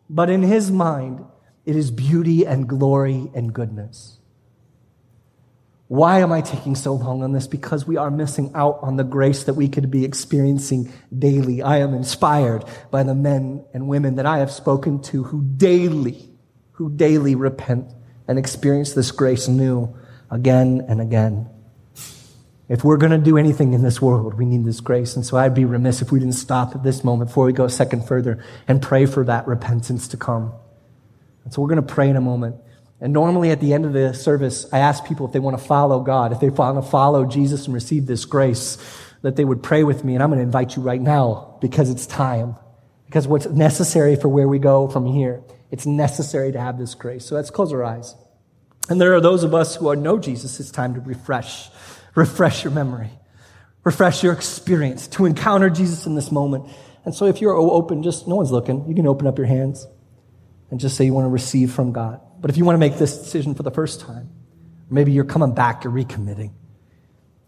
but 0.09 0.29
in 0.29 0.43
his 0.43 0.71
mind, 0.71 1.25
it 1.65 1.75
is 1.75 1.91
beauty 1.91 2.45
and 2.45 2.67
glory 2.67 3.29
and 3.35 3.53
goodness. 3.53 4.17
Why 5.89 6.19
am 6.19 6.31
I 6.31 6.41
taking 6.41 6.75
so 6.75 6.93
long 6.93 7.23
on 7.23 7.31
this? 7.31 7.47
Because 7.47 7.87
we 7.87 7.97
are 7.97 8.11
missing 8.11 8.51
out 8.53 8.77
on 8.83 8.95
the 8.95 9.03
grace 9.03 9.45
that 9.45 9.55
we 9.55 9.67
could 9.67 9.89
be 9.89 10.05
experiencing 10.05 10.93
daily. 11.17 11.63
I 11.63 11.79
am 11.79 11.95
inspired 11.95 12.63
by 12.91 13.01
the 13.01 13.15
men 13.15 13.65
and 13.73 13.87
women 13.87 14.15
that 14.15 14.25
I 14.27 14.37
have 14.37 14.51
spoken 14.51 15.01
to 15.03 15.23
who 15.23 15.41
daily, 15.41 16.29
who 16.73 16.91
daily 16.91 17.33
repent 17.33 17.91
and 18.27 18.37
experience 18.37 18.93
this 18.93 19.11
grace 19.11 19.47
new 19.47 19.98
again 20.29 20.85
and 20.87 21.01
again. 21.01 21.49
If 22.67 22.83
we're 22.83 22.97
going 22.97 23.11
to 23.11 23.17
do 23.17 23.37
anything 23.37 23.73
in 23.73 23.81
this 23.81 23.99
world, 23.99 24.35
we 24.35 24.45
need 24.45 24.63
this 24.63 24.79
grace. 24.79 25.15
And 25.15 25.25
so 25.25 25.37
I'd 25.37 25.55
be 25.55 25.65
remiss 25.65 26.03
if 26.03 26.11
we 26.11 26.19
didn't 26.19 26.35
stop 26.35 26.75
at 26.75 26.83
this 26.83 27.03
moment 27.03 27.31
before 27.31 27.45
we 27.45 27.53
go 27.53 27.65
a 27.65 27.69
second 27.69 28.07
further 28.07 28.43
and 28.67 28.79
pray 28.79 29.07
for 29.07 29.23
that 29.25 29.47
repentance 29.47 30.07
to 30.09 30.17
come. 30.17 30.53
And 31.43 31.51
so 31.51 31.61
we're 31.61 31.69
going 31.69 31.85
to 31.85 31.93
pray 31.93 32.09
in 32.09 32.15
a 32.15 32.21
moment. 32.21 32.57
And 33.01 33.11
normally 33.11 33.49
at 33.49 33.59
the 33.59 33.73
end 33.73 33.85
of 33.85 33.93
the 33.93 34.13
service, 34.13 34.71
I 34.71 34.79
ask 34.79 35.03
people 35.03 35.25
if 35.25 35.31
they 35.31 35.39
want 35.39 35.57
to 35.57 35.63
follow 35.63 36.01
God, 36.01 36.31
if 36.31 36.41
they 36.41 36.49
want 36.49 36.83
to 36.83 36.87
follow 36.87 37.25
Jesus 37.25 37.65
and 37.65 37.73
receive 37.73 38.05
this 38.05 38.25
grace, 38.25 38.77
that 39.23 39.35
they 39.35 39.45
would 39.45 39.63
pray 39.63 39.83
with 39.83 40.03
me. 40.03 40.13
And 40.13 40.21
I'm 40.21 40.29
going 40.29 40.39
to 40.39 40.43
invite 40.43 40.75
you 40.75 40.83
right 40.83 41.01
now 41.01 41.57
because 41.61 41.89
it's 41.89 42.05
time. 42.05 42.55
Because 43.07 43.27
what's 43.27 43.47
necessary 43.47 44.15
for 44.15 44.27
where 44.27 44.47
we 44.47 44.59
go 44.59 44.87
from 44.87 45.07
here, 45.07 45.41
it's 45.71 45.87
necessary 45.87 46.51
to 46.51 46.59
have 46.59 46.77
this 46.77 46.93
grace. 46.93 47.25
So 47.25 47.33
let's 47.33 47.49
close 47.49 47.73
our 47.73 47.83
eyes. 47.83 48.13
And 48.89 48.99
there 48.99 49.13
are 49.13 49.21
those 49.21 49.43
of 49.43 49.53
us 49.53 49.75
who 49.75 49.95
know 49.95 50.17
Jesus, 50.17 50.59
it's 50.59 50.71
time 50.71 50.95
to 50.95 50.99
refresh, 50.99 51.69
refresh 52.15 52.63
your 52.63 52.73
memory, 52.73 53.11
refresh 53.83 54.23
your 54.23 54.33
experience, 54.33 55.07
to 55.09 55.25
encounter 55.25 55.69
Jesus 55.69 56.07
in 56.07 56.15
this 56.15 56.31
moment. 56.31 56.65
And 57.05 57.13
so 57.13 57.25
if 57.25 57.39
you're 57.39 57.53
open, 57.53 58.01
just, 58.01 58.27
no 58.27 58.35
one's 58.35 58.51
looking, 58.51 58.87
you 58.87 58.95
can 58.95 59.05
open 59.05 59.27
up 59.27 59.37
your 59.37 59.47
hands 59.47 59.87
and 60.71 60.79
just 60.79 60.97
say 60.97 61.05
you 61.05 61.13
want 61.13 61.25
to 61.25 61.29
receive 61.29 61.71
from 61.71 61.91
God. 61.91 62.19
But 62.41 62.49
if 62.49 62.57
you 62.57 62.65
want 62.65 62.75
to 62.75 62.79
make 62.79 62.97
this 62.97 63.15
decision 63.15 63.53
for 63.53 63.63
the 63.63 63.71
first 63.71 64.01
time, 64.01 64.31
maybe 64.89 65.11
you're 65.11 65.23
coming 65.23 65.53
back, 65.53 65.83
you're 65.83 65.93
recommitting, 65.93 66.53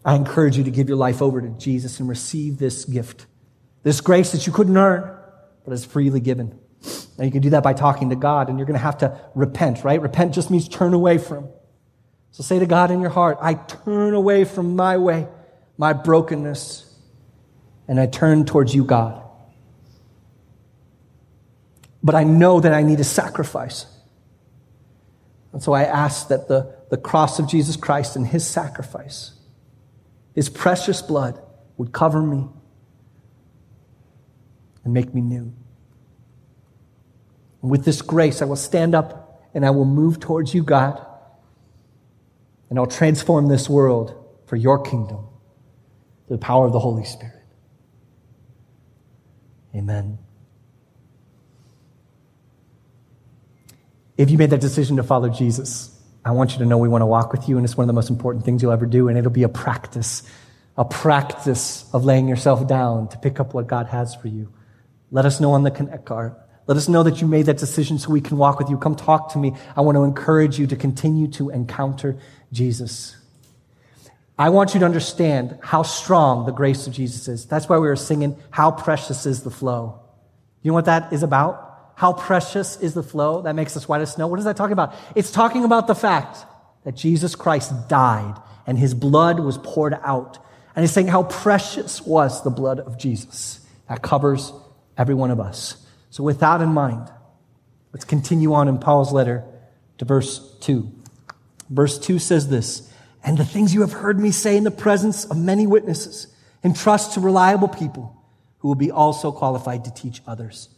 I 0.04 0.14
encourage 0.14 0.56
you 0.56 0.64
to 0.64 0.70
give 0.70 0.88
your 0.88 0.96
life 0.96 1.22
over 1.22 1.40
to 1.40 1.48
Jesus 1.50 2.00
and 2.00 2.08
receive 2.08 2.58
this 2.58 2.84
gift, 2.84 3.26
this 3.82 4.00
grace 4.00 4.32
that 4.32 4.46
you 4.46 4.52
couldn't 4.52 4.76
earn, 4.76 5.16
but 5.64 5.72
is 5.72 5.84
freely 5.84 6.20
given. 6.20 6.58
And 7.18 7.26
you 7.26 7.30
can 7.30 7.42
do 7.42 7.50
that 7.50 7.62
by 7.62 7.72
talking 7.72 8.10
to 8.10 8.16
God, 8.16 8.48
and 8.48 8.58
you're 8.58 8.66
going 8.66 8.78
to 8.78 8.82
have 8.82 8.98
to 8.98 9.20
repent, 9.34 9.84
right? 9.84 10.00
Repent 10.00 10.34
just 10.34 10.50
means 10.50 10.68
turn 10.68 10.94
away 10.94 11.18
from. 11.18 11.48
So 12.32 12.42
say 12.42 12.58
to 12.58 12.66
God 12.66 12.90
in 12.90 13.00
your 13.00 13.10
heart, 13.10 13.38
I 13.40 13.54
turn 13.54 14.14
away 14.14 14.44
from 14.44 14.74
my 14.74 14.96
way, 14.96 15.28
my 15.76 15.92
brokenness, 15.92 16.90
and 17.86 18.00
I 18.00 18.06
turn 18.06 18.44
towards 18.44 18.74
you, 18.74 18.84
God. 18.84 19.22
But 22.02 22.14
I 22.14 22.24
know 22.24 22.58
that 22.58 22.72
I 22.72 22.82
need 22.82 23.00
a 23.00 23.04
sacrifice. 23.04 23.86
And 25.52 25.62
so 25.62 25.72
I 25.72 25.84
ask 25.84 26.28
that 26.28 26.48
the, 26.48 26.74
the 26.90 26.96
cross 26.96 27.38
of 27.38 27.46
Jesus 27.46 27.76
Christ 27.76 28.16
and 28.16 28.26
his 28.26 28.46
sacrifice, 28.46 29.32
his 30.34 30.48
precious 30.48 31.02
blood, 31.02 31.40
would 31.76 31.92
cover 31.92 32.22
me 32.22 32.48
and 34.84 34.94
make 34.94 35.14
me 35.14 35.20
new. 35.20 35.52
With 37.62 37.84
this 37.84 38.02
grace, 38.02 38.42
I 38.42 38.44
will 38.44 38.56
stand 38.56 38.94
up 38.94 39.48
and 39.54 39.64
I 39.64 39.70
will 39.70 39.84
move 39.84 40.20
towards 40.20 40.52
you, 40.52 40.62
God. 40.62 41.04
And 42.68 42.78
I'll 42.78 42.86
transform 42.86 43.48
this 43.48 43.68
world 43.68 44.14
for 44.46 44.56
your 44.56 44.82
kingdom. 44.82 45.26
through 46.26 46.36
the 46.36 46.44
power 46.44 46.66
of 46.66 46.72
the 46.72 46.78
Holy 46.78 47.04
Spirit. 47.04 47.42
Amen. 49.74 50.18
If 54.16 54.30
you 54.30 54.38
made 54.38 54.50
that 54.50 54.60
decision 54.60 54.96
to 54.96 55.02
follow 55.02 55.28
Jesus, 55.28 55.98
I 56.24 56.32
want 56.32 56.52
you 56.52 56.58
to 56.58 56.64
know 56.64 56.78
we 56.78 56.88
want 56.88 57.02
to 57.02 57.06
walk 57.06 57.32
with 57.32 57.48
you, 57.48 57.56
and 57.56 57.64
it's 57.64 57.76
one 57.76 57.84
of 57.84 57.88
the 57.88 57.94
most 57.94 58.10
important 58.10 58.44
things 58.44 58.62
you'll 58.62 58.72
ever 58.72 58.86
do, 58.86 59.08
and 59.08 59.18
it'll 59.18 59.30
be 59.30 59.42
a 59.42 59.48
practice, 59.48 60.22
a 60.76 60.84
practice 60.84 61.84
of 61.92 62.04
laying 62.04 62.28
yourself 62.28 62.66
down 62.68 63.08
to 63.08 63.18
pick 63.18 63.40
up 63.40 63.54
what 63.54 63.66
God 63.66 63.86
has 63.88 64.14
for 64.14 64.28
you. 64.28 64.52
Let 65.10 65.24
us 65.24 65.40
know 65.40 65.52
on 65.52 65.62
the 65.62 65.70
Connect 65.70 66.04
card. 66.04 66.34
Let 66.66 66.76
us 66.76 66.88
know 66.88 67.02
that 67.02 67.20
you 67.20 67.26
made 67.26 67.46
that 67.46 67.58
decision 67.58 67.98
so 67.98 68.10
we 68.10 68.20
can 68.20 68.36
walk 68.36 68.58
with 68.58 68.70
you. 68.70 68.78
Come 68.78 68.94
talk 68.94 69.32
to 69.32 69.38
me. 69.38 69.54
I 69.76 69.80
want 69.80 69.96
to 69.96 70.04
encourage 70.04 70.58
you 70.58 70.66
to 70.68 70.76
continue 70.76 71.28
to 71.32 71.50
encounter 71.50 72.16
Jesus. 72.52 73.16
I 74.38 74.48
want 74.48 74.74
you 74.74 74.80
to 74.80 74.86
understand 74.86 75.58
how 75.62 75.82
strong 75.82 76.46
the 76.46 76.52
grace 76.52 76.86
of 76.86 76.92
Jesus 76.92 77.28
is. 77.28 77.46
That's 77.46 77.68
why 77.68 77.78
we 77.78 77.86
were 77.86 77.96
singing, 77.96 78.36
How 78.50 78.70
Precious 78.70 79.26
is 79.26 79.42
the 79.42 79.50
Flow. 79.50 80.00
You 80.62 80.70
know 80.70 80.74
what 80.74 80.86
that 80.86 81.12
is 81.12 81.22
about? 81.22 81.92
How 81.94 82.12
precious 82.12 82.76
is 82.80 82.94
the 82.94 83.02
flow 83.02 83.42
that 83.42 83.54
makes 83.54 83.76
us 83.76 83.88
white 83.88 84.00
as 84.00 84.12
snow? 84.12 84.26
What 84.26 84.38
is 84.38 84.44
that 84.44 84.56
talking 84.56 84.72
about? 84.72 84.94
It's 85.14 85.30
talking 85.30 85.64
about 85.64 85.86
the 85.86 85.94
fact 85.94 86.38
that 86.84 86.96
Jesus 86.96 87.34
Christ 87.34 87.88
died 87.88 88.34
and 88.66 88.78
his 88.78 88.94
blood 88.94 89.40
was 89.40 89.58
poured 89.58 89.94
out. 90.02 90.38
And 90.74 90.82
he's 90.82 90.92
saying 90.92 91.08
how 91.08 91.24
precious 91.24 92.00
was 92.00 92.42
the 92.42 92.50
blood 92.50 92.80
of 92.80 92.98
Jesus. 92.98 93.60
That 93.88 94.02
covers 94.02 94.52
every 94.96 95.14
one 95.14 95.30
of 95.30 95.38
us. 95.38 95.76
So, 96.12 96.22
with 96.22 96.40
that 96.40 96.60
in 96.60 96.68
mind, 96.68 97.10
let's 97.94 98.04
continue 98.04 98.52
on 98.52 98.68
in 98.68 98.76
Paul's 98.76 99.14
letter 99.14 99.44
to 99.96 100.04
verse 100.04 100.58
2. 100.60 100.92
Verse 101.70 101.98
2 101.98 102.18
says 102.18 102.50
this 102.50 102.92
And 103.24 103.38
the 103.38 103.46
things 103.46 103.72
you 103.72 103.80
have 103.80 103.94
heard 103.94 104.20
me 104.20 104.30
say 104.30 104.58
in 104.58 104.64
the 104.64 104.70
presence 104.70 105.24
of 105.24 105.38
many 105.38 105.66
witnesses, 105.66 106.26
entrust 106.62 107.14
to 107.14 107.20
reliable 107.20 107.66
people 107.66 108.14
who 108.58 108.68
will 108.68 108.74
be 108.74 108.90
also 108.90 109.32
qualified 109.32 109.86
to 109.86 109.94
teach 109.94 110.20
others. 110.26 110.68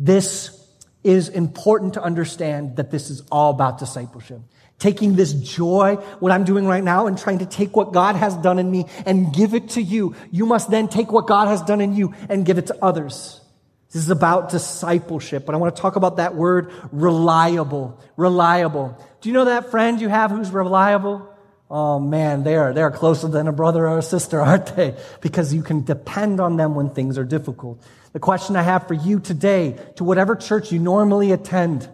This 0.00 0.68
is 1.04 1.28
important 1.28 1.94
to 1.94 2.02
understand 2.02 2.74
that 2.74 2.90
this 2.90 3.08
is 3.08 3.22
all 3.30 3.52
about 3.52 3.78
discipleship. 3.78 4.40
Taking 4.80 5.14
this 5.14 5.32
joy, 5.32 5.94
what 6.18 6.32
I'm 6.32 6.42
doing 6.42 6.66
right 6.66 6.82
now, 6.82 7.06
and 7.06 7.16
trying 7.16 7.38
to 7.38 7.46
take 7.46 7.76
what 7.76 7.92
God 7.92 8.16
has 8.16 8.34
done 8.38 8.58
in 8.58 8.68
me 8.68 8.86
and 9.06 9.32
give 9.32 9.54
it 9.54 9.68
to 9.70 9.80
you. 9.80 10.16
You 10.32 10.44
must 10.44 10.72
then 10.72 10.88
take 10.88 11.12
what 11.12 11.28
God 11.28 11.46
has 11.46 11.62
done 11.62 11.80
in 11.80 11.94
you 11.94 12.14
and 12.28 12.44
give 12.44 12.58
it 12.58 12.66
to 12.66 12.76
others. 12.82 13.42
This 13.96 14.04
is 14.04 14.10
about 14.10 14.50
discipleship, 14.50 15.46
but 15.46 15.54
I 15.54 15.58
want 15.58 15.74
to 15.74 15.80
talk 15.80 15.96
about 15.96 16.18
that 16.18 16.34
word 16.34 16.70
reliable. 16.92 17.98
Reliable. 18.18 18.94
Do 19.22 19.30
you 19.30 19.32
know 19.32 19.46
that 19.46 19.70
friend 19.70 19.98
you 19.98 20.10
have 20.10 20.30
who's 20.30 20.50
reliable? 20.50 21.26
Oh 21.70 21.98
man, 21.98 22.42
they 22.42 22.56
are, 22.56 22.74
they 22.74 22.82
are 22.82 22.90
closer 22.90 23.26
than 23.26 23.48
a 23.48 23.52
brother 23.52 23.88
or 23.88 23.96
a 23.96 24.02
sister, 24.02 24.38
aren't 24.42 24.76
they? 24.76 24.98
Because 25.22 25.54
you 25.54 25.62
can 25.62 25.82
depend 25.82 26.40
on 26.40 26.58
them 26.58 26.74
when 26.74 26.90
things 26.90 27.16
are 27.16 27.24
difficult. 27.24 27.82
The 28.12 28.20
question 28.20 28.54
I 28.54 28.60
have 28.60 28.86
for 28.86 28.92
you 28.92 29.18
today, 29.18 29.78
to 29.94 30.04
whatever 30.04 30.36
church 30.36 30.72
you 30.72 30.78
normally 30.78 31.32
attend, 31.32 31.88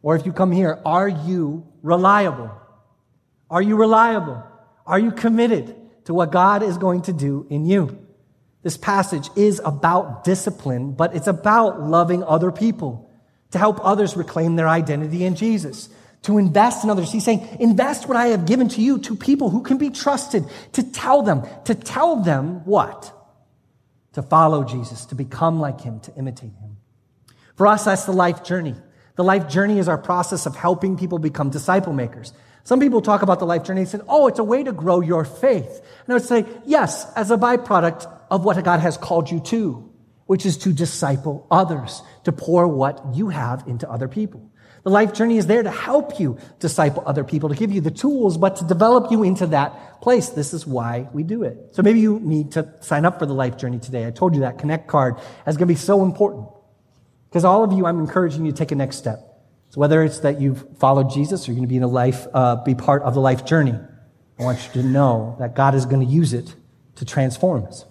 or 0.00 0.16
if 0.16 0.24
you 0.24 0.32
come 0.32 0.52
here, 0.52 0.80
are 0.86 1.06
you 1.06 1.66
reliable? 1.82 2.50
Are 3.50 3.60
you 3.60 3.76
reliable? 3.76 4.42
Are 4.86 4.98
you 4.98 5.10
committed 5.10 5.76
to 6.06 6.14
what 6.14 6.32
God 6.32 6.62
is 6.62 6.78
going 6.78 7.02
to 7.02 7.12
do 7.12 7.46
in 7.50 7.66
you? 7.66 8.01
This 8.62 8.76
passage 8.76 9.28
is 9.36 9.60
about 9.64 10.24
discipline, 10.24 10.92
but 10.92 11.16
it's 11.16 11.26
about 11.26 11.80
loving 11.80 12.22
other 12.22 12.52
people 12.52 13.10
to 13.50 13.58
help 13.58 13.84
others 13.84 14.16
reclaim 14.16 14.56
their 14.56 14.68
identity 14.68 15.24
in 15.24 15.34
Jesus, 15.34 15.88
to 16.22 16.38
invest 16.38 16.84
in 16.84 16.90
others. 16.90 17.10
He's 17.10 17.24
saying, 17.24 17.46
invest 17.58 18.06
what 18.06 18.16
I 18.16 18.28
have 18.28 18.46
given 18.46 18.68
to 18.68 18.80
you 18.80 18.98
to 19.00 19.16
people 19.16 19.50
who 19.50 19.62
can 19.62 19.78
be 19.78 19.90
trusted, 19.90 20.44
to 20.72 20.82
tell 20.82 21.22
them, 21.22 21.42
to 21.64 21.74
tell 21.74 22.22
them 22.22 22.64
what? 22.64 23.12
To 24.12 24.22
follow 24.22 24.64
Jesus, 24.64 25.06
to 25.06 25.14
become 25.14 25.58
like 25.60 25.80
him, 25.80 26.00
to 26.00 26.14
imitate 26.14 26.54
him. 26.54 26.76
For 27.56 27.66
us, 27.66 27.84
that's 27.84 28.04
the 28.04 28.12
life 28.12 28.44
journey. 28.44 28.76
The 29.16 29.24
life 29.24 29.48
journey 29.48 29.78
is 29.78 29.88
our 29.88 29.98
process 29.98 30.46
of 30.46 30.56
helping 30.56 30.96
people 30.96 31.18
become 31.18 31.50
disciple 31.50 31.92
makers. 31.92 32.32
Some 32.64 32.78
people 32.78 33.02
talk 33.02 33.22
about 33.22 33.40
the 33.40 33.46
life 33.46 33.64
journey 33.64 33.80
and 33.80 33.90
say, 33.90 33.98
oh, 34.08 34.28
it's 34.28 34.38
a 34.38 34.44
way 34.44 34.62
to 34.62 34.72
grow 34.72 35.00
your 35.00 35.24
faith. 35.24 35.66
And 36.06 36.10
I 36.10 36.14
would 36.14 36.22
say, 36.22 36.46
yes, 36.64 37.12
as 37.14 37.30
a 37.30 37.36
byproduct 37.36 38.21
of 38.32 38.46
what 38.46 38.64
God 38.64 38.80
has 38.80 38.96
called 38.96 39.30
you 39.30 39.40
to, 39.40 39.92
which 40.24 40.46
is 40.46 40.56
to 40.56 40.72
disciple 40.72 41.46
others, 41.50 42.02
to 42.24 42.32
pour 42.32 42.66
what 42.66 43.14
you 43.14 43.28
have 43.28 43.62
into 43.66 43.88
other 43.88 44.08
people. 44.08 44.50
The 44.84 44.90
life 44.90 45.12
journey 45.12 45.36
is 45.36 45.46
there 45.46 45.62
to 45.62 45.70
help 45.70 46.18
you 46.18 46.38
disciple 46.58 47.02
other 47.04 47.24
people, 47.24 47.50
to 47.50 47.54
give 47.54 47.70
you 47.70 47.82
the 47.82 47.90
tools, 47.90 48.38
but 48.38 48.56
to 48.56 48.64
develop 48.64 49.12
you 49.12 49.22
into 49.22 49.48
that 49.48 50.00
place. 50.00 50.30
This 50.30 50.54
is 50.54 50.66
why 50.66 51.08
we 51.12 51.22
do 51.24 51.42
it. 51.42 51.58
So 51.72 51.82
maybe 51.82 52.00
you 52.00 52.20
need 52.20 52.52
to 52.52 52.72
sign 52.80 53.04
up 53.04 53.18
for 53.18 53.26
the 53.26 53.34
life 53.34 53.58
journey 53.58 53.78
today. 53.78 54.06
I 54.06 54.10
told 54.10 54.34
you 54.34 54.40
that 54.40 54.56
Connect 54.56 54.88
card 54.88 55.18
is 55.46 55.58
going 55.58 55.68
to 55.68 55.74
be 55.74 55.74
so 55.74 56.02
important. 56.02 56.48
Because 57.28 57.44
all 57.44 57.62
of 57.62 57.72
you, 57.72 57.84
I'm 57.84 58.00
encouraging 58.00 58.46
you 58.46 58.52
to 58.52 58.56
take 58.56 58.72
a 58.72 58.74
next 58.74 58.96
step. 58.96 59.18
So 59.68 59.78
whether 59.78 60.02
it's 60.02 60.20
that 60.20 60.40
you've 60.40 60.78
followed 60.78 61.10
Jesus 61.10 61.46
or 61.46 61.52
you're 61.52 61.56
going 61.56 61.68
to 61.68 61.72
be 61.72 61.76
in 61.76 61.82
a 61.82 61.86
life, 61.86 62.26
uh, 62.32 62.56
be 62.64 62.74
part 62.74 63.02
of 63.02 63.12
the 63.12 63.20
life 63.20 63.44
journey, 63.44 63.78
I 64.38 64.42
want 64.42 64.58
you 64.66 64.80
to 64.80 64.88
know 64.88 65.36
that 65.38 65.54
God 65.54 65.74
is 65.74 65.84
going 65.84 66.04
to 66.04 66.10
use 66.10 66.32
it 66.32 66.54
to 66.96 67.04
transform 67.04 67.66
us. 67.66 67.84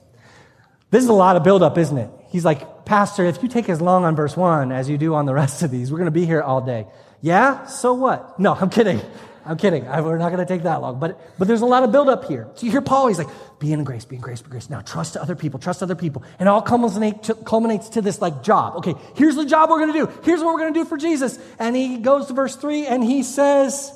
This 0.91 1.03
is 1.03 1.09
a 1.09 1.13
lot 1.13 1.37
of 1.37 1.43
buildup, 1.43 1.77
isn't 1.77 1.97
it? 1.97 2.09
He's 2.29 2.45
like, 2.45 2.85
Pastor, 2.85 3.25
if 3.25 3.41
you 3.41 3.49
take 3.49 3.69
as 3.69 3.81
long 3.81 4.05
on 4.05 4.15
verse 4.15 4.37
one 4.37 4.71
as 4.71 4.89
you 4.89 4.97
do 4.97 5.15
on 5.15 5.25
the 5.25 5.33
rest 5.33 5.63
of 5.63 5.71
these, 5.71 5.91
we're 5.91 5.97
going 5.97 6.05
to 6.05 6.11
be 6.11 6.25
here 6.25 6.41
all 6.41 6.61
day. 6.61 6.85
Yeah? 7.21 7.65
So 7.65 7.93
what? 7.93 8.39
No, 8.39 8.53
I'm 8.53 8.69
kidding. 8.69 9.01
I'm 9.45 9.57
kidding. 9.57 9.87
I, 9.87 10.01
we're 10.01 10.17
not 10.17 10.31
going 10.31 10.45
to 10.45 10.53
take 10.53 10.63
that 10.63 10.81
long. 10.81 10.99
But, 10.99 11.19
but 11.39 11.47
there's 11.47 11.61
a 11.61 11.65
lot 11.65 11.83
of 11.83 11.91
buildup 11.91 12.25
here. 12.25 12.47
So 12.55 12.65
you 12.65 12.71
hear 12.71 12.81
Paul, 12.81 13.07
he's 13.07 13.17
like, 13.17 13.29
be 13.59 13.73
in 13.73 13.83
grace, 13.83 14.05
be 14.05 14.17
in 14.17 14.21
grace, 14.21 14.41
be 14.41 14.45
in 14.45 14.51
grace. 14.51 14.69
Now 14.69 14.81
trust 14.81 15.17
other 15.17 15.35
people, 15.35 15.59
trust 15.59 15.81
other 15.81 15.95
people. 15.95 16.23
And 16.39 16.47
it 16.47 16.47
all 16.47 16.61
culminates 16.61 17.27
to, 17.27 17.35
culminates 17.35 17.89
to 17.89 18.01
this 18.01 18.21
like 18.21 18.43
job. 18.43 18.77
Okay, 18.77 18.93
here's 19.15 19.35
the 19.35 19.45
job 19.45 19.69
we're 19.69 19.79
going 19.79 19.93
to 19.93 20.05
do. 20.05 20.21
Here's 20.23 20.41
what 20.41 20.53
we're 20.53 20.59
going 20.59 20.73
to 20.73 20.79
do 20.79 20.85
for 20.85 20.97
Jesus. 20.97 21.39
And 21.57 21.75
he 21.75 21.97
goes 21.97 22.27
to 22.27 22.33
verse 22.33 22.55
three 22.55 22.85
and 22.85 23.03
he 23.03 23.23
says, 23.23 23.91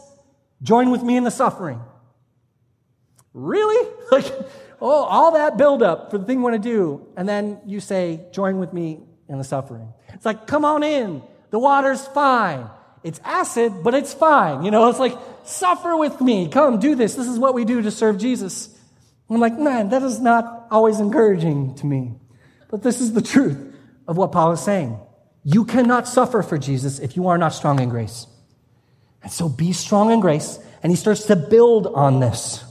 join 0.64 0.90
with 0.90 1.04
me 1.04 1.18
in 1.18 1.24
the 1.24 1.32
suffering. 1.32 1.82
Really? 3.34 3.92
Like, 4.12 4.32
oh, 4.86 5.04
all 5.06 5.32
that 5.32 5.58
buildup 5.58 6.12
for 6.12 6.20
the 6.20 6.26
thing 6.26 6.38
you 6.38 6.44
want 6.44 6.62
to 6.62 6.70
do. 6.70 7.08
And 7.18 7.28
then 7.28 7.60
you 7.66 7.80
say, 7.80 8.22
join 8.32 8.60
with 8.60 8.72
me 8.72 9.00
in 9.28 9.40
the 9.40 9.44
suffering. 9.44 9.92
It's 10.10 10.26
like, 10.26 10.46
come 10.46 10.64
on 10.64 10.84
in. 10.84 11.24
The 11.50 11.58
water's 11.58 12.06
fine. 12.08 12.70
It's 13.04 13.20
acid, 13.24 13.84
but 13.84 13.96
it's 13.96 14.14
fine. 14.14 14.64
You 14.64 14.70
know, 14.70 14.88
it's 14.90 15.00
like, 15.00 15.18
suffer 15.44 15.98
with 15.98 16.22
me. 16.22 16.50
Come, 16.50 16.80
do 16.80 16.94
this. 16.94 17.16
This 17.16 17.28
is 17.28 17.40
what 17.40 17.56
we 17.56 17.66
do 17.66 17.82
to 17.82 17.90
serve 17.90 18.20
Jesus. 18.20 18.70
I'm 19.28 19.40
like, 19.40 19.58
man, 19.58 19.90
that 19.90 20.04
is 20.04 20.20
not 20.20 20.68
always 20.70 21.00
encouraging 21.00 21.76
to 21.76 21.86
me. 21.88 22.14
But 22.70 22.84
this 22.84 23.02
is 23.02 23.14
the 23.14 23.24
truth 23.24 23.76
of 24.08 24.18
what 24.18 24.32
Paul 24.32 24.52
is 24.52 24.60
saying. 24.60 25.00
You 25.44 25.66
cannot 25.66 26.08
suffer 26.08 26.44
for 26.44 26.60
Jesus 26.60 27.00
if 27.00 27.16
you 27.16 27.28
are 27.30 27.40
not 27.40 27.50
strong 27.50 27.80
in 27.80 27.90
grace. 27.90 28.28
And 29.24 29.32
so 29.32 29.50
be 29.50 29.74
strong 29.74 30.12
in 30.12 30.20
grace. 30.20 30.60
And 30.84 30.92
he 30.92 30.96
starts 30.96 31.26
to 31.26 31.36
build 31.36 31.88
on 31.88 32.20
this. 32.20 32.64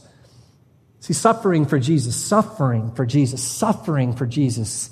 See, 1.05 1.13
suffering 1.13 1.67
for 1.67 1.79
Jesus, 1.79 2.17
suffering 2.17 2.91
for 2.93 3.05
Jesus, 3.05 3.43
suffering 3.43 4.15
for 4.15 4.25
Jesus 4.25 4.89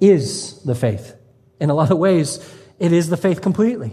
is 0.00 0.58
the 0.62 0.74
faith. 0.74 1.14
In 1.60 1.68
a 1.68 1.74
lot 1.74 1.90
of 1.90 1.98
ways, 1.98 2.38
it 2.78 2.94
is 2.94 3.10
the 3.10 3.18
faith 3.18 3.42
completely. 3.42 3.92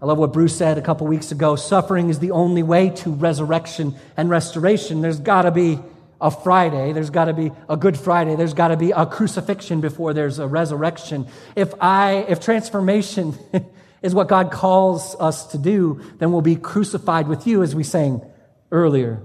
I 0.00 0.06
love 0.06 0.18
what 0.18 0.32
Bruce 0.32 0.54
said 0.54 0.78
a 0.78 0.82
couple 0.82 1.08
weeks 1.08 1.32
ago. 1.32 1.56
Suffering 1.56 2.08
is 2.08 2.20
the 2.20 2.30
only 2.30 2.62
way 2.62 2.90
to 2.90 3.10
resurrection 3.10 3.96
and 4.16 4.30
restoration. 4.30 5.00
There's 5.00 5.18
got 5.18 5.42
to 5.42 5.50
be 5.50 5.80
a 6.20 6.30
Friday. 6.30 6.92
There's 6.92 7.10
got 7.10 7.24
to 7.24 7.34
be 7.34 7.50
a 7.68 7.76
Good 7.76 7.98
Friday. 7.98 8.36
There's 8.36 8.54
got 8.54 8.68
to 8.68 8.76
be 8.76 8.92
a 8.92 9.06
crucifixion 9.06 9.80
before 9.80 10.14
there's 10.14 10.38
a 10.38 10.46
resurrection. 10.46 11.26
If 11.56 11.74
I, 11.80 12.24
if 12.28 12.38
transformation 12.38 13.36
is 14.02 14.14
what 14.14 14.28
God 14.28 14.52
calls 14.52 15.16
us 15.18 15.48
to 15.48 15.58
do, 15.58 16.00
then 16.18 16.30
we'll 16.30 16.42
be 16.42 16.54
crucified 16.54 17.26
with 17.26 17.48
you, 17.48 17.64
as 17.64 17.74
we 17.74 17.82
sang 17.82 18.22
earlier. 18.70 19.20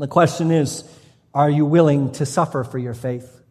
The 0.00 0.08
question 0.08 0.50
is, 0.50 0.84
are 1.34 1.50
you 1.50 1.66
willing 1.66 2.12
to 2.12 2.24
suffer 2.24 2.64
for 2.64 2.78
your 2.78 2.94
faith? 2.94 3.42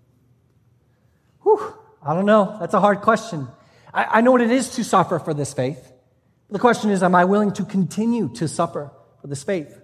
Whew, 1.43 1.73
I 2.01 2.15
don't 2.15 2.25
know. 2.25 2.57
That's 2.59 2.73
a 2.73 2.79
hard 2.79 3.01
question. 3.01 3.47
I, 3.93 4.05
I 4.05 4.21
know 4.21 4.31
what 4.31 4.41
it 4.41 4.49
is 4.49 4.71
to 4.71 4.83
suffer 4.83 5.19
for 5.19 5.35
this 5.35 5.53
faith. 5.53 5.91
The 6.49 6.57
question 6.57 6.89
is, 6.89 7.03
am 7.03 7.13
I 7.13 7.25
willing 7.25 7.53
to 7.53 7.65
continue 7.65 8.33
to 8.35 8.47
suffer 8.47 8.91
for 9.21 9.27
this 9.27 9.43
faith? 9.43 9.79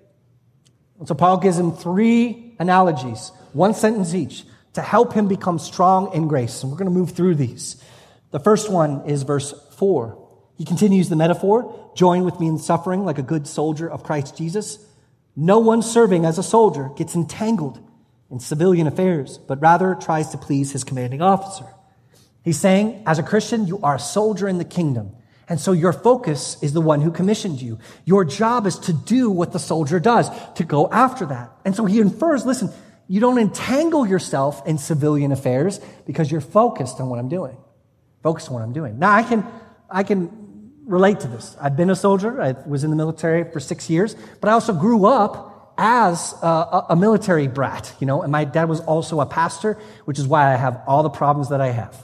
And 0.98 1.08
so 1.08 1.14
Paul 1.14 1.38
gives 1.38 1.60
him 1.60 1.72
three 1.72 2.56
analogies, 2.58 3.32
one 3.54 3.76
sentence 3.76 4.16
each, 4.16 4.44
to 4.74 4.82
help 4.82 5.14
him 5.14 5.28
become 5.28 5.60
strong 5.60 6.14
in 6.16 6.28
grace. 6.28 6.64
And 6.64 6.72
we're 6.72 6.80
going 6.80 6.92
to 6.92 7.00
move 7.00 7.12
through 7.12 7.36
these. 7.36 7.80
The 8.32 8.40
first 8.40 8.72
one 8.72 9.06
is 9.06 9.22
verse 9.22 9.54
four. 9.76 10.28
He 10.58 10.66
continues 10.66 11.10
the 11.10 11.16
metaphor 11.16 11.92
join 11.96 12.24
with 12.24 12.40
me 12.40 12.48
in 12.48 12.58
suffering 12.58 13.06
like 13.06 13.20
a 13.20 13.24
good 13.24 13.46
soldier 13.46 13.88
of 13.88 14.02
Christ 14.04 14.36
Jesus. 14.36 14.80
No 15.36 15.60
one 15.60 15.82
serving 15.82 16.26
as 16.26 16.38
a 16.38 16.44
soldier 16.44 16.92
gets 16.96 17.16
entangled 17.16 17.80
in 18.32 18.40
civilian 18.40 18.88
affairs, 18.88 19.38
but 19.38 19.62
rather 19.62 19.96
tries 19.96 20.30
to 20.30 20.38
please 20.38 20.72
his 20.72 20.84
commanding 20.84 21.22
officer. 21.22 21.66
He's 22.44 22.60
saying, 22.60 23.04
as 23.06 23.20
a 23.20 23.24
Christian, 23.24 23.68
you 23.68 23.80
are 23.82 23.96
a 23.96 24.00
soldier 24.00 24.48
in 24.48 24.58
the 24.58 24.66
kingdom. 24.66 25.16
And 25.48 25.60
so 25.60 25.74
your 25.74 25.94
focus 25.94 26.58
is 26.64 26.74
the 26.74 26.82
one 26.82 27.02
who 27.02 27.12
commissioned 27.12 27.62
you. 27.62 27.78
Your 28.06 28.26
job 28.26 28.66
is 28.66 28.80
to 28.80 28.94
do 28.94 29.30
what 29.30 29.52
the 29.52 29.60
soldier 29.60 30.00
does, 30.00 30.30
to 30.54 30.64
go 30.64 30.90
after 30.90 31.26
that. 31.28 31.52
And 31.66 31.76
so 31.76 31.86
he 31.86 32.00
infers, 32.00 32.46
listen, 32.46 32.72
You 33.08 33.20
don't 33.20 33.38
entangle 33.38 34.08
yourself 34.08 34.66
in 34.68 34.78
civilian 34.78 35.32
affairs 35.32 35.80
because 36.06 36.32
you're 36.32 36.42
focused 36.42 37.00
on 37.00 37.10
what 37.10 37.20
I'm 37.20 37.30
doing. 37.30 37.58
Focused 38.24 38.48
on 38.48 38.56
what 38.56 38.64
I'm 38.64 38.74
doing. 38.74 38.98
Now, 38.98 39.12
I 39.12 39.22
can, 39.22 39.46
I 39.90 40.04
can 40.04 40.45
relate 40.86 41.20
to 41.22 41.28
this. 41.28 41.56
I've 41.60 41.76
been 41.76 41.90
a 41.90 41.96
soldier. 41.96 42.42
I 42.42 42.56
was 42.66 42.84
in 42.84 42.90
the 42.90 42.96
military 42.96 43.50
for 43.52 43.60
six 43.60 43.90
years, 43.90 44.16
but 44.40 44.50
I 44.50 44.54
also 44.54 44.74
grew 44.74 45.06
up 45.06 45.74
as 45.78 46.34
a, 46.42 46.86
a 46.90 46.96
military 46.96 47.48
brat, 47.48 47.94
you 48.00 48.08
know, 48.08 48.22
and 48.22 48.32
my 48.32 48.46
dad 48.46 48.70
was 48.70 48.80
also 48.82 49.20
a 49.20 49.26
pastor, 49.26 49.78
which 50.06 50.20
is 50.20 50.28
why 50.28 50.54
I 50.54 50.56
have 50.56 50.82
all 50.88 51.04
the 51.04 51.10
problems 51.10 51.50
that 51.50 51.60
I 51.60 51.72
have. 51.72 52.02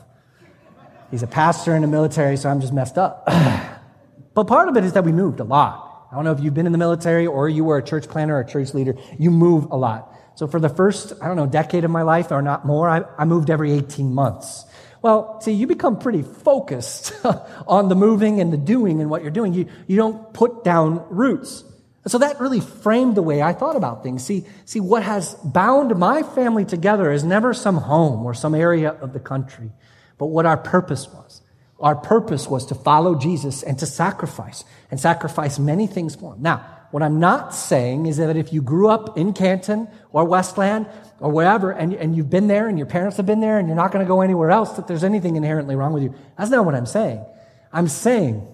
He's 1.10 1.24
a 1.24 1.28
pastor 1.28 1.76
in 1.76 1.82
the 1.82 1.88
military, 1.88 2.38
so 2.38 2.50
I'm 2.50 2.62
just 2.62 2.74
messed 2.74 2.98
up. 2.98 3.26
but 4.34 4.46
part 4.46 4.67
of 4.67 4.78
it 4.78 4.84
is 4.84 4.94
that 4.94 5.04
we 5.04 5.12
moved 5.12 5.39
a 5.39 5.44
lot. 5.44 6.08
I 6.12 6.15
don't 6.15 6.26
know 6.26 6.32
if 6.32 6.41
you've 6.41 6.54
been 6.54 6.65
in 6.65 6.74
the 6.74 6.78
military 6.78 7.28
or 7.28 7.48
you 7.48 7.63
were 7.63 7.78
a 7.78 7.84
church 7.84 8.08
planner 8.10 8.36
or 8.36 8.41
a 8.41 8.48
church 8.48 8.74
leader. 8.74 8.96
You 9.17 9.32
move 9.32 9.72
a 9.72 9.78
lot. 9.78 10.13
So 10.36 10.48
for 10.48 10.60
the 10.60 10.70
first, 10.70 11.13
I 11.22 11.28
don't 11.28 11.38
know, 11.38 11.46
decade 11.46 11.86
of 11.86 11.91
my 11.91 12.02
life 12.02 12.32
or 12.32 12.41
not 12.41 12.65
more, 12.65 12.89
I, 12.89 13.04
I 13.17 13.26
moved 13.26 13.50
every 13.50 13.72
18 13.72 14.13
months. 14.13 14.65
Well, 15.02 15.42
see, 15.42 15.54
you 15.54 15.66
become 15.66 15.98
pretty 15.98 16.22
focused 16.22 17.14
on 17.68 17.90
the 17.90 17.96
moving 17.96 18.40
and 18.40 18.54
the 18.54 18.58
doing 18.58 19.02
and 19.02 19.10
what 19.10 19.24
you're 19.24 19.32
doing. 19.32 19.54
You, 19.54 19.68
you 19.88 19.98
don't 19.98 20.32
put 20.34 20.64
down 20.64 21.06
roots. 21.10 21.64
So 22.08 22.18
that 22.20 22.40
really 22.40 22.60
framed 22.60 23.16
the 23.16 23.22
way 23.22 23.42
I 23.42 23.54
thought 23.54 23.76
about 23.76 24.04
things. 24.04 24.24
See, 24.24 24.46
see, 24.66 24.80
what 24.80 25.04
has 25.04 25.36
bound 25.44 25.96
my 25.98 26.24
family 26.24 26.66
together 26.66 27.12
is 27.12 27.24
never 27.24 27.54
some 27.54 27.78
home 27.78 28.26
or 28.26 28.34
some 28.34 28.56
area 28.56 28.90
of 28.90 29.14
the 29.14 29.20
country, 29.20 29.72
but 30.18 30.28
what 30.28 30.46
our 30.46 30.58
purpose 30.58 31.08
was. 31.08 31.42
Our 31.80 31.96
purpose 31.96 32.48
was 32.48 32.68
to 32.68 32.76
follow 32.76 33.16
Jesus 33.16 33.64
and 33.64 33.78
to 33.80 33.86
sacrifice, 33.88 34.64
and 34.92 35.00
sacrifice 35.00 35.58
many 35.58 35.88
things 35.88 36.16
for 36.16 36.36
him. 36.36 36.42
Now, 36.44 36.66
what 36.91 37.01
I'm 37.01 37.19
not 37.19 37.56
saying 37.56 38.06
is 38.06 38.17
that 38.17 38.36
if 38.36 38.51
you 38.51 38.62
grew 38.62 38.89
up 38.89 39.17
in 39.17 39.34
Canton 39.34 39.88
or 40.12 40.25
Westland 40.25 40.88
or 41.19 41.32
wherever, 41.32 41.71
and, 41.71 41.93
and 41.93 42.15
you've 42.15 42.30
been 42.30 42.47
there 42.47 42.67
and 42.67 42.77
your 42.77 42.88
parents 42.88 43.17
have 43.17 43.25
been 43.25 43.39
there 43.39 43.58
and 43.58 43.67
you're 43.67 43.77
not 43.77 43.91
going 43.91 44.06
to 44.06 44.08
go 44.08 44.21
anywhere 44.21 44.51
else, 44.51 44.73
that 44.73 44.88
there's 44.88 45.04
anything 45.04 45.36
inherently 45.36 45.75
wrong 45.75 45.93
with 45.93 46.04
you. 46.04 46.13
That's 46.38 46.51
not 46.51 46.65
what 46.65 46.75
I'm 46.75 46.86
saying. 46.86 47.25
I'm 47.71 47.88
saying 47.88 48.45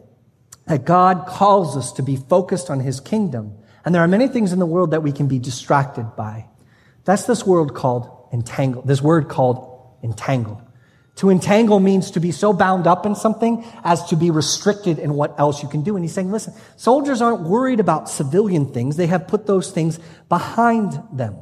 that 0.67 0.85
God 0.85 1.25
calls 1.27 1.75
us 1.75 1.93
to 1.93 2.03
be 2.03 2.15
focused 2.15 2.69
on 2.69 2.79
his 2.79 2.99
kingdom. 2.99 3.57
And 3.83 3.95
there 3.95 4.03
are 4.03 4.07
many 4.07 4.27
things 4.27 4.53
in 4.53 4.59
the 4.59 4.65
world 4.65 4.91
that 4.91 5.01
we 5.01 5.11
can 5.11 5.27
be 5.27 5.39
distracted 5.39 6.15
by. 6.15 6.45
That's 7.05 7.23
this 7.23 7.45
world 7.45 7.73
called 7.73 8.27
entangle, 8.33 8.81
this 8.81 9.01
word 9.01 9.29
called 9.29 9.97
entangle. 10.03 10.61
To 11.17 11.31
entangle 11.31 11.79
means 11.79 12.11
to 12.11 12.19
be 12.19 12.31
so 12.31 12.53
bound 12.53 12.85
up 12.85 13.05
in 13.05 13.15
something 13.15 13.65
as 13.83 14.05
to 14.09 14.15
be 14.15 14.29
restricted 14.29 14.99
in 14.99 15.13
what 15.13 15.39
else 15.39 15.63
you 15.63 15.69
can 15.69 15.81
do. 15.81 15.95
And 15.95 16.05
he's 16.05 16.13
saying, 16.13 16.31
listen, 16.31 16.53
soldiers 16.75 17.21
aren't 17.21 17.41
worried 17.41 17.79
about 17.79 18.07
civilian 18.07 18.71
things. 18.71 18.97
They 18.97 19.07
have 19.07 19.27
put 19.27 19.47
those 19.47 19.71
things 19.71 19.99
behind 20.29 21.01
them. 21.11 21.41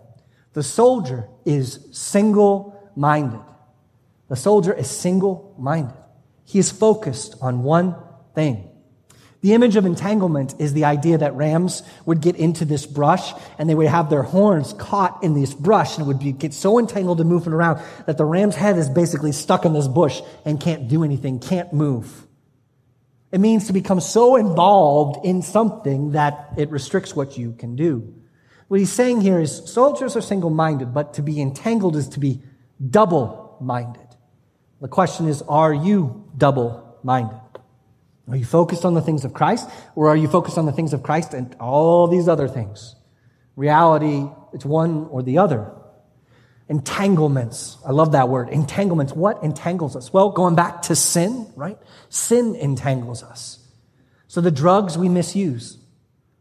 The 0.54 0.64
soldier 0.64 1.28
is 1.44 1.88
single 1.92 2.90
minded. 2.96 3.42
The 4.30 4.38
soldier 4.38 4.74
is 4.74 4.90
single 4.90 5.54
minded. 5.60 5.98
He 6.46 6.58
is 6.58 6.72
focused 6.72 7.36
on 7.42 7.64
one 7.64 7.96
thing. 8.34 8.70
The 9.46 9.54
image 9.54 9.76
of 9.76 9.86
entanglement 9.86 10.56
is 10.58 10.74
the 10.74 10.86
idea 10.86 11.20
that 11.20 11.36
rams 11.36 11.84
would 12.08 12.20
get 12.20 12.36
into 12.36 12.66
this 12.66 12.88
brush 12.88 13.32
and 13.60 13.70
they 13.70 13.76
would 13.76 13.86
have 13.86 14.10
their 14.10 14.24
horns 14.24 14.74
caught 14.74 15.22
in 15.24 15.36
this 15.36 15.54
brush 15.54 16.00
and 16.00 16.08
would 16.08 16.18
be, 16.18 16.32
get 16.32 16.52
so 16.52 16.80
entangled 16.80 17.22
and 17.22 17.30
moving 17.30 17.54
around 17.54 17.80
that 18.08 18.18
the 18.18 18.26
ram's 18.26 18.56
head 18.56 18.76
is 18.76 18.90
basically 18.90 19.32
stuck 19.32 19.64
in 19.64 19.74
this 19.74 19.88
bush 19.88 20.20
and 20.46 20.60
can't 20.60 20.88
do 20.88 21.04
anything, 21.04 21.38
can't 21.38 21.72
move. 21.72 22.26
It 23.32 23.38
means 23.38 23.68
to 23.68 23.74
become 23.74 24.00
so 24.00 24.36
involved 24.36 25.24
in 25.24 25.44
something 25.44 26.14
that 26.14 26.54
it 26.58 26.72
restricts 26.72 27.16
what 27.16 27.38
you 27.38 27.52
can 27.52 27.76
do. 27.76 28.16
What 28.68 28.80
he's 28.80 28.92
saying 28.92 29.22
here 29.22 29.40
is 29.40 29.72
soldiers 29.72 30.16
are 30.16 30.22
single 30.22 30.50
minded, 30.50 30.92
but 30.92 31.14
to 31.14 31.22
be 31.22 31.40
entangled 31.40 31.96
is 31.98 32.10
to 32.10 32.20
be 32.20 32.42
double 32.90 33.60
minded. 33.62 34.08
The 34.82 34.88
question 34.88 35.28
is, 35.28 35.44
are 35.44 35.72
you 35.72 36.32
double 36.36 36.98
minded? 37.04 37.45
Are 38.28 38.36
you 38.36 38.46
focused 38.46 38.86
on 38.86 38.96
the 38.96 39.02
things 39.02 39.24
of 39.24 39.34
Christ 39.34 39.70
or 39.96 40.10
are 40.10 40.16
you 40.16 40.28
focused 40.28 40.58
on 40.58 40.66
the 40.66 40.72
things 40.72 40.94
of 40.94 41.04
Christ 41.04 41.34
and 41.34 41.56
all 41.60 42.08
these 42.08 42.28
other 42.28 42.48
things? 42.48 42.96
Reality, 43.56 44.28
it's 44.54 44.66
one 44.66 45.08
or 45.12 45.22
the 45.22 45.38
other. 45.38 45.72
Entanglements. 46.68 47.78
I 47.86 47.92
love 47.92 48.14
that 48.14 48.28
word. 48.28 48.50
Entanglements. 48.50 49.14
What 49.14 49.44
entangles 49.44 49.96
us? 49.96 50.12
Well, 50.12 50.32
going 50.32 50.56
back 50.56 50.82
to 50.84 50.96
sin, 50.96 51.48
right? 51.56 51.78
Sin 52.10 52.56
entangles 52.56 53.22
us. 53.22 53.60
So 54.28 54.42
the 54.42 54.52
drugs 54.52 54.98
we 54.98 55.08
misuse, 55.08 55.78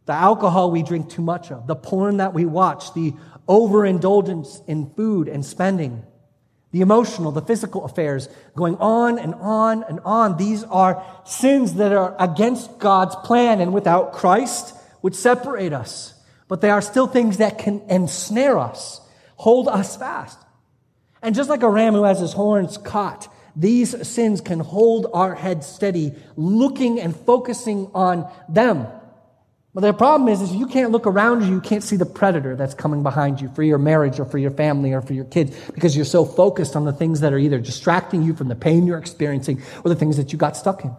the 0.07 0.15
alcohol 0.15 0.71
we 0.71 0.83
drink 0.83 1.11
too 1.11 1.23
much 1.23 1.53
of, 1.53 1.67
the 1.67 1.77
porn 1.77 2.17
that 2.17 2.33
we 2.33 2.47
watch, 2.47 2.95
the 2.95 3.13
overindulgence 3.47 4.63
in 4.67 4.91
food 4.95 5.29
and 5.29 5.45
spending, 5.45 6.03
the 6.75 6.81
emotional, 6.81 7.31
the 7.31 7.41
physical 7.41 7.85
affairs, 7.85 8.29
going 8.57 8.75
on 8.79 9.17
and 9.17 9.33
on 9.37 9.85
and 9.85 10.01
on. 10.05 10.37
These 10.37 10.65
are 10.65 11.05
sins 11.25 11.75
that 11.75 11.93
are 11.93 12.17
against 12.19 12.81
God's 12.81 13.15
plan 13.15 13.61
and 13.61 13.73
without 13.73 14.13
Christ 14.13 14.75
would 15.01 15.15
separate 15.15 15.73
us. 15.73 16.15
But 16.49 16.63
they 16.63 16.71
are 16.71 16.83
still 16.83 17.07
things 17.07 17.37
that 17.37 17.59
can 17.59 17.81
ensnare 17.89 18.59
us, 18.59 19.01
hold 19.37 19.69
us 19.69 19.97
fast. 19.97 20.37
And 21.23 21.33
just 21.33 21.49
like 21.49 21.63
a 21.63 21.71
ram 21.71 21.95
who 21.95 22.03
has 22.03 22.19
his 22.19 22.33
horns 22.33 22.77
caught, 22.77 23.33
these 23.55 24.09
sins 24.09 24.41
can 24.41 24.59
hold 24.59 25.07
our 25.15 25.37
head 25.37 25.63
steady, 25.63 26.13
looking 26.35 27.01
and 27.01 27.15
focusing 27.15 27.89
on 27.95 28.29
them. 28.49 28.89
But 29.75 29.81
the 29.81 29.93
problem 29.93 30.29
is, 30.29 30.41
is 30.41 30.53
you 30.53 30.67
can't 30.67 30.93
look 30.93 31.05
around 31.05 31.43
you, 31.43 31.55
you 31.55 31.61
can't 31.61 31.83
see 31.83 31.97
the 31.97 32.07
predator 32.07 32.55
that's 32.55 32.75
coming 32.75 33.03
behind 33.03 33.41
you 33.41 33.49
for 33.57 33.65
your 33.65 33.79
marriage 33.79 34.21
or 34.21 34.25
for 34.25 34.39
your 34.39 34.53
family 34.53 34.93
or 34.93 35.01
for 35.01 35.15
your 35.15 35.25
kids 35.25 35.57
because 35.75 35.97
you're 35.97 36.05
so 36.05 36.25
focused 36.25 36.77
on 36.77 36.85
the 36.85 36.93
things 36.93 37.21
that 37.21 37.33
are 37.33 37.39
either 37.39 37.59
distracting 37.59 38.23
you 38.23 38.35
from 38.35 38.47
the 38.47 38.55
pain 38.55 38.87
you're 38.87 38.99
experiencing 38.99 39.61
or 39.85 39.89
the 39.89 39.97
things 39.97 40.17
that 40.17 40.33
you 40.33 40.39
got 40.39 40.57
stuck 40.57 40.85
in. 40.85 40.95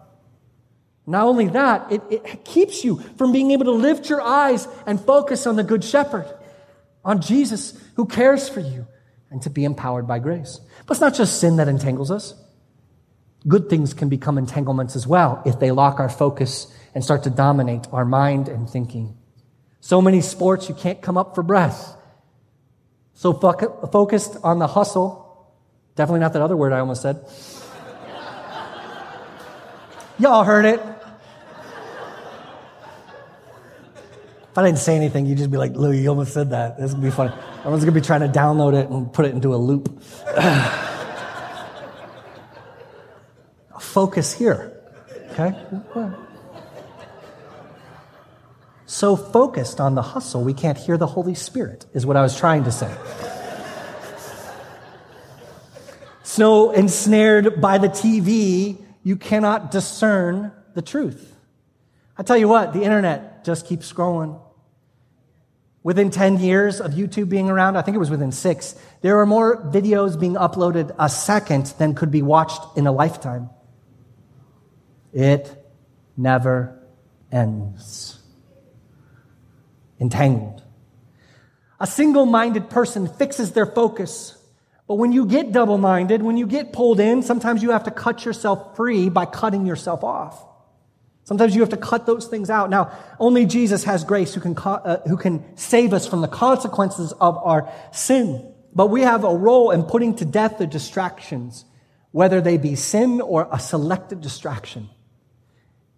Not 1.06 1.26
only 1.26 1.48
that, 1.48 1.90
it, 1.90 2.02
it 2.10 2.44
keeps 2.44 2.84
you 2.84 2.98
from 3.16 3.32
being 3.32 3.52
able 3.52 3.64
to 3.64 3.72
lift 3.72 4.10
your 4.10 4.20
eyes 4.20 4.68
and 4.86 5.00
focus 5.00 5.46
on 5.46 5.56
the 5.56 5.62
Good 5.62 5.82
Shepherd, 5.82 6.26
on 7.02 7.22
Jesus 7.22 7.80
who 7.94 8.04
cares 8.04 8.48
for 8.48 8.60
you, 8.60 8.86
and 9.30 9.40
to 9.42 9.50
be 9.50 9.64
empowered 9.64 10.06
by 10.06 10.18
grace. 10.18 10.60
But 10.86 10.94
it's 10.94 11.00
not 11.00 11.14
just 11.14 11.40
sin 11.40 11.56
that 11.56 11.68
entangles 11.68 12.10
us. 12.10 12.34
Good 13.48 13.70
things 13.70 13.94
can 13.94 14.08
become 14.08 14.38
entanglements 14.38 14.96
as 14.96 15.06
well 15.06 15.42
if 15.46 15.60
they 15.60 15.70
lock 15.70 16.00
our 16.00 16.08
focus 16.08 16.66
and 16.94 17.04
start 17.04 17.22
to 17.24 17.30
dominate 17.30 17.86
our 17.92 18.04
mind 18.04 18.48
and 18.48 18.68
thinking. 18.68 19.16
So 19.80 20.02
many 20.02 20.20
sports, 20.20 20.68
you 20.68 20.74
can't 20.74 21.00
come 21.00 21.16
up 21.16 21.34
for 21.34 21.42
breath. 21.42 21.96
So 23.14 23.32
fo- 23.32 23.86
focused 23.92 24.36
on 24.42 24.58
the 24.58 24.66
hustle. 24.66 25.22
Definitely 25.94 26.20
not 26.20 26.32
that 26.32 26.42
other 26.42 26.56
word 26.56 26.72
I 26.72 26.80
almost 26.80 27.02
said. 27.02 27.24
Y'all 30.18 30.42
heard 30.42 30.64
it. 30.64 30.80
If 34.50 34.58
I 34.58 34.64
didn't 34.64 34.78
say 34.78 34.96
anything, 34.96 35.26
you'd 35.26 35.38
just 35.38 35.50
be 35.50 35.58
like, 35.58 35.74
Lou, 35.74 35.92
you 35.92 36.08
almost 36.08 36.32
said 36.32 36.50
that. 36.50 36.78
This 36.78 36.92
to 36.92 36.98
be 36.98 37.10
funny. 37.10 37.32
Everyone's 37.58 37.84
going 37.84 37.94
to 37.94 38.00
be 38.00 38.04
trying 38.04 38.20
to 38.20 38.28
download 38.28 38.74
it 38.74 38.88
and 38.88 39.12
put 39.12 39.26
it 39.26 39.34
into 39.34 39.54
a 39.54 39.56
loop. 39.56 40.02
Focus 43.96 44.34
here. 44.34 44.78
Okay? 45.30 45.56
so 48.84 49.16
focused 49.16 49.80
on 49.80 49.94
the 49.94 50.02
hustle, 50.02 50.44
we 50.44 50.52
can't 50.52 50.76
hear 50.76 50.98
the 50.98 51.06
Holy 51.06 51.34
Spirit, 51.34 51.86
is 51.94 52.04
what 52.04 52.14
I 52.14 52.20
was 52.20 52.36
trying 52.36 52.64
to 52.64 52.70
say. 52.70 52.94
so 56.22 56.72
ensnared 56.72 57.58
by 57.58 57.78
the 57.78 57.88
TV, 57.88 58.84
you 59.02 59.16
cannot 59.16 59.70
discern 59.70 60.52
the 60.74 60.82
truth. 60.82 61.34
I 62.18 62.22
tell 62.22 62.36
you 62.36 62.48
what, 62.48 62.74
the 62.74 62.82
internet 62.82 63.46
just 63.46 63.66
keeps 63.66 63.90
scrolling. 63.90 64.38
Within 65.82 66.10
10 66.10 66.38
years 66.40 66.82
of 66.82 66.90
YouTube 66.90 67.30
being 67.30 67.48
around, 67.48 67.78
I 67.78 67.80
think 67.80 67.94
it 67.94 68.00
was 68.00 68.10
within 68.10 68.30
six, 68.30 68.74
there 69.00 69.18
are 69.20 69.24
more 69.24 69.56
videos 69.56 70.20
being 70.20 70.34
uploaded 70.34 70.94
a 70.98 71.08
second 71.08 71.72
than 71.78 71.94
could 71.94 72.10
be 72.10 72.20
watched 72.20 72.60
in 72.76 72.86
a 72.86 72.92
lifetime. 72.92 73.48
It 75.16 75.50
never 76.14 76.78
ends 77.32 78.18
entangled. 79.98 80.62
A 81.80 81.86
single 81.86 82.26
minded 82.26 82.68
person 82.68 83.08
fixes 83.08 83.52
their 83.52 83.64
focus. 83.64 84.36
But 84.86 84.96
when 84.96 85.12
you 85.12 85.24
get 85.24 85.52
double 85.52 85.78
minded, 85.78 86.22
when 86.22 86.36
you 86.36 86.46
get 86.46 86.74
pulled 86.74 87.00
in, 87.00 87.22
sometimes 87.22 87.62
you 87.62 87.70
have 87.70 87.84
to 87.84 87.90
cut 87.90 88.26
yourself 88.26 88.76
free 88.76 89.08
by 89.08 89.24
cutting 89.24 89.64
yourself 89.64 90.04
off. 90.04 90.44
Sometimes 91.24 91.54
you 91.54 91.62
have 91.62 91.70
to 91.70 91.78
cut 91.78 92.04
those 92.04 92.26
things 92.26 92.50
out. 92.50 92.68
Now, 92.68 92.92
only 93.18 93.46
Jesus 93.46 93.84
has 93.84 94.04
grace 94.04 94.34
who 94.34 94.42
can, 94.42 94.54
uh, 94.58 95.00
who 95.08 95.16
can 95.16 95.56
save 95.56 95.94
us 95.94 96.06
from 96.06 96.20
the 96.20 96.28
consequences 96.28 97.12
of 97.12 97.38
our 97.38 97.72
sin. 97.90 98.52
But 98.74 98.88
we 98.88 99.00
have 99.00 99.24
a 99.24 99.34
role 99.34 99.70
in 99.70 99.84
putting 99.84 100.14
to 100.16 100.26
death 100.26 100.58
the 100.58 100.66
distractions, 100.66 101.64
whether 102.10 102.42
they 102.42 102.58
be 102.58 102.74
sin 102.74 103.22
or 103.22 103.48
a 103.50 103.58
selected 103.58 104.20
distraction. 104.20 104.90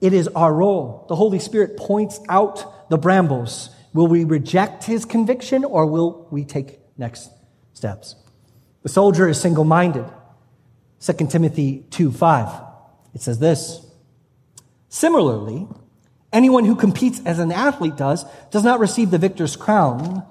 It 0.00 0.12
is 0.12 0.28
our 0.28 0.52
role. 0.52 1.06
The 1.08 1.16
Holy 1.16 1.38
Spirit 1.38 1.76
points 1.76 2.20
out 2.28 2.88
the 2.90 2.98
brambles 2.98 3.70
Will 3.94 4.06
we 4.06 4.24
reject 4.24 4.84
his 4.84 5.04
conviction 5.04 5.64
or 5.64 5.86
will 5.86 6.28
we 6.30 6.44
take 6.44 6.78
next 6.98 7.30
steps. 7.72 8.16
The 8.82 8.88
soldier 8.88 9.28
is 9.28 9.40
single 9.40 9.64
minded. 9.64 10.04
2 11.00 11.12
Timothy 11.28 11.84
2 11.90 12.12
5. 12.12 12.62
It 13.14 13.22
says 13.22 13.38
this 13.38 13.84
Similarly, 14.88 15.68
anyone 16.32 16.64
who 16.64 16.74
competes 16.74 17.20
as 17.24 17.38
an 17.38 17.52
athlete 17.52 17.96
does 17.96 18.24
does 18.50 18.64
not 18.64 18.80
receive 18.80 19.10
the 19.10 19.18
victor's 19.18 19.56
crown 19.56 20.26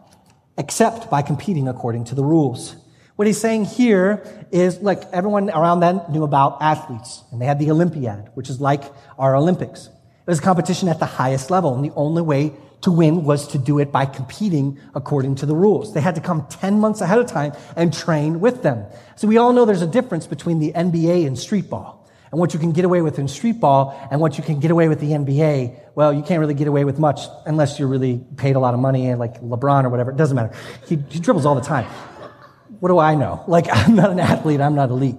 except 0.58 1.10
by 1.10 1.21
competing 1.21 1.67
according 1.67 2.06
to 2.06 2.15
the 2.15 2.23
rules. 2.23 2.75
What 3.17 3.25
he's 3.25 3.41
saying 3.41 3.65
here 3.65 4.23
is 4.51 4.80
like 4.80 5.01
everyone 5.12 5.49
around 5.49 5.80
then 5.80 6.01
knew 6.12 6.23
about 6.23 6.60
athletes, 6.62 7.23
and 7.32 7.41
they 7.41 7.47
had 7.47 7.58
the 7.58 7.71
Olympiad, 7.71 8.30
which 8.36 8.47
is 8.47 8.62
like 8.62 8.84
our 9.17 9.36
Olympics. 9.36 9.88
It 9.88 10.27
was 10.27 10.38
a 10.38 10.43
competition 10.43 10.88
at 10.88 10.99
the 10.99 11.08
highest 11.08 11.49
level, 11.49 11.73
and 11.73 11.84
the 11.84 11.91
only 11.95 12.21
way 12.21 12.53
to 12.82 12.91
win 12.91 13.23
was 13.23 13.47
to 13.47 13.58
do 13.58 13.80
it 13.80 13.91
by 13.91 14.06
competing 14.06 14.80
according 14.93 15.34
to 15.38 15.47
the 15.47 15.56
rules. 15.56 15.95
They 15.95 15.99
had 15.99 16.13
to 16.13 16.21
come 16.21 16.45
10 16.47 16.80
months 16.80 17.01
ahead 17.01 17.17
of 17.17 17.25
time 17.25 17.53
and 17.75 17.91
train 17.91 18.39
with 18.39 18.62
them. 18.62 18.86
So 19.15 19.27
we 19.27 19.38
all 19.38 19.51
know 19.51 19.65
there's 19.65 19.82
a 19.82 19.88
difference 19.88 20.27
between 20.27 20.60
the 20.60 20.71
NBA 20.73 21.25
and 21.25 21.39
street 21.39 21.71
ball. 21.71 22.08
And 22.30 22.39
what 22.39 22.53
you 22.53 22.60
can 22.60 22.71
get 22.71 22.86
away 22.86 23.01
with 23.01 23.17
in 23.17 23.27
street 23.27 23.60
ball 23.60 23.97
and 24.12 24.21
what 24.21 24.38
you 24.38 24.43
can 24.43 24.60
get 24.60 24.69
away 24.69 24.89
with 24.89 24.99
the 24.99 25.12
NBA, 25.12 25.95
well, 25.95 26.13
you 26.13 26.21
can't 26.21 26.39
really 26.39 26.53
get 26.53 26.67
away 26.67 26.84
with 26.84 26.99
much 26.99 27.21
unless 27.47 27.80
you're 27.80 27.88
really 27.88 28.23
paid 28.36 28.56
a 28.56 28.60
lot 28.60 28.75
of 28.75 28.80
money, 28.80 29.15
like 29.15 29.41
LeBron 29.41 29.86
or 29.86 29.89
whatever. 29.89 30.12
It 30.12 30.17
doesn't 30.17 30.36
matter. 30.36 30.53
He, 30.86 30.97
he 31.10 31.19
dribbles 31.19 31.47
all 31.47 31.56
the 31.56 31.62
time. 31.62 31.88
What 32.79 32.89
do 32.89 32.99
I 32.99 33.15
know? 33.15 33.43
Like, 33.47 33.67
I'm 33.71 33.95
not 33.95 34.11
an 34.11 34.19
athlete, 34.19 34.61
I'm 34.61 34.75
not 34.75 34.89
elite. 34.89 35.17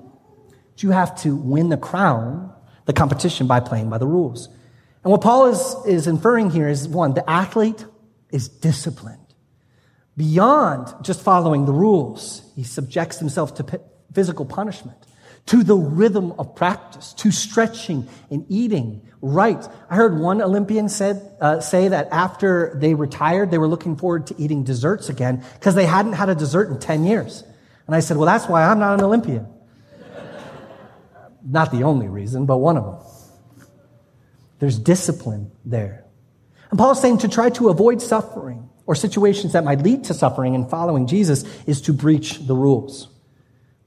But 0.73 0.83
you 0.83 0.90
have 0.90 1.21
to 1.23 1.35
win 1.35 1.68
the 1.68 1.77
crown, 1.77 2.53
the 2.87 2.92
competition, 2.92 3.47
by 3.47 3.61
playing 3.61 3.90
by 3.90 3.99
the 3.99 4.07
rules. 4.07 4.49
And 5.05 5.12
what 5.12 5.21
Paul 5.21 5.47
is, 5.47 5.77
is 5.87 6.07
inferring 6.07 6.51
here 6.51 6.68
is 6.68 6.88
one, 6.88 7.14
the 7.14 7.29
athlete 7.29 7.85
is 8.31 8.49
disciplined. 8.49 9.18
Beyond 10.16 10.92
just 11.03 11.23
following 11.23 11.64
the 11.64 11.73
rules, 11.73 12.42
he 12.57 12.64
subjects 12.64 13.18
himself 13.18 13.55
to 13.55 13.81
physical 14.12 14.44
punishment 14.44 14.99
to 15.49 15.64
the 15.64 15.77
rhythm 15.77 16.33
of 16.38 16.55
practice, 16.55 17.14
to 17.14 17.31
stretching 17.31 18.07
and 18.31 18.44
eating 18.49 19.08
right. 19.21 19.67
I 19.91 19.97
heard 19.97 20.19
one 20.19 20.41
Olympian 20.43 20.89
said, 20.89 21.37
uh, 21.41 21.61
say 21.61 21.89
that 21.89 22.09
after 22.11 22.75
they 22.77 22.95
retired, 22.95 23.51
they 23.51 23.59
were 23.59 23.69
looking 23.69 23.97
forward 23.97 24.27
to 24.29 24.35
eating 24.39 24.65
desserts 24.65 25.09
again 25.09 25.45
because 25.55 25.75
they 25.75 25.87
hadn't 25.87 26.15
had 26.15 26.29
a 26.29 26.35
dessert 26.35 26.71
in 26.71 26.79
10 26.79 27.05
years. 27.05 27.45
And 27.87 27.95
I 27.95 28.01
said, 28.01 28.17
well, 28.17 28.27
that's 28.27 28.47
why 28.47 28.65
I'm 28.65 28.79
not 28.79 28.99
an 28.99 29.05
Olympian. 29.05 29.47
not 31.45 31.71
the 31.73 31.85
only 31.85 32.09
reason, 32.09 32.47
but 32.47 32.59
one 32.59 32.77
of 32.77 32.85
them. 32.85 32.97
There's 34.59 34.79
discipline 34.79 35.53
there. 35.65 36.05
And 36.71 36.79
Paul's 36.79 37.01
saying 37.01 37.19
to 37.19 37.29
try 37.29 37.51
to 37.51 37.69
avoid 37.69 38.03
suffering 38.03 38.69
or 38.87 38.95
situations 38.95 39.53
that 39.53 39.65
might 39.65 39.81
lead 39.81 40.05
to 40.05 40.15
suffering 40.15 40.55
in 40.55 40.69
following 40.69 41.07
Jesus 41.07 41.45
is 41.67 41.81
to 41.83 41.93
breach 41.93 42.47
the 42.47 42.55
rules. 42.55 43.09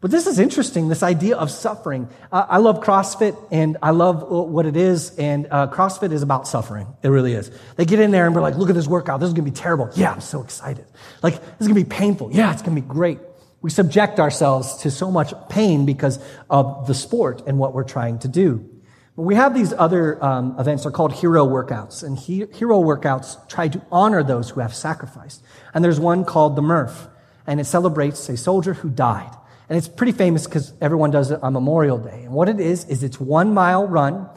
But 0.02 0.10
this 0.10 0.26
is 0.26 0.40
interesting, 0.40 0.88
this 0.88 1.04
idea 1.04 1.38
of 1.38 1.52
suffering. 1.52 2.10
I 2.32 2.58
love 2.58 2.80
CrossFit 2.80 3.38
and 3.52 3.78
I 3.84 3.92
love 3.92 4.24
what 4.24 4.66
it 4.66 4.76
is. 4.76 5.16
And 5.16 5.48
uh, 5.52 5.68
CrossFit 5.68 6.12
is 6.12 6.24
about 6.24 6.48
suffering. 6.48 6.88
It 7.04 7.10
really 7.10 7.34
is. 7.34 7.52
They 7.76 7.86
get 7.86 8.00
in 8.00 8.10
there 8.10 8.26
and 8.26 8.34
we're 8.34 8.42
like, 8.42 8.56
look 8.56 8.70
at 8.70 8.76
this 8.76 8.88
workout. 8.88 9.20
This 9.20 9.28
is 9.28 9.34
going 9.34 9.46
to 9.46 9.52
be 9.52 9.56
terrible. 9.56 9.92
Yeah, 9.96 10.12
I'm 10.12 10.22
so 10.22 10.42
excited. 10.42 10.86
Like, 11.22 11.36
this 11.36 11.62
is 11.62 11.68
going 11.68 11.80
to 11.80 11.88
be 11.88 11.96
painful. 11.96 12.32
Yeah, 12.34 12.52
it's 12.52 12.64
going 12.64 12.76
to 12.76 12.82
be 12.82 12.88
great. 12.88 13.20
We 13.62 13.70
subject 13.70 14.20
ourselves 14.20 14.78
to 14.78 14.90
so 14.90 15.12
much 15.12 15.36
pain 15.50 15.86
because 15.86 16.18
of 16.50 16.88
the 16.88 16.96
sport 16.96 17.44
and 17.46 17.60
what 17.60 17.76
we're 17.76 17.84
trying 17.84 18.18
to 18.20 18.28
do. 18.28 18.68
But 19.16 19.22
we 19.22 19.36
have 19.36 19.54
these 19.54 19.72
other 19.72 20.24
um, 20.24 20.56
events. 20.58 20.82
They're 20.82 20.92
called 20.92 21.14
hero 21.14 21.46
workouts. 21.46 22.02
And 22.02 22.18
he, 22.18 22.48
hero 22.54 22.82
workouts 22.82 23.48
try 23.48 23.68
to 23.68 23.80
honor 23.92 24.24
those 24.24 24.50
who 24.50 24.62
have 24.62 24.74
sacrificed. 24.74 25.44
And 25.76 25.86
there's 25.86 26.00
one 26.00 26.26
called 26.26 26.56
the 26.56 26.64
Murph. 26.64 27.08
And 27.46 27.60
it 27.60 27.66
celebrates 27.66 28.28
a 28.30 28.36
soldier 28.36 28.74
who 28.74 28.90
died. 28.90 29.38
And 29.72 29.78
it's 29.78 29.88
pretty 29.88 30.12
famous 30.12 30.48
because 30.48 30.74
everyone 30.82 31.12
does 31.12 31.32
it 31.32 31.42
on 31.42 31.54
Memorial 31.54 31.98
Day. 31.98 32.24
And 32.26 32.34
what 32.34 32.50
it 32.50 32.60
is, 32.60 32.84
is 32.90 33.04
it's 33.04 33.22
one 33.22 33.54
mile 33.54 33.88
run, 33.88 34.28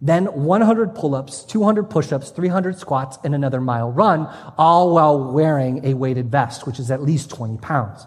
then 0.00 0.26
100 0.26 0.94
pull-ups, 0.94 1.42
200 1.46 1.90
push-ups, 1.90 2.30
300 2.30 2.78
squats, 2.78 3.18
and 3.24 3.34
another 3.34 3.60
mile 3.60 3.90
run, 3.90 4.32
all 4.56 4.94
while 4.94 5.32
wearing 5.32 5.84
a 5.84 5.94
weighted 5.94 6.30
vest, 6.30 6.64
which 6.64 6.78
is 6.78 6.92
at 6.92 7.02
least 7.02 7.28
20 7.30 7.56
pounds. 7.58 8.06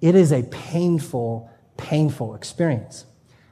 It 0.00 0.14
is 0.14 0.32
a 0.32 0.44
painful, 0.44 1.50
painful 1.76 2.34
experience. 2.34 3.04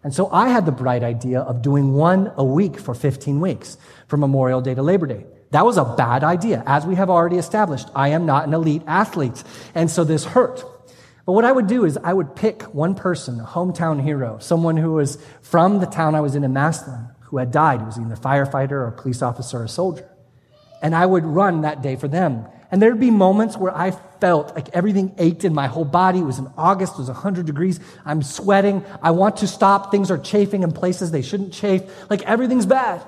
And 0.03 0.15
so 0.15 0.31
I 0.33 0.49
had 0.49 0.65
the 0.65 0.73
bright 0.73 1.03
idea 1.03 1.41
of 1.41 1.61
doing 1.61 1.93
one 1.93 2.33
a 2.39 2.45
week 2.45 2.81
for 2.81 2.95
15 2.95 3.39
weeks 3.39 3.77
from 4.09 4.21
Memorial 4.21 4.63
Day 4.63 4.75
to 4.75 4.83
Labor 4.83 5.09
Day. 5.09 5.27
That 5.51 5.67
was 5.67 5.77
a 5.77 5.85
bad 5.85 6.25
idea. 6.25 6.63
As 6.65 6.87
we 6.87 6.95
have 6.95 7.11
already 7.11 7.37
established, 7.37 7.89
I 7.95 8.09
am 8.09 8.25
not 8.25 8.47
an 8.47 8.55
elite 8.55 8.83
athlete. 8.87 9.45
And 9.75 9.91
so 9.91 10.05
this 10.05 10.25
hurt. 10.25 10.65
But 11.25 11.33
what 11.33 11.45
I 11.45 11.53
would 11.53 11.69
do 11.69 11.85
is 11.85 11.97
I 12.03 12.13
would 12.13 12.35
pick 12.35 12.63
one 12.75 12.95
person, 12.95 13.39
a 13.41 13.45
hometown 13.45 14.03
hero, 14.03 14.39
someone 14.41 14.77
who 14.77 14.95
was 14.95 15.19
from 15.41 15.79
the 15.79 15.87
town 15.87 16.15
I 16.15 16.21
was 16.21 16.35
in 16.35 16.43
in 16.43 16.53
Massillon, 16.53 17.09
who 17.21 17.39
had 17.39 17.53
died, 17.53 17.85
was 17.87 17.99
either 17.99 18.15
a 18.15 18.17
firefighter 18.17 18.73
or 18.73 18.89
a 18.89 18.93
police 18.93 19.23
officer 19.23 19.61
or 19.61 19.65
a 19.65 19.69
soldier. 19.69 20.09
And 20.83 20.95
I 20.97 21.07
would 21.07 21.25
run 21.25 21.61
that 21.61 21.81
day 21.81 21.95
for 21.95 22.09
them. 22.09 22.47
And 22.73 22.83
there'd 22.83 22.99
be 22.99 23.11
moments 23.11 23.57
where 23.57 23.77
I 23.77 23.93
felt 24.21 24.55
like 24.57 24.71
everything 24.71 25.15
ached 25.19 25.45
in 25.45 25.55
my 25.55 25.69
whole 25.69 25.85
body. 25.85 26.19
It 26.19 26.25
was 26.25 26.39
in 26.39 26.49
August, 26.57 26.95
it 26.95 26.99
was 26.99 27.09
100 27.09 27.47
degrees. 27.47 27.79
I'm 28.05 28.23
sweating. 28.23 28.85
I 29.01 29.13
want 29.13 29.37
to 29.39 29.47
stop. 29.47 29.93
Things 29.93 30.11
are 30.11 30.19
chafing 30.19 30.65
in 30.65 30.73
places 30.73 31.11
they 31.11 31.23
shouldn't 31.23 31.53
chafe. 31.53 31.83
Like 32.11 32.23
everything's 32.23 32.67
bad. 32.67 33.05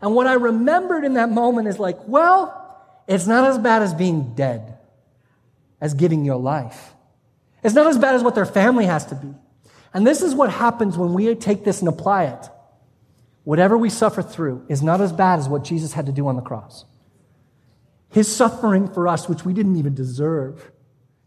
And 0.00 0.14
what 0.14 0.26
I 0.26 0.34
remembered 0.34 1.04
in 1.04 1.14
that 1.14 1.30
moment 1.30 1.68
is 1.68 1.78
like, 1.78 1.98
well, 2.06 2.56
it's 3.06 3.26
not 3.26 3.44
as 3.44 3.58
bad 3.58 3.82
as 3.82 3.92
being 3.92 4.34
dead, 4.34 4.78
as 5.80 5.92
giving 5.92 6.24
your 6.24 6.38
life. 6.38 6.94
It's 7.62 7.74
not 7.74 7.86
as 7.86 7.98
bad 7.98 8.14
as 8.14 8.22
what 8.22 8.34
their 8.34 8.46
family 8.46 8.86
has 8.86 9.06
to 9.06 9.14
be. 9.14 9.34
And 9.92 10.06
this 10.06 10.22
is 10.22 10.34
what 10.34 10.50
happens 10.50 10.96
when 10.96 11.14
we 11.14 11.34
take 11.34 11.64
this 11.64 11.80
and 11.80 11.88
apply 11.88 12.24
it. 12.24 12.48
Whatever 13.44 13.76
we 13.76 13.90
suffer 13.90 14.22
through 14.22 14.64
is 14.68 14.82
not 14.82 15.00
as 15.00 15.12
bad 15.12 15.38
as 15.38 15.48
what 15.48 15.64
Jesus 15.64 15.92
had 15.92 16.06
to 16.06 16.12
do 16.12 16.28
on 16.28 16.36
the 16.36 16.42
cross. 16.42 16.84
His 18.10 18.34
suffering 18.34 18.88
for 18.88 19.08
us, 19.08 19.28
which 19.28 19.44
we 19.44 19.52
didn't 19.52 19.76
even 19.76 19.94
deserve, 19.94 20.70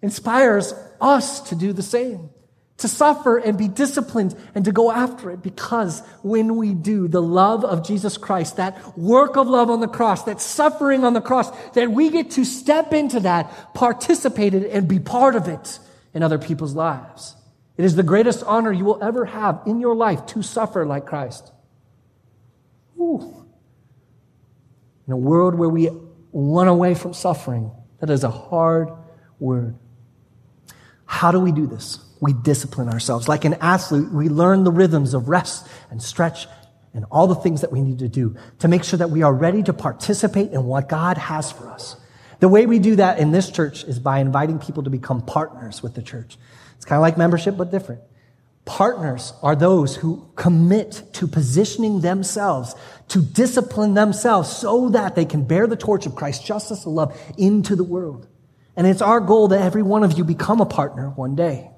inspires 0.02 0.74
us 1.02 1.42
to 1.50 1.56
do 1.56 1.74
the 1.74 1.84
same 1.84 2.30
to 2.78 2.88
suffer 2.88 3.38
and 3.38 3.58
be 3.58 3.68
disciplined 3.68 4.36
and 4.56 4.66
to 4.66 4.72
go 4.72 4.92
after 4.92 5.32
it 5.32 5.42
because 5.42 6.02
when 6.22 6.58
we 6.58 6.74
do 6.74 7.08
the 7.08 7.22
love 7.22 7.64
of 7.64 7.86
Jesus 7.86 8.18
Christ, 8.18 8.58
that 8.58 8.98
work 8.98 9.38
of 9.38 9.48
love 9.48 9.70
on 9.70 9.80
the 9.80 9.88
cross, 9.88 10.24
that 10.24 10.42
suffering 10.42 11.06
on 11.06 11.14
the 11.14 11.22
cross, 11.22 11.50
that 11.72 11.92
we 11.92 12.10
get 12.10 12.32
to 12.32 12.44
step 12.44 12.92
into 12.92 13.22
that, 13.22 13.74
participate 13.74 14.54
in 14.54 14.66
it, 14.66 14.72
and 14.72 14.88
be 14.88 15.00
part 15.00 15.36
of 15.36 15.48
it 15.48 15.80
in 16.14 16.24
other 16.24 16.38
people's 16.38 16.74
lives. 16.74 17.36
It 17.78 17.86
is 17.86 17.96
the 17.96 18.04
greatest 18.04 18.44
honor 18.44 18.72
you 18.72 18.86
will 18.86 19.04
ever 19.04 19.26
have 19.26 19.62
in 19.66 19.80
your 19.80 19.96
life 19.96 20.26
to 20.28 20.44
suffer 20.44 20.86
like 20.86 21.06
Christ. 21.06 21.52
Ooh. 23.00 23.46
In 25.08 25.14
a 25.14 25.18
world 25.18 25.56
where 25.56 25.70
we 25.70 25.90
run 26.32 26.68
away 26.68 26.94
from 26.94 27.14
suffering, 27.14 27.72
that 28.00 28.10
is 28.10 28.24
a 28.24 28.30
hard 28.30 28.90
word. 29.40 29.76
How 31.06 31.32
do 31.32 31.40
we 31.40 31.52
do 31.52 31.68
this? 31.68 32.00
We 32.22 32.34
discipline 32.34 32.90
ourselves. 32.90 33.28
Like 33.28 33.44
an 33.46 33.56
athlete, 33.56 34.10
we 34.10 34.30
learn 34.30 34.64
the 34.64 34.72
rhythms 34.72 35.14
of 35.14 35.28
rest 35.28 35.68
and 35.90 36.02
stretch 36.02 36.48
and 36.94 37.06
all 37.12 37.28
the 37.28 37.36
things 37.36 37.62
that 37.62 37.72
we 37.72 37.82
need 37.82 38.00
to 38.00 38.08
do 38.08 38.36
to 38.60 38.68
make 38.68 38.84
sure 38.84 38.98
that 38.98 39.10
we 39.10 39.24
are 39.24 39.34
ready 39.34 39.64
to 39.64 39.74
participate 39.74 40.52
in 40.52 40.64
what 40.64 40.88
God 40.88 41.18
has 41.18 41.52
for 41.52 41.70
us. 41.70 41.96
The 42.40 42.48
way 42.48 42.66
we 42.66 42.80
do 42.80 42.96
that 42.98 43.20
in 43.20 43.32
this 43.32 43.50
church 43.50 43.84
is 43.84 44.00
by 44.00 44.20
inviting 44.20 44.60
people 44.60 44.84
to 44.84 44.90
become 44.90 45.22
partners 45.22 45.82
with 45.82 45.96
the 45.96 46.02
church. 46.02 46.38
It's 46.76 46.86
kind 46.86 46.98
of 46.98 47.02
like 47.02 47.18
membership, 47.18 47.58
but 47.58 47.72
different. 47.72 48.02
Partners 48.66 49.34
are 49.42 49.56
those 49.56 49.98
who 49.98 50.30
commit 50.36 51.04
to 51.14 51.28
positioning 51.28 52.00
themselves, 52.00 52.76
to 53.10 53.22
discipline 53.22 53.94
themselves 53.94 54.50
so 54.50 54.90
that 54.90 55.16
they 55.16 55.26
can 55.26 55.46
bear 55.46 55.68
the 55.68 55.76
torch 55.76 56.06
of 56.06 56.16
Christ's 56.16 56.46
justice 56.46 56.86
and 56.86 56.96
love 56.96 57.20
into 57.38 57.76
the 57.76 57.84
world. 57.84 58.28
And 58.76 58.88
it's 58.88 59.02
our 59.02 59.20
goal 59.20 59.50
that 59.50 59.62
every 59.62 59.84
one 59.84 60.04
of 60.04 60.18
you 60.18 60.24
become 60.24 60.62
a 60.62 60.66
partner 60.66 61.10
one 61.10 61.36
day. 61.36 61.70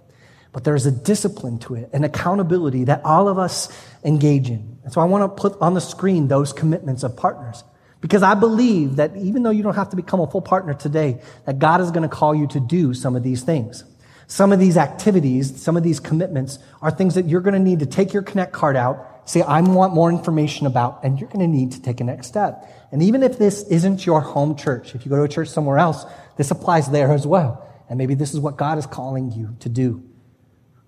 But 0.54 0.64
there's 0.64 0.86
a 0.86 0.92
discipline 0.92 1.60
to 1.60 1.76
it, 1.76 1.90
an 1.92 2.04
accountability 2.04 2.86
that 2.86 3.04
all 3.04 3.28
of 3.28 3.38
us 3.38 3.68
engage 4.04 4.50
in. 4.50 4.80
And 4.84 4.94
so 4.94 5.02
I 5.02 5.06
want 5.06 5.24
to 5.24 5.42
put 5.42 5.60
on 5.60 5.74
the 5.74 5.82
screen 5.82 6.28
those 6.28 6.54
commitments 6.54 7.04
of 7.04 7.18
partners. 7.18 7.64
Because 8.06 8.22
I 8.22 8.36
believe 8.36 8.98
that 8.98 9.18
even 9.18 9.42
though 9.42 9.50
you 9.50 9.64
don't 9.64 9.74
have 9.74 9.90
to 9.90 9.96
become 9.96 10.20
a 10.20 10.28
full 10.28 10.40
partner 10.40 10.76
today, 10.76 11.20
that 11.48 11.58
God 11.58 11.82
is 11.82 11.90
going 11.90 12.04
to 12.04 12.08
call 12.08 12.36
you 12.36 12.46
to 12.50 12.60
do 12.60 12.94
some 12.94 13.16
of 13.16 13.24
these 13.24 13.42
things. 13.42 13.84
Some 14.28 14.52
of 14.52 14.60
these 14.60 14.78
activities, 14.78 15.60
some 15.60 15.76
of 15.76 15.82
these 15.82 16.00
commitments 16.00 16.60
are 16.84 16.92
things 16.92 17.16
that 17.16 17.26
you're 17.26 17.42
going 17.42 17.56
to 17.56 17.60
need 17.60 17.80
to 17.80 17.88
take 17.88 18.14
your 18.14 18.22
Connect 18.22 18.54
card 18.54 18.76
out, 18.76 19.28
say, 19.28 19.42
I 19.42 19.60
want 19.62 19.96
more 19.96 20.12
information 20.12 20.68
about, 20.68 21.00
and 21.04 21.20
you're 21.20 21.30
going 21.30 21.40
to 21.40 21.48
need 21.48 21.72
to 21.72 21.82
take 21.82 22.00
a 22.00 22.04
next 22.04 22.28
step. 22.28 22.72
And 22.92 23.02
even 23.02 23.24
if 23.24 23.40
this 23.40 23.64
isn't 23.70 24.06
your 24.06 24.22
home 24.22 24.56
church, 24.56 24.94
if 24.94 25.04
you 25.04 25.10
go 25.10 25.16
to 25.16 25.24
a 25.24 25.28
church 25.28 25.48
somewhere 25.48 25.80
else, 25.80 26.06
this 26.38 26.52
applies 26.52 26.88
there 26.92 27.12
as 27.12 27.26
well. 27.26 27.68
And 27.90 27.98
maybe 27.98 28.14
this 28.14 28.36
is 28.36 28.40
what 28.40 28.56
God 28.56 28.78
is 28.78 28.86
calling 28.86 29.32
you 29.32 29.56
to 29.62 29.70
do. 29.70 30.04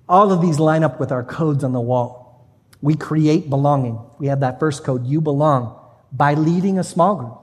All 0.08 0.32
of 0.32 0.40
these 0.40 0.60
line 0.60 0.84
up 0.84 1.00
with 1.00 1.12
our 1.12 1.24
codes 1.24 1.64
on 1.64 1.72
the 1.74 1.82
wall. 1.82 2.48
We 2.80 2.94
create 2.94 3.50
belonging. 3.50 4.00
We 4.20 4.28
have 4.28 4.42
that 4.42 4.60
first 4.60 4.84
code, 4.84 5.08
you 5.08 5.20
belong 5.20 5.77
by 6.12 6.34
leading 6.34 6.80
a 6.80 6.84
small 6.84 7.16
group, 7.16 7.38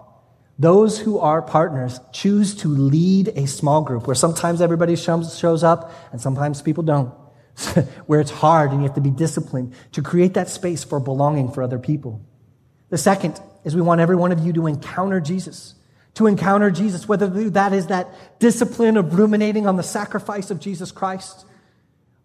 Those 0.59 1.01
who 1.01 1.19
are 1.19 1.43
partners 1.43 1.99
choose 2.13 2.55
to 2.57 2.69
lead 2.69 3.29
a 3.35 3.47
small 3.47 3.83
group 3.83 4.07
where 4.07 4.15
sometimes 4.15 4.61
everybody 4.61 4.95
shows 4.95 5.65
up 5.65 5.93
and 6.13 6.21
sometimes 6.21 6.63
people 6.63 6.85
don't, 6.85 7.13
where 8.07 8.21
it's 8.21 8.31
hard 8.31 8.71
and 8.71 8.81
you 8.81 8.87
have 8.87 8.95
to 8.95 9.01
be 9.01 9.11
disciplined 9.11 9.75
to 9.93 10.03
create 10.03 10.35
that 10.35 10.49
space 10.49 10.85
for 10.85 11.01
belonging 11.01 11.51
for 11.51 11.63
other 11.63 11.79
people. 11.79 12.25
The 12.91 12.99
second 12.99 13.41
is 13.65 13.75
we 13.75 13.83
want 13.83 14.01
every 14.01 14.15
one 14.15 14.31
of 14.31 14.41
you 14.41 14.53
to 14.53 14.69
encounter 14.69 15.21
Jesus. 15.21 15.75
To 16.15 16.29
encounter 16.29 16.71
Jesus, 16.71 17.09
whether 17.09 17.27
that 17.51 17.73
is 17.73 17.89
that 17.89 18.09
discipline 18.39 18.97
of 18.97 19.19
ruminating 19.19 19.67
on 19.67 19.77
the 19.77 19.83
sacrifice 19.83 20.53
of 20.53 20.61
Jesus 20.61 20.93
Christ 20.93 21.45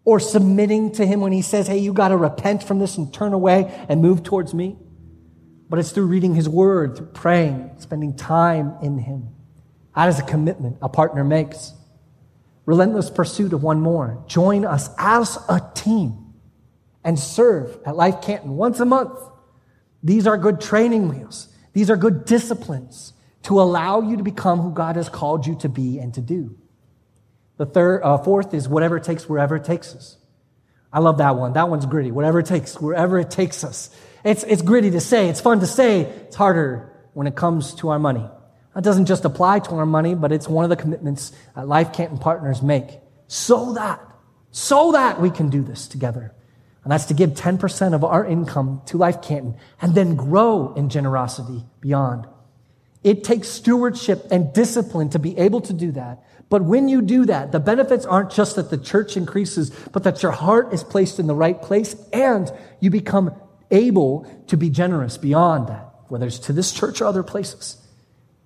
or 0.04 0.20
submitting 0.20 0.92
to 0.92 1.04
him 1.04 1.20
when 1.20 1.32
he 1.32 1.42
says, 1.42 1.66
Hey, 1.66 1.78
you 1.78 1.92
got 1.92 2.08
to 2.08 2.16
repent 2.16 2.62
from 2.62 2.78
this 2.78 2.96
and 2.96 3.12
turn 3.12 3.32
away 3.32 3.84
and 3.88 4.00
move 4.00 4.22
towards 4.22 4.54
me 4.54 4.78
but 5.70 5.78
it's 5.78 5.92
through 5.92 6.06
reading 6.06 6.34
His 6.34 6.48
Word, 6.48 6.96
through 6.96 7.06
praying, 7.06 7.70
spending 7.78 8.16
time 8.16 8.74
in 8.82 8.98
Him. 8.98 9.28
That 9.94 10.08
is 10.08 10.18
a 10.18 10.24
commitment 10.24 10.78
a 10.82 10.88
partner 10.88 11.24
makes. 11.24 11.72
Relentless 12.66 13.08
pursuit 13.08 13.52
of 13.52 13.62
one 13.62 13.80
more. 13.80 14.22
Join 14.26 14.64
us 14.64 14.90
as 14.98 15.38
a 15.48 15.62
team 15.74 16.34
and 17.02 17.18
serve 17.18 17.78
at 17.86 17.96
Life 17.96 18.20
Canton 18.20 18.56
once 18.56 18.80
a 18.80 18.84
month. 18.84 19.18
These 20.02 20.26
are 20.26 20.36
good 20.36 20.60
training 20.60 21.08
wheels. 21.08 21.48
These 21.72 21.88
are 21.88 21.96
good 21.96 22.24
disciplines 22.24 23.12
to 23.44 23.60
allow 23.60 24.00
you 24.00 24.16
to 24.16 24.22
become 24.22 24.60
who 24.60 24.72
God 24.72 24.96
has 24.96 25.08
called 25.08 25.46
you 25.46 25.56
to 25.60 25.68
be 25.68 25.98
and 25.98 26.12
to 26.14 26.20
do. 26.20 26.56
The 27.58 27.66
third, 27.66 28.02
uh, 28.02 28.18
fourth 28.18 28.54
is 28.54 28.68
whatever 28.68 28.96
it 28.96 29.04
takes, 29.04 29.28
wherever 29.28 29.56
it 29.56 29.64
takes 29.64 29.94
us. 29.94 30.16
I 30.92 30.98
love 30.98 31.18
that 31.18 31.36
one. 31.36 31.52
That 31.52 31.68
one's 31.68 31.86
gritty. 31.86 32.10
Whatever 32.10 32.40
it 32.40 32.46
takes, 32.46 32.80
wherever 32.80 33.18
it 33.18 33.30
takes 33.30 33.62
us. 33.62 33.90
It's, 34.24 34.44
it's 34.44 34.62
gritty 34.62 34.90
to 34.90 35.00
say. 35.00 35.28
It's 35.28 35.40
fun 35.40 35.60
to 35.60 35.66
say. 35.66 36.02
It's 36.02 36.36
harder 36.36 36.92
when 37.14 37.26
it 37.26 37.36
comes 37.36 37.74
to 37.76 37.88
our 37.88 37.98
money. 37.98 38.28
That 38.74 38.84
doesn't 38.84 39.06
just 39.06 39.24
apply 39.24 39.60
to 39.60 39.74
our 39.76 39.86
money, 39.86 40.14
but 40.14 40.32
it's 40.32 40.48
one 40.48 40.64
of 40.64 40.70
the 40.70 40.76
commitments 40.76 41.32
that 41.56 41.66
Life 41.66 41.92
Canton 41.92 42.18
partners 42.18 42.62
make 42.62 43.00
so 43.26 43.74
that, 43.74 44.00
so 44.50 44.92
that 44.92 45.20
we 45.20 45.30
can 45.30 45.50
do 45.50 45.62
this 45.62 45.88
together. 45.88 46.34
And 46.82 46.92
that's 46.92 47.06
to 47.06 47.14
give 47.14 47.30
10% 47.30 47.94
of 47.94 48.04
our 48.04 48.24
income 48.24 48.82
to 48.86 48.96
Life 48.96 49.22
Canton 49.22 49.56
and 49.82 49.94
then 49.94 50.16
grow 50.16 50.72
in 50.74 50.88
generosity 50.88 51.64
beyond. 51.80 52.26
It 53.02 53.24
takes 53.24 53.48
stewardship 53.48 54.26
and 54.30 54.52
discipline 54.52 55.10
to 55.10 55.18
be 55.18 55.36
able 55.38 55.62
to 55.62 55.72
do 55.72 55.92
that. 55.92 56.22
But 56.48 56.64
when 56.64 56.88
you 56.88 57.00
do 57.02 57.26
that, 57.26 57.52
the 57.52 57.60
benefits 57.60 58.04
aren't 58.04 58.30
just 58.30 58.56
that 58.56 58.70
the 58.70 58.78
church 58.78 59.16
increases, 59.16 59.70
but 59.92 60.04
that 60.04 60.22
your 60.22 60.32
heart 60.32 60.72
is 60.74 60.82
placed 60.82 61.18
in 61.18 61.26
the 61.26 61.34
right 61.34 61.60
place 61.60 61.94
and 62.12 62.50
you 62.80 62.90
become 62.90 63.34
able 63.70 64.26
to 64.48 64.56
be 64.56 64.70
generous 64.70 65.16
beyond 65.16 65.68
that, 65.68 65.88
whether 66.08 66.26
it's 66.26 66.38
to 66.40 66.52
this 66.52 66.72
church 66.72 67.00
or 67.00 67.06
other 67.06 67.22
places. 67.22 67.76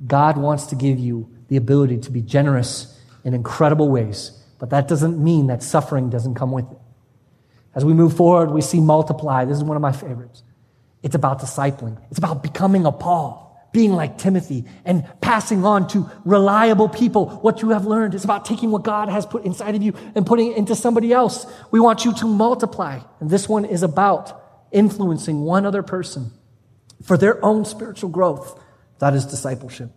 God 0.06 0.36
wants 0.36 0.66
to 0.66 0.74
give 0.74 0.98
you 0.98 1.30
the 1.48 1.56
ability 1.56 1.98
to 1.98 2.10
be 2.10 2.20
generous 2.20 3.00
in 3.24 3.34
incredible 3.34 3.88
ways, 3.88 4.32
but 4.58 4.70
that 4.70 4.88
doesn't 4.88 5.22
mean 5.22 5.46
that 5.46 5.62
suffering 5.62 6.10
doesn't 6.10 6.34
come 6.34 6.50
with 6.50 6.70
it. 6.70 6.78
As 7.74 7.84
we 7.84 7.92
move 7.92 8.16
forward, 8.16 8.50
we 8.50 8.60
see 8.60 8.80
multiply. 8.80 9.44
This 9.44 9.56
is 9.56 9.64
one 9.64 9.76
of 9.76 9.82
my 9.82 9.92
favorites. 9.92 10.42
It's 11.02 11.14
about 11.14 11.40
discipling. 11.40 12.00
It's 12.10 12.18
about 12.18 12.42
becoming 12.42 12.86
a 12.86 12.92
Paul, 12.92 13.68
being 13.72 13.92
like 13.92 14.16
Timothy, 14.16 14.64
and 14.84 15.04
passing 15.20 15.64
on 15.64 15.88
to 15.88 16.08
reliable 16.24 16.88
people 16.88 17.28
what 17.40 17.62
you 17.62 17.70
have 17.70 17.86
learned. 17.86 18.14
It's 18.14 18.24
about 18.24 18.44
taking 18.44 18.70
what 18.70 18.84
God 18.84 19.08
has 19.08 19.26
put 19.26 19.44
inside 19.44 19.74
of 19.74 19.82
you 19.82 19.94
and 20.14 20.24
putting 20.24 20.52
it 20.52 20.56
into 20.56 20.74
somebody 20.74 21.12
else. 21.12 21.46
We 21.70 21.80
want 21.80 22.04
you 22.04 22.14
to 22.14 22.26
multiply. 22.26 23.00
And 23.20 23.28
this 23.28 23.48
one 23.48 23.64
is 23.64 23.82
about 23.82 24.43
influencing 24.74 25.40
one 25.40 25.64
other 25.64 25.82
person 25.82 26.32
for 27.02 27.16
their 27.16 27.42
own 27.42 27.64
spiritual 27.64 28.10
growth. 28.10 28.60
That 28.98 29.14
is 29.14 29.24
discipleship. 29.24 29.90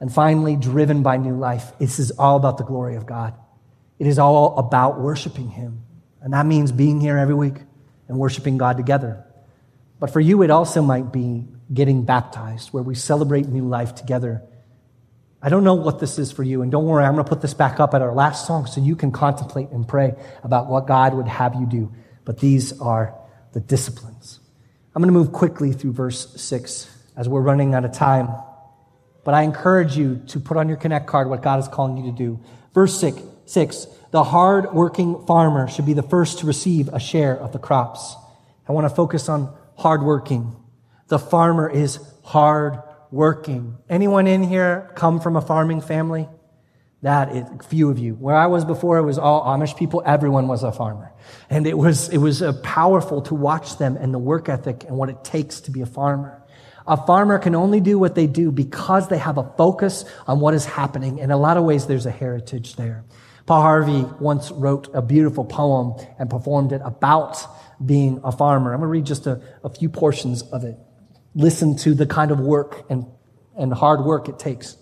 And 0.00 0.12
finally, 0.12 0.56
driven 0.56 1.02
by 1.02 1.18
new 1.18 1.36
life. 1.36 1.72
This 1.78 1.98
is 1.98 2.10
all 2.12 2.36
about 2.36 2.58
the 2.58 2.64
glory 2.64 2.96
of 2.96 3.06
God. 3.06 3.34
It 3.98 4.06
is 4.06 4.18
all 4.18 4.56
about 4.58 5.00
worshiping 5.00 5.50
Him. 5.50 5.82
And 6.20 6.32
that 6.32 6.46
means 6.46 6.72
being 6.72 7.00
here 7.00 7.18
every 7.18 7.34
week 7.34 7.56
and 8.08 8.18
worshiping 8.18 8.58
God 8.58 8.76
together. 8.76 9.24
But 10.00 10.10
for 10.10 10.20
you, 10.20 10.42
it 10.42 10.50
also 10.50 10.82
might 10.82 11.12
be 11.12 11.46
getting 11.72 12.04
baptized, 12.04 12.70
where 12.70 12.82
we 12.82 12.94
celebrate 12.94 13.46
new 13.48 13.66
life 13.66 13.94
together. 13.94 14.42
I 15.40 15.48
don't 15.48 15.64
know 15.64 15.74
what 15.74 16.00
this 16.00 16.18
is 16.18 16.32
for 16.32 16.42
you, 16.42 16.62
and 16.62 16.70
don't 16.70 16.84
worry, 16.84 17.04
I'm 17.04 17.12
going 17.14 17.24
to 17.24 17.28
put 17.28 17.40
this 17.40 17.54
back 17.54 17.80
up 17.80 17.94
at 17.94 18.02
our 18.02 18.14
last 18.14 18.46
song 18.46 18.66
so 18.66 18.80
you 18.80 18.96
can 18.96 19.12
contemplate 19.12 19.70
and 19.70 19.86
pray 19.86 20.14
about 20.42 20.68
what 20.68 20.86
God 20.86 21.14
would 21.14 21.28
have 21.28 21.54
you 21.54 21.66
do. 21.66 21.92
But 22.24 22.38
these 22.38 22.78
are 22.80 23.14
the 23.54 23.60
disciplines. 23.60 24.40
I'm 24.94 25.02
going 25.02 25.12
to 25.12 25.18
move 25.18 25.32
quickly 25.32 25.72
through 25.72 25.92
verse 25.92 26.40
6 26.40 26.90
as 27.16 27.28
we're 27.28 27.40
running 27.40 27.74
out 27.74 27.84
of 27.84 27.92
time. 27.92 28.28
But 29.24 29.34
I 29.34 29.42
encourage 29.42 29.96
you 29.96 30.20
to 30.28 30.38
put 30.38 30.56
on 30.56 30.68
your 30.68 30.76
Connect 30.76 31.06
card 31.06 31.30
what 31.30 31.42
God 31.42 31.60
is 31.60 31.68
calling 31.68 31.96
you 31.96 32.10
to 32.10 32.16
do. 32.16 32.40
Verse 32.74 32.98
6, 33.00 33.22
six 33.46 33.86
the 34.10 34.22
hard-working 34.22 35.26
farmer 35.26 35.66
should 35.66 35.86
be 35.86 35.92
the 35.92 36.02
first 36.02 36.38
to 36.38 36.46
receive 36.46 36.88
a 36.88 37.00
share 37.00 37.36
of 37.36 37.52
the 37.52 37.58
crops. 37.58 38.14
I 38.68 38.72
want 38.72 38.88
to 38.88 38.94
focus 38.94 39.28
on 39.28 39.52
hard-working. 39.76 40.54
The 41.08 41.18
farmer 41.18 41.68
is 41.68 41.98
hard-working. 42.22 43.76
Anyone 43.88 44.28
in 44.28 44.44
here 44.44 44.92
come 44.94 45.18
from 45.18 45.36
a 45.36 45.40
farming 45.40 45.80
family? 45.80 46.28
That 47.04 47.36
is 47.36 47.44
few 47.66 47.90
of 47.90 47.98
you. 47.98 48.14
Where 48.14 48.34
I 48.34 48.46
was 48.46 48.64
before, 48.64 48.96
it 48.96 49.02
was 49.02 49.18
all 49.18 49.44
Amish 49.44 49.76
people. 49.76 50.02
Everyone 50.06 50.48
was 50.48 50.62
a 50.62 50.72
farmer. 50.72 51.12
And 51.50 51.66
it 51.66 51.76
was, 51.76 52.08
it 52.08 52.16
was 52.16 52.40
uh, 52.40 52.54
powerful 52.62 53.20
to 53.22 53.34
watch 53.34 53.76
them 53.76 53.98
and 53.98 54.14
the 54.14 54.18
work 54.18 54.48
ethic 54.48 54.84
and 54.84 54.96
what 54.96 55.10
it 55.10 55.22
takes 55.22 55.60
to 55.60 55.70
be 55.70 55.82
a 55.82 55.86
farmer. 55.86 56.42
A 56.86 56.96
farmer 56.96 57.38
can 57.38 57.54
only 57.54 57.80
do 57.80 57.98
what 57.98 58.14
they 58.14 58.26
do 58.26 58.50
because 58.50 59.08
they 59.08 59.18
have 59.18 59.36
a 59.36 59.52
focus 59.58 60.06
on 60.26 60.40
what 60.40 60.54
is 60.54 60.64
happening. 60.64 61.18
In 61.18 61.30
a 61.30 61.36
lot 61.36 61.58
of 61.58 61.64
ways, 61.64 61.86
there's 61.86 62.06
a 62.06 62.10
heritage 62.10 62.76
there. 62.76 63.04
Paul 63.44 63.60
Harvey 63.60 64.06
once 64.18 64.50
wrote 64.50 64.88
a 64.94 65.02
beautiful 65.02 65.44
poem 65.44 66.02
and 66.18 66.30
performed 66.30 66.72
it 66.72 66.80
about 66.82 67.36
being 67.84 68.22
a 68.24 68.32
farmer. 68.32 68.72
I'm 68.72 68.80
going 68.80 68.88
to 68.88 68.90
read 68.90 69.04
just 69.04 69.26
a, 69.26 69.42
a 69.62 69.68
few 69.68 69.90
portions 69.90 70.40
of 70.40 70.64
it. 70.64 70.78
Listen 71.34 71.76
to 71.80 71.92
the 71.92 72.06
kind 72.06 72.30
of 72.30 72.40
work 72.40 72.86
and, 72.88 73.04
and 73.58 73.74
hard 73.74 74.06
work 74.06 74.30
it 74.30 74.38
takes. 74.38 74.78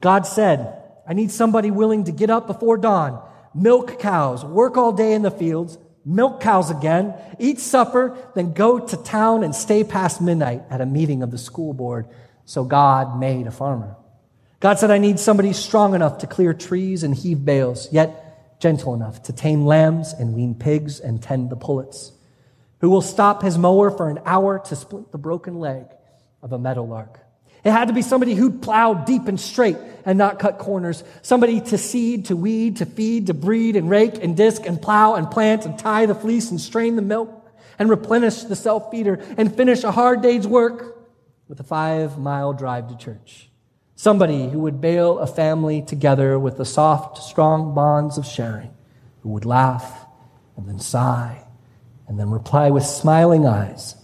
God 0.00 0.24
said, 0.24 0.77
I 1.08 1.14
need 1.14 1.30
somebody 1.30 1.70
willing 1.70 2.04
to 2.04 2.12
get 2.12 2.28
up 2.28 2.46
before 2.46 2.76
dawn, 2.76 3.22
milk 3.54 3.98
cows, 3.98 4.44
work 4.44 4.76
all 4.76 4.92
day 4.92 5.14
in 5.14 5.22
the 5.22 5.30
fields, 5.30 5.78
milk 6.04 6.42
cows 6.42 6.70
again, 6.70 7.14
eat 7.38 7.60
supper, 7.60 8.14
then 8.34 8.52
go 8.52 8.78
to 8.78 8.96
town 8.98 9.42
and 9.42 9.54
stay 9.54 9.84
past 9.84 10.20
midnight 10.20 10.64
at 10.68 10.82
a 10.82 10.86
meeting 10.86 11.22
of 11.22 11.30
the 11.30 11.38
school 11.38 11.72
board. 11.72 12.06
So 12.44 12.62
God 12.62 13.18
made 13.18 13.46
a 13.46 13.50
farmer. 13.50 13.96
God 14.60 14.78
said, 14.78 14.90
I 14.90 14.98
need 14.98 15.18
somebody 15.18 15.54
strong 15.54 15.94
enough 15.94 16.18
to 16.18 16.26
clear 16.26 16.52
trees 16.52 17.02
and 17.02 17.14
heave 17.14 17.42
bales, 17.42 17.90
yet 17.90 18.60
gentle 18.60 18.92
enough 18.92 19.22
to 19.22 19.32
tame 19.32 19.64
lambs 19.64 20.12
and 20.12 20.34
wean 20.34 20.54
pigs 20.54 21.00
and 21.00 21.22
tend 21.22 21.48
the 21.48 21.56
pullets, 21.56 22.12
who 22.80 22.90
will 22.90 23.00
stop 23.00 23.42
his 23.42 23.56
mower 23.56 23.90
for 23.90 24.10
an 24.10 24.20
hour 24.26 24.58
to 24.58 24.76
split 24.76 25.10
the 25.10 25.18
broken 25.18 25.58
leg 25.58 25.86
of 26.42 26.52
a 26.52 26.58
meadowlark 26.58 27.20
it 27.64 27.70
had 27.72 27.88
to 27.88 27.94
be 27.94 28.02
somebody 28.02 28.34
who'd 28.34 28.62
plow 28.62 28.94
deep 28.94 29.26
and 29.26 29.38
straight 29.38 29.76
and 30.04 30.16
not 30.16 30.38
cut 30.38 30.58
corners. 30.58 31.04
Somebody 31.22 31.60
to 31.60 31.78
seed, 31.78 32.26
to 32.26 32.36
weed, 32.36 32.78
to 32.78 32.86
feed, 32.86 33.26
to 33.26 33.34
breed 33.34 33.76
and 33.76 33.90
rake 33.90 34.22
and 34.22 34.36
disc 34.36 34.64
and 34.64 34.80
plow 34.80 35.14
and 35.14 35.30
plant 35.30 35.66
and 35.66 35.78
tie 35.78 36.06
the 36.06 36.14
fleece 36.14 36.50
and 36.50 36.60
strain 36.60 36.96
the 36.96 37.02
milk 37.02 37.30
and 37.78 37.90
replenish 37.90 38.44
the 38.44 38.56
self 38.56 38.90
feeder 38.90 39.20
and 39.36 39.54
finish 39.54 39.84
a 39.84 39.92
hard 39.92 40.22
day's 40.22 40.46
work 40.46 40.98
with 41.48 41.60
a 41.60 41.64
five 41.64 42.18
mile 42.18 42.52
drive 42.52 42.88
to 42.88 42.96
church. 42.96 43.50
Somebody 43.96 44.48
who 44.48 44.60
would 44.60 44.80
bale 44.80 45.18
a 45.18 45.26
family 45.26 45.82
together 45.82 46.38
with 46.38 46.56
the 46.56 46.64
soft, 46.64 47.18
strong 47.18 47.74
bonds 47.74 48.16
of 48.16 48.24
sharing, 48.24 48.72
who 49.22 49.30
would 49.30 49.44
laugh 49.44 50.06
and 50.56 50.68
then 50.68 50.78
sigh 50.78 51.44
and 52.06 52.18
then 52.18 52.30
reply 52.30 52.70
with 52.70 52.84
smiling 52.84 53.46
eyes 53.46 53.96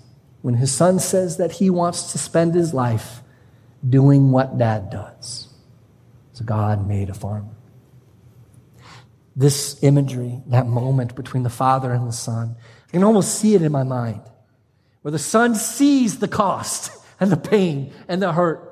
when 0.43 0.55
his 0.55 0.71
son 0.71 0.99
says 0.99 1.39
that 1.39 1.53
he 1.53 1.71
wants 1.71 2.13
to 2.13 2.19
spend 2.19 2.55
his 2.55 2.75
life 2.75 3.23
doing 3.89 4.31
what 4.31 4.59
dad 4.59 4.91
does. 4.91 5.49
So 6.33 6.45
God 6.45 6.87
made 6.87 7.11
a 7.11 7.15
farmer. 7.15 7.51
This 9.37 9.83
imagery, 9.83 10.43
that 10.47 10.67
moment 10.67 11.15
between 11.15 11.43
the 11.43 11.51
father 11.51 11.93
and 11.93 12.09
the 12.09 12.13
son, 12.13 12.57
I 12.89 12.91
can 12.91 13.05
almost 13.05 13.39
see 13.39 13.55
it 13.55 13.63
in 13.63 13.73
my 13.73 13.83
mind, 13.83 14.23
where 15.03 15.13
the 15.13 15.19
son 15.19 15.55
sees 15.55 16.19
the 16.19 16.29
cost 16.29 16.91
and 17.21 17.31
the 17.31 17.37
pain 17.37 17.93
and 18.09 18.23
the 18.23 18.33
hurt 18.33 18.71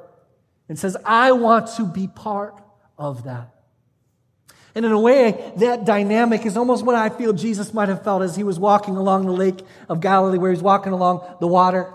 and 0.68 0.78
says, 0.78 0.96
I 1.04 1.32
want 1.32 1.68
to 1.76 1.86
be 1.86 2.06
part 2.06 2.60
of 2.96 3.24
that. 3.24 3.52
And 4.74 4.86
in 4.86 4.92
a 4.92 4.98
way, 4.98 5.52
that 5.56 5.84
dynamic 5.84 6.46
is 6.46 6.56
almost 6.56 6.84
what 6.84 6.94
I 6.94 7.10
feel 7.10 7.32
Jesus 7.32 7.74
might 7.74 7.88
have 7.88 8.02
felt 8.02 8.22
as 8.22 8.36
he 8.36 8.42
was 8.42 8.58
walking 8.58 8.96
along 8.96 9.26
the 9.26 9.32
lake 9.32 9.60
of 9.88 10.00
Galilee, 10.00 10.38
where 10.38 10.50
he's 10.50 10.62
walking 10.62 10.92
along 10.92 11.26
the 11.40 11.46
water. 11.46 11.92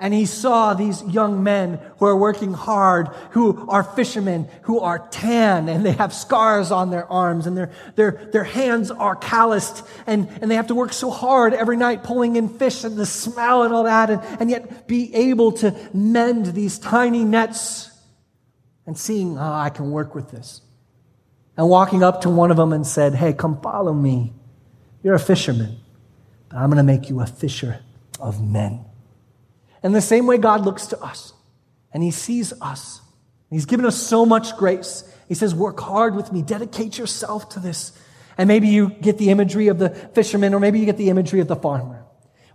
And 0.00 0.14
he 0.14 0.26
saw 0.26 0.74
these 0.74 1.02
young 1.02 1.42
men 1.42 1.80
who 1.98 2.06
are 2.06 2.16
working 2.16 2.52
hard, 2.52 3.08
who 3.30 3.68
are 3.68 3.82
fishermen, 3.82 4.48
who 4.62 4.78
are 4.78 5.00
tan, 5.10 5.68
and 5.68 5.84
they 5.84 5.92
have 5.92 6.14
scars 6.14 6.70
on 6.70 6.90
their 6.90 7.10
arms, 7.10 7.48
and 7.48 7.56
their, 7.56 7.72
their, 7.96 8.12
their 8.32 8.44
hands 8.44 8.92
are 8.92 9.16
calloused, 9.16 9.84
and, 10.06 10.28
and 10.40 10.48
they 10.48 10.54
have 10.54 10.68
to 10.68 10.74
work 10.76 10.92
so 10.92 11.10
hard 11.10 11.52
every 11.52 11.76
night 11.76 12.04
pulling 12.04 12.36
in 12.36 12.48
fish 12.48 12.84
and 12.84 12.96
the 12.96 13.06
smell 13.06 13.64
and 13.64 13.74
all 13.74 13.84
that, 13.84 14.08
and, 14.08 14.22
and 14.40 14.50
yet 14.50 14.86
be 14.86 15.12
able 15.14 15.50
to 15.50 15.74
mend 15.92 16.46
these 16.46 16.78
tiny 16.78 17.24
nets 17.24 17.90
and 18.86 18.96
seeing 18.96 19.34
how 19.34 19.52
I 19.52 19.68
can 19.68 19.90
work 19.90 20.14
with 20.14 20.30
this. 20.30 20.60
And 21.56 21.68
walking 21.68 22.04
up 22.04 22.20
to 22.20 22.30
one 22.30 22.52
of 22.52 22.56
them 22.56 22.72
and 22.72 22.86
said, 22.86 23.16
Hey, 23.16 23.32
come 23.32 23.60
follow 23.60 23.92
me. 23.92 24.32
You're 25.02 25.16
a 25.16 25.20
fisherman, 25.20 25.78
but 26.48 26.58
I'm 26.58 26.70
going 26.70 26.76
to 26.76 26.84
make 26.84 27.10
you 27.10 27.20
a 27.20 27.26
fisher 27.26 27.80
of 28.20 28.40
men. 28.40 28.84
And 29.82 29.94
the 29.94 30.00
same 30.00 30.26
way 30.26 30.38
God 30.38 30.64
looks 30.64 30.86
to 30.88 31.00
us 31.00 31.32
and 31.92 32.02
he 32.02 32.10
sees 32.10 32.52
us. 32.60 33.00
He's 33.50 33.66
given 33.66 33.86
us 33.86 33.96
so 33.96 34.26
much 34.26 34.56
grace. 34.56 35.04
He 35.28 35.34
says, 35.34 35.54
Work 35.54 35.80
hard 35.80 36.14
with 36.14 36.32
me, 36.32 36.42
dedicate 36.42 36.98
yourself 36.98 37.48
to 37.50 37.60
this. 37.60 37.92
And 38.36 38.46
maybe 38.46 38.68
you 38.68 38.90
get 38.90 39.18
the 39.18 39.30
imagery 39.30 39.68
of 39.68 39.78
the 39.78 39.90
fisherman, 39.90 40.54
or 40.54 40.60
maybe 40.60 40.78
you 40.78 40.86
get 40.86 40.96
the 40.96 41.10
imagery 41.10 41.40
of 41.40 41.48
the 41.48 41.56
farmer 41.56 42.04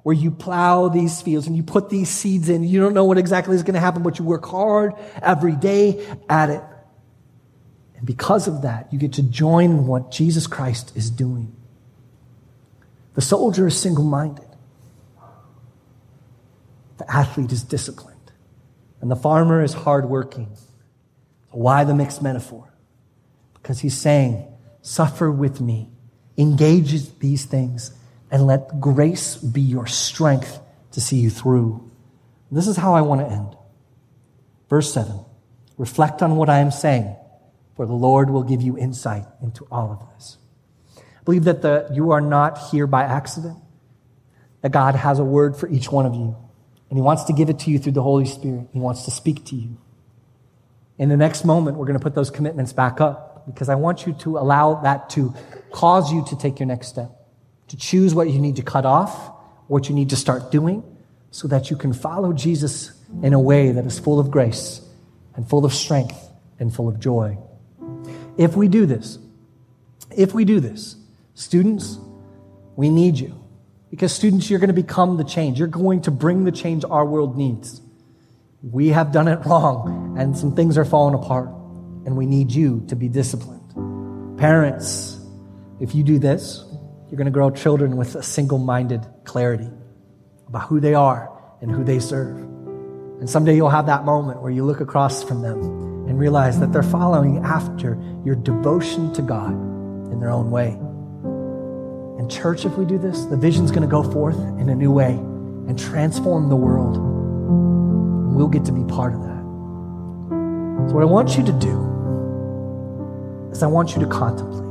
where 0.04 0.16
you 0.16 0.32
plow 0.32 0.90
these 0.90 1.22
fields 1.22 1.48
and 1.48 1.56
you 1.56 1.64
put 1.64 1.90
these 1.90 2.10
seeds 2.10 2.50
in. 2.50 2.64
You 2.64 2.82
don't 2.82 2.94
know 2.94 3.06
what 3.06 3.18
exactly 3.18 3.56
is 3.56 3.64
going 3.64 3.74
to 3.74 3.80
happen, 3.80 4.04
but 4.04 4.20
you 4.20 4.26
work 4.26 4.46
hard 4.46 4.94
every 5.22 5.56
day 5.56 6.06
at 6.30 6.50
it. 6.50 6.62
And 7.96 8.06
because 8.06 8.48
of 8.48 8.64
that, 8.64 8.92
you 8.92 9.00
get 9.00 9.14
to 9.14 9.24
join 9.24 9.88
what 9.88 10.12
Jesus 10.12 10.46
Christ 10.46 10.96
is 10.96 11.10
doing. 11.10 11.56
The 13.16 13.22
soldier 13.22 13.68
is 13.68 13.78
single 13.78 14.04
minded, 14.04 14.46
the 16.98 17.12
athlete 17.12 17.52
is 17.52 17.64
disciplined, 17.64 18.32
and 19.02 19.10
the 19.10 19.16
farmer 19.16 19.64
is 19.64 19.74
hardworking. 19.74 20.56
Why 21.52 21.84
the 21.84 21.94
mixed 21.94 22.22
metaphor? 22.22 22.74
Because 23.54 23.80
he's 23.80 23.98
saying, 23.98 24.48
Suffer 24.82 25.32
with 25.32 25.62
me, 25.62 25.90
engage 26.38 27.18
these 27.20 27.46
things 27.46 27.94
and 28.30 28.48
let 28.48 28.82
grace 28.82 29.38
be 29.38 29.62
your 29.62 29.88
strength 29.88 30.60
to 30.92 31.00
see 31.00 31.18
you 31.18 31.30
through. 31.30 31.90
This 32.52 32.68
is 32.68 32.76
how 32.76 32.94
I 32.94 33.02
want 33.02 33.22
to 33.22 33.28
end. 33.28 33.56
Verse 34.70 34.94
7 34.94 35.20
Reflect 35.78 36.22
on 36.22 36.36
what 36.36 36.50
I 36.50 36.60
am 36.60 36.72
saying, 36.72 37.16
for 37.76 37.86
the 37.86 37.94
Lord 37.94 38.30
will 38.30 38.44
give 38.44 38.62
you 38.62 38.78
insight 38.78 39.26
into 39.42 39.68
all 39.72 39.92
of 39.92 40.16
this. 40.16 40.38
I 40.98 41.24
believe 41.24 41.46
that 41.46 41.62
the, 41.62 41.90
you 41.94 42.12
are 42.12 42.22
not 42.22 42.58
here 42.70 42.88
by 42.88 43.04
accident, 43.04 43.58
that 44.62 44.72
God 44.72 44.96
has 44.96 45.20
a 45.20 45.24
word 45.24 45.56
for 45.56 45.70
each 45.70 45.92
one 45.92 46.06
of 46.06 46.14
you, 46.14 46.36
and 46.94 47.00
He 47.00 47.02
wants 47.02 47.24
to 47.24 47.34
give 47.34 47.50
it 47.50 47.58
to 47.58 47.72
you 47.72 47.80
through 47.80 47.94
the 47.94 48.04
Holy 48.04 48.28
Spirit. 48.28 48.68
He 48.72 48.78
wants 48.78 49.06
to 49.06 49.10
speak 49.10 49.46
to 49.46 49.56
you. 49.56 49.78
In 51.00 51.10
the 51.10 51.18
next 51.18 51.44
moment, 51.44 51.76
we're 51.76 51.88
going 51.88 51.98
to 51.98 52.04
put 52.04 52.14
those 52.14 52.30
commitments 52.30 52.72
back 52.72 53.02
up 53.02 53.48
because 53.48 53.68
I 53.68 53.74
want 53.74 54.06
you 54.06 54.14
to 54.14 54.38
allow 54.38 54.76
that 54.84 55.10
to 55.10 55.34
cause 55.72 56.14
you 56.14 56.24
to 56.28 56.38
take 56.38 56.60
your 56.60 56.68
next 56.68 56.90
step 56.90 57.10
to 57.70 57.78
choose 57.78 58.14
what 58.14 58.30
you 58.30 58.40
need 58.40 58.58
to 58.58 58.62
cut 58.62 58.86
off, 58.86 59.32
what 59.66 59.90
you 59.90 59.96
need 59.96 60.12
to 60.12 60.16
start 60.16 60.52
doing, 60.52 60.84
so 61.32 61.48
that 61.48 61.72
you 61.72 61.76
can 61.76 61.94
follow 61.94 62.32
Jesus 62.32 62.92
in 63.24 63.34
a 63.34 63.40
way 63.40 63.72
that 63.72 63.88
is 63.88 63.98
full 63.98 64.20
of 64.20 64.30
grace 64.30 64.80
and 65.34 65.50
full 65.50 65.66
of 65.66 65.74
strength 65.74 66.30
and 66.60 66.72
full 66.72 66.88
of 66.88 67.00
joy. 67.00 67.40
If 68.38 68.56
we 68.56 68.68
do 68.68 68.86
this, 68.86 69.18
if 70.16 70.36
we 70.36 70.46
do 70.46 70.60
this, 70.60 70.96
students, 71.34 71.98
we 72.76 72.92
need 72.92 73.18
you. 73.18 73.43
Because 73.94 74.12
students, 74.12 74.50
you're 74.50 74.58
going 74.58 74.70
to 74.70 74.82
become 74.82 75.18
the 75.18 75.24
change. 75.24 75.60
You're 75.60 75.68
going 75.68 76.02
to 76.02 76.10
bring 76.10 76.46
the 76.46 76.52
change 76.52 76.84
our 76.84 77.06
world 77.06 77.38
needs. 77.38 77.80
We 78.64 78.88
have 78.88 79.12
done 79.12 79.28
it 79.28 79.46
wrong, 79.46 80.16
and 80.18 80.36
some 80.36 80.56
things 80.56 80.80
are 80.80 80.84
falling 80.84 81.14
apart, 81.14 81.50
and 82.04 82.18
we 82.18 82.26
need 82.26 82.52
you 82.52 82.84
to 82.88 82.96
be 82.96 83.08
disciplined. 83.08 84.40
Parents, 84.40 85.20
if 85.80 85.94
you 85.94 86.02
do 86.02 86.18
this, 86.18 86.66
you're 87.08 87.18
going 87.18 87.26
to 87.26 87.32
grow 87.32 87.52
children 87.52 87.96
with 87.96 88.16
a 88.16 88.24
single 88.24 88.58
minded 88.58 89.06
clarity 89.26 89.70
about 90.48 90.68
who 90.68 90.80
they 90.80 90.96
are 90.96 91.32
and 91.62 91.70
who 91.70 91.84
they 91.84 92.00
serve. 92.00 92.36
And 92.40 93.30
someday 93.30 93.56
you'll 93.56 93.70
have 93.70 93.86
that 93.86 94.06
moment 94.06 94.42
where 94.42 94.52
you 94.52 94.66
look 94.66 94.82
across 94.82 95.24
from 95.24 95.44
them 95.44 95.62
and 96.10 96.18
realize 96.18 96.60
that 96.62 96.74
they're 96.74 96.82
following 96.82 97.46
after 97.46 97.96
your 98.26 98.34
devotion 98.34 99.14
to 99.14 99.22
God 99.22 99.54
in 100.12 100.20
their 100.20 100.32
own 100.32 100.50
way. 100.50 100.80
And, 102.24 102.32
church, 102.32 102.64
if 102.64 102.78
we 102.78 102.86
do 102.86 102.98
this, 102.98 103.26
the 103.26 103.36
vision's 103.36 103.70
going 103.70 103.82
to 103.82 103.88
go 103.88 104.02
forth 104.02 104.38
in 104.58 104.70
a 104.70 104.76
new 104.76 104.94
way 104.94 105.12
and 105.12 105.78
transform 105.78 106.48
the 106.48 106.56
world. 106.56 106.96
And 106.96 108.34
we'll 108.34 108.48
get 108.48 108.64
to 108.64 108.72
be 108.72 108.86
part 108.86 109.14
of 109.14 109.20
that. 109.24 109.44
So, 110.88 110.94
what 110.94 111.02
I 111.02 111.06
want 111.06 111.38
you 111.38 111.44
to 111.44 111.52
do 111.52 113.50
is 113.52 113.62
I 113.62 113.68
want 113.68 113.94
you 113.94 114.00
to 114.00 114.08
contemplate 114.08 114.64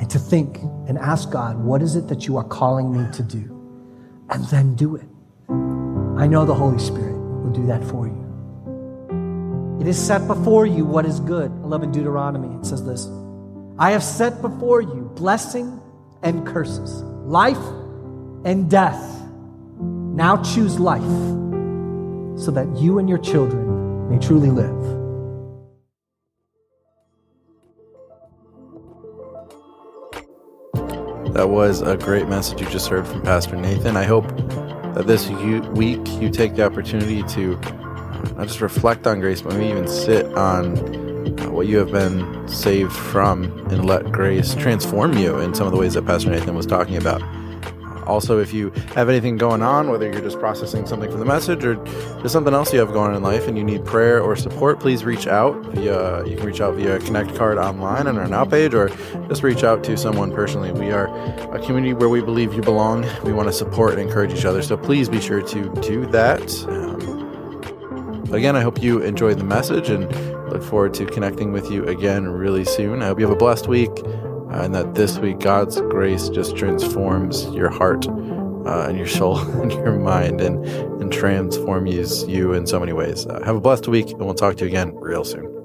and 0.00 0.10
to 0.10 0.18
think 0.18 0.56
and 0.88 0.98
ask 0.98 1.30
God, 1.30 1.62
what 1.62 1.80
is 1.80 1.94
it 1.94 2.08
that 2.08 2.26
you 2.26 2.36
are 2.38 2.42
calling 2.42 2.92
me 2.92 3.08
to 3.12 3.22
do? 3.22 3.56
And 4.30 4.44
then 4.46 4.74
do 4.74 4.96
it. 4.96 5.06
I 6.20 6.26
know 6.26 6.44
the 6.44 6.54
Holy 6.54 6.80
Spirit 6.80 7.14
will 7.14 7.52
do 7.52 7.66
that 7.66 7.84
for 7.84 8.08
you. 8.08 9.78
It 9.80 9.86
is 9.86 9.96
set 9.96 10.26
before 10.26 10.66
you 10.66 10.84
what 10.84 11.06
is 11.06 11.20
good. 11.20 11.52
I 11.52 11.66
love 11.66 11.84
in 11.84 11.92
Deuteronomy, 11.92 12.52
it 12.58 12.66
says 12.66 12.84
this 12.84 13.06
I 13.78 13.92
have 13.92 14.02
set 14.02 14.42
before 14.42 14.80
you 14.80 15.08
blessing 15.14 15.80
and 16.22 16.46
curses, 16.46 17.02
life 17.24 17.56
and 18.44 18.70
death. 18.70 19.22
Now 19.78 20.42
choose 20.42 20.78
life 20.78 21.02
so 22.38 22.50
that 22.50 22.66
you 22.76 22.98
and 22.98 23.08
your 23.08 23.18
children 23.18 24.08
may 24.08 24.18
truly 24.18 24.50
live. 24.50 24.98
That 31.34 31.48
was 31.48 31.80
a 31.80 31.96
great 31.96 32.28
message 32.28 32.60
you 32.60 32.68
just 32.68 32.88
heard 32.88 33.06
from 33.06 33.22
Pastor 33.22 33.56
Nathan. 33.56 33.96
I 33.96 34.04
hope 34.04 34.26
that 34.94 35.06
this 35.06 35.28
week 35.28 36.00
you 36.20 36.28
take 36.28 36.56
the 36.56 36.64
opportunity 36.64 37.22
to 37.34 37.54
not 38.36 38.48
just 38.48 38.60
reflect 38.60 39.06
on 39.06 39.20
grace, 39.20 39.40
but 39.40 39.54
maybe 39.54 39.70
even 39.70 39.86
sit 39.86 40.26
on 40.34 40.74
what 41.50 41.66
you 41.66 41.78
have 41.78 41.90
been 41.90 42.48
saved 42.48 42.92
from 42.92 43.44
and 43.68 43.84
let 43.84 44.10
grace 44.12 44.54
transform 44.54 45.16
you 45.16 45.38
in 45.38 45.54
some 45.54 45.66
of 45.66 45.72
the 45.72 45.78
ways 45.78 45.94
that 45.94 46.06
Pastor 46.06 46.30
Nathan 46.30 46.54
was 46.54 46.66
talking 46.66 46.96
about. 46.96 47.22
Also, 48.06 48.40
if 48.40 48.52
you 48.52 48.70
have 48.94 49.08
anything 49.08 49.36
going 49.36 49.62
on, 49.62 49.88
whether 49.88 50.10
you're 50.10 50.20
just 50.20 50.40
processing 50.40 50.84
something 50.84 51.08
from 51.10 51.20
the 51.20 51.26
message 51.26 51.64
or 51.64 51.76
just 52.22 52.30
something 52.30 52.52
else 52.52 52.72
you 52.72 52.80
have 52.80 52.92
going 52.92 53.10
on 53.10 53.16
in 53.16 53.22
life 53.22 53.46
and 53.46 53.56
you 53.56 53.62
need 53.62 53.84
prayer 53.84 54.20
or 54.20 54.34
support, 54.34 54.80
please 54.80 55.04
reach 55.04 55.28
out 55.28 55.54
via 55.66 56.26
you 56.26 56.36
can 56.36 56.44
reach 56.44 56.60
out 56.60 56.74
via 56.74 56.98
Connect 56.98 57.34
card 57.36 57.56
online 57.56 58.08
on 58.08 58.18
our 58.18 58.26
Now 58.26 58.44
page 58.44 58.74
or 58.74 58.88
just 59.28 59.44
reach 59.44 59.62
out 59.62 59.84
to 59.84 59.96
someone 59.96 60.32
personally. 60.32 60.72
We 60.72 60.90
are 60.90 61.06
a 61.54 61.64
community 61.64 61.92
where 61.94 62.08
we 62.08 62.20
believe 62.20 62.52
you 62.52 62.62
belong. 62.62 63.06
We 63.22 63.32
want 63.32 63.48
to 63.48 63.52
support 63.52 63.92
and 63.92 64.02
encourage 64.02 64.32
each 64.32 64.44
other. 64.44 64.62
So 64.62 64.76
please 64.76 65.08
be 65.08 65.20
sure 65.20 65.42
to 65.42 65.74
do 65.80 66.04
that. 66.06 66.64
Um, 66.64 67.09
again, 68.32 68.56
I 68.56 68.60
hope 68.60 68.82
you 68.82 69.00
enjoyed 69.00 69.38
the 69.38 69.44
message 69.44 69.88
and 69.88 70.04
look 70.50 70.62
forward 70.62 70.94
to 70.94 71.06
connecting 71.06 71.52
with 71.52 71.70
you 71.70 71.84
again 71.86 72.28
really 72.28 72.64
soon. 72.64 73.02
I 73.02 73.06
hope 73.06 73.18
you 73.18 73.26
have 73.26 73.34
a 73.34 73.38
blessed 73.38 73.66
week 73.68 73.90
uh, 74.50 74.62
and 74.62 74.74
that 74.74 74.94
this 74.94 75.18
week 75.18 75.38
God's 75.40 75.80
grace 75.80 76.28
just 76.28 76.56
transforms 76.56 77.44
your 77.46 77.70
heart 77.70 78.06
uh, 78.08 78.86
and 78.88 78.96
your 78.96 79.06
soul 79.06 79.38
and 79.62 79.72
your 79.72 79.98
mind 79.98 80.40
and, 80.40 80.64
and 80.66 81.12
transforms 81.12 82.24
you 82.24 82.52
in 82.52 82.66
so 82.66 82.78
many 82.78 82.92
ways. 82.92 83.26
Uh, 83.26 83.42
have 83.44 83.56
a 83.56 83.60
blessed 83.60 83.88
week, 83.88 84.10
and 84.10 84.20
we'll 84.20 84.34
talk 84.34 84.56
to 84.56 84.64
you 84.64 84.68
again 84.68 84.94
real 84.96 85.24
soon. 85.24 85.59